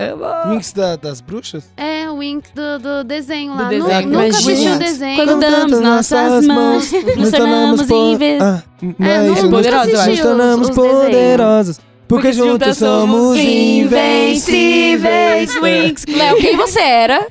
[0.48, 1.64] Winx da- das bruxas?
[1.76, 3.64] É, o Winx do, do desenho lá.
[3.68, 4.08] Do Nu- desenho.
[4.08, 5.16] Nunca assisti o desenho.
[5.16, 8.62] Quando damos nossas mãos, nos tornamos inves- Ah,
[9.00, 11.04] É, é nunca poderosos, Nos os- tornamos os desenhos.
[11.04, 11.80] poderosos.
[12.06, 15.54] Porque, juntos somos invencíveis.
[15.60, 16.04] Winx.
[16.14, 17.26] Léo, quem você era?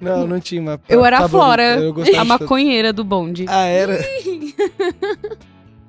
[0.00, 0.80] Não, não tinha uma.
[0.88, 1.78] Eu era a Flora,
[2.16, 3.44] a maconheira do bonde.
[3.48, 3.98] Ah, era?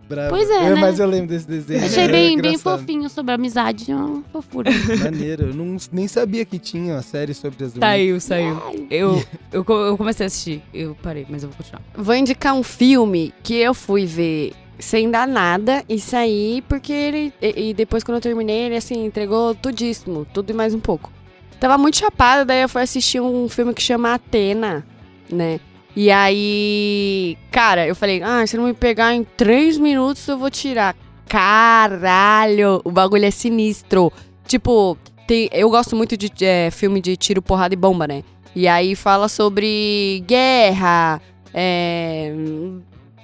[0.08, 0.30] Bravo.
[0.30, 0.82] Pois é, Eu- né?
[0.82, 1.84] Mas eu lembro desse desenho.
[1.86, 2.80] Achei era bem, bem engraçado.
[2.80, 3.92] fofinho sobre a amizade.
[3.92, 4.72] é uma fofura.
[5.04, 5.48] Maneiro.
[5.48, 7.74] Eu não, nem sabia que tinha uma série sobre as.
[7.74, 8.62] Saiu, saiu.
[8.90, 10.62] Eu, eu, eu comecei a assistir.
[10.74, 11.82] Eu parei, mas eu vou continuar.
[11.96, 17.34] Vou indicar um filme que eu fui ver sem dar nada e saí porque ele.
[17.42, 21.12] E, e depois, quando eu terminei, ele assim, entregou tudíssimo, tudo e mais um pouco.
[21.60, 24.86] Tava muito chapada, daí eu fui assistir um filme que chama Atena,
[25.32, 25.60] né?
[26.00, 30.52] E aí, cara, eu falei, ah, se não me pegar em três minutos, eu vou
[30.52, 30.96] tirar.
[31.28, 34.14] Caralho, o bagulho é sinistro.
[34.48, 34.96] Tipo,
[35.26, 38.22] tem, eu gosto muito de é, filme de tiro, porrada e bomba, né?
[38.56, 41.20] E aí fala sobre guerra,
[41.52, 42.32] é,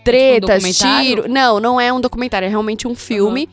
[0.04, 1.06] tretas, documentário?
[1.06, 1.30] tiro.
[1.30, 3.48] Não, não é um documentário, é realmente um filme.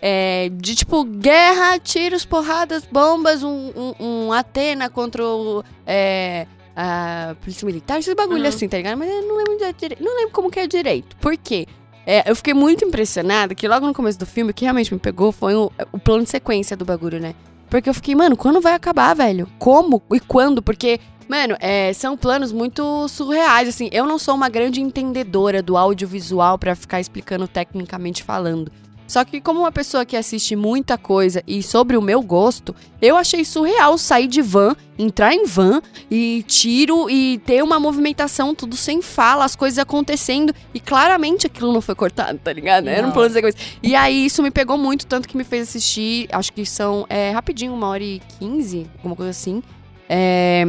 [0.00, 5.62] é, de tipo, guerra, tiros, porradas, bombas, um, um, um Atena contra o.
[5.86, 6.46] É,
[6.76, 8.48] a polícia militar, esse bagulho Uhum.
[8.48, 8.96] assim, tá ligado?
[8.98, 11.16] Mas eu não lembro, de- dire- não lembro como que é direito.
[11.16, 11.66] Por quê?
[12.06, 14.98] É, eu fiquei muito impressionada que logo no começo do filme, o que realmente me
[14.98, 17.34] pegou foi o, o plano de sequência do bagulho, né?
[17.70, 19.48] Porque eu fiquei, mano, quando vai acabar, velho?
[19.58, 20.60] Como e quando?
[20.60, 20.98] Porque,
[21.28, 23.88] mano, é, são planos muito surreais, assim.
[23.92, 28.70] Eu não sou uma grande entendedora do audiovisual pra ficar explicando tecnicamente falando.
[29.12, 33.14] Só que como uma pessoa que assiste muita coisa e sobre o meu gosto, eu
[33.14, 38.74] achei surreal sair de van, entrar em van e tiro e ter uma movimentação tudo
[38.74, 42.88] sem fala, as coisas acontecendo e claramente aquilo não foi cortado, tá ligado?
[42.88, 43.60] Era um plano de sequência.
[43.82, 47.32] E aí isso me pegou muito, tanto que me fez assistir, acho que são é,
[47.32, 49.62] rapidinho, uma hora e quinze, alguma coisa assim.
[50.08, 50.64] É,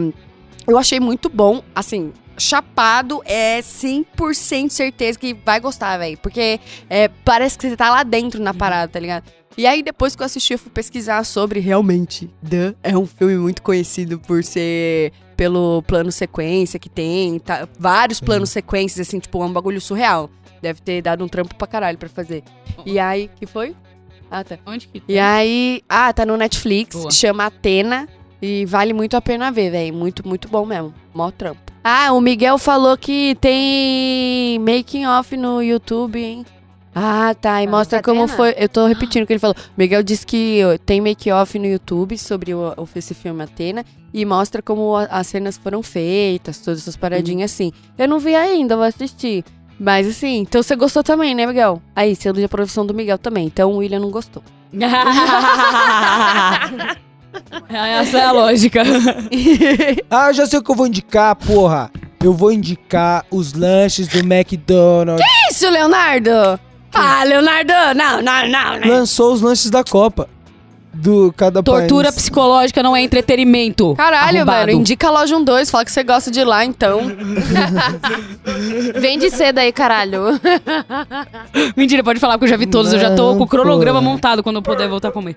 [0.68, 6.18] eu achei muito bom, assim, chapado é 100% certeza que vai gostar, velho.
[6.18, 6.60] Porque
[6.90, 9.26] é, parece que você tá lá dentro na parada, tá ligado?
[9.56, 12.30] E aí, depois que eu assisti, eu fui pesquisar sobre realmente.
[12.48, 18.20] The é um filme muito conhecido por ser pelo plano sequência que tem, tá, vários
[18.20, 20.30] planos sequências, assim, tipo, é um bagulho surreal.
[20.62, 22.44] Deve ter dado um trampo pra caralho pra fazer.
[22.86, 23.76] E aí, que foi?
[24.32, 24.58] Ah, tá.
[24.66, 27.12] Onde que E aí, ah, tá no Netflix, Boa.
[27.12, 28.08] chama Atena
[28.42, 29.94] e vale muito a pena ver, velho.
[29.94, 30.94] Muito, muito bom mesmo.
[31.14, 31.63] Mó trampo.
[31.84, 36.46] Ah, o Miguel falou que tem making off no YouTube, hein?
[36.96, 37.62] Ah, tá.
[37.62, 38.38] E Ah, mostra da como Atena?
[38.38, 38.56] foi.
[38.58, 39.56] Eu tô repetindo o que ele falou.
[39.58, 44.24] O Miguel disse que tem make off no YouTube sobre o, esse filme Atena e
[44.26, 47.72] mostra como as cenas foram feitas, todas essas paradinhas assim.
[47.98, 49.44] Eu não vi ainda, vou assistir.
[49.80, 51.82] Mas assim, então você gostou também, né, Miguel?
[51.96, 53.48] Aí, sendo de profissão do Miguel também.
[53.48, 54.44] Então o William não gostou.
[57.70, 58.84] Essa é a lógica.
[60.10, 61.92] Ah, eu já sei o que eu vou indicar, porra.
[62.24, 65.26] Eu vou indicar os lanches do McDonald's.
[65.52, 66.60] Isso, Leonardo!
[66.94, 67.74] Ah, Leonardo!
[67.96, 68.86] Não, não, não, né?
[68.86, 70.30] Lançou os lanches da Copa.
[70.96, 72.16] Do cada Tortura país.
[72.22, 73.96] psicológica não é entretenimento.
[73.96, 74.60] Caralho, Arrombado.
[74.68, 77.02] mano, indica a loja 12, fala que você gosta de lá, então.
[79.00, 80.40] Vende cedo aí, caralho.
[81.76, 82.94] Mentira, pode falar, porque eu já vi todos.
[82.94, 84.12] eu já tô Não, com o cronograma porra.
[84.12, 85.36] montado quando eu puder voltar a comer.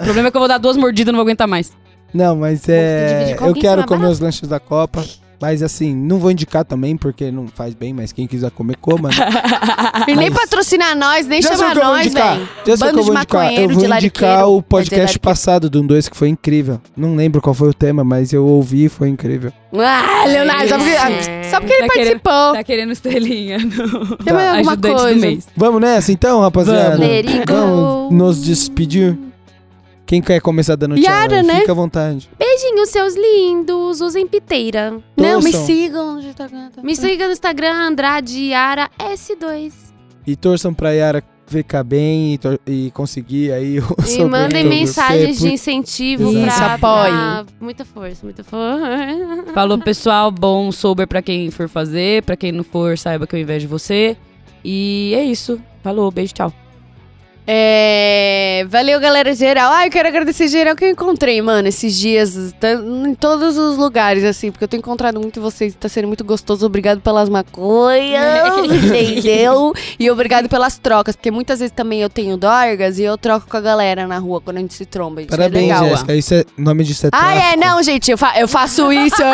[0.00, 1.72] O problema é que eu vou dar duas mordidas e não vou aguentar mais.
[2.12, 3.36] Não, mas é.
[3.40, 4.12] Eu quero comer barato.
[4.12, 5.04] os lanches da Copa.
[5.42, 9.08] Mas assim, não vou indicar também, porque não faz bem, mas quem quiser comer, coma.
[9.08, 9.14] né?
[10.06, 12.14] E nem Mas- patrocinar nós, nem chamar nós, velho.
[12.14, 13.52] Já sei que eu Bando vou de indicar.
[13.54, 16.78] Eu vou de indicar o podcast passado do 1 2 que foi incrível.
[16.94, 19.50] Não lembro qual foi o tema, mas eu ouvi e foi incrível.
[19.72, 22.52] Ah, Leonardo, só porque, ah, só porque ele Tá querendo- participou.
[22.52, 25.20] Tá querendo estrelinha no Tem mais alguma ajudante do coisa?
[25.26, 25.48] mês.
[25.56, 26.98] Vamos nessa então, rapaziada?
[26.98, 27.46] Vamos.
[27.46, 29.16] Vamos nos despedir.
[30.10, 31.04] Quem quer começar dando tchau?
[31.04, 31.46] Yara, aí?
[31.46, 31.60] né?
[31.60, 32.28] Fica à vontade.
[32.36, 34.00] Beijinhos, seus lindos.
[34.00, 34.98] Usem piteira.
[35.16, 36.70] Não, me sigam no Instagram.
[36.82, 39.72] Me siga no Instagram, Andrade Yara S2.
[40.26, 42.34] E torçam pra Yara ficar bem
[42.66, 47.12] e, e conseguir aí o E mandem mensagens de incentivo Isso, pra, apoiem.
[47.12, 49.52] pra- Muita força, muita força.
[49.54, 52.24] Falou, pessoal, bom, sober pra quem for fazer.
[52.24, 54.16] Pra quem não for, saiba que eu invejo você.
[54.64, 55.60] E é isso.
[55.84, 56.52] Falou, beijo, tchau.
[57.52, 59.72] É, valeu, galera geral.
[59.72, 63.76] Ah, eu quero agradecer geral que eu encontrei, mano, esses dias, tá- em todos os
[63.76, 66.64] lugares, assim, porque eu tô encontrando muito vocês, tá sendo muito gostoso.
[66.64, 69.72] Obrigado pelas maconhas, entendeu?
[69.98, 73.56] E obrigado pelas trocas, porque muitas vezes também eu tenho dorgas e eu troco com
[73.56, 75.20] a galera na rua quando a gente se tromba.
[75.22, 75.88] Isso Parabéns, é legal.
[75.88, 76.14] Jéssica.
[76.14, 79.20] Isso é nome disso é Ah, é, não, gente, eu, fa- eu faço isso.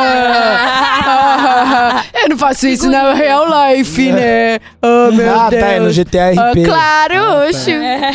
[2.23, 4.59] eu não faço isso na real life, né?
[4.83, 5.63] Oh, meu Ah, Deus.
[5.63, 7.47] tá, é no GTA Ah, claro, Ah, tá.
[7.51, 7.73] oxi.
[7.73, 8.06] É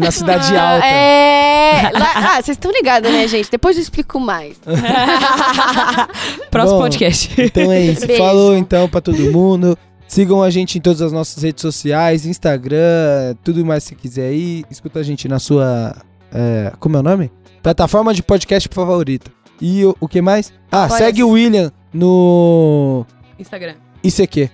[0.00, 0.86] na cidade Ah, alta.
[0.86, 1.90] É.
[1.92, 3.50] Lá- ah, vocês estão ligados, né, gente?
[3.50, 4.56] Depois eu explico mais.
[6.50, 7.34] Próximo Bom, podcast.
[7.40, 8.06] Então é isso.
[8.06, 8.22] Beijo.
[8.22, 9.76] Falou então pra todo mundo.
[10.08, 14.28] Sigam a gente em todas as nossas redes sociais, Instagram, tudo mais que você quiser
[14.28, 14.64] aí.
[14.70, 15.96] Escuta a gente na sua.
[16.32, 17.30] é, como é o nome?
[17.62, 19.30] Plataforma de podcast favorita.
[19.60, 20.52] E o, o que mais?
[20.70, 21.04] Ah, Apoia-se.
[21.04, 23.04] segue o William no
[23.38, 23.74] Instagram.
[24.04, 24.48] ICQ.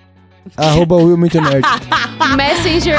[0.57, 1.63] arroba Will Muito Nerd.
[2.35, 2.97] Messenger.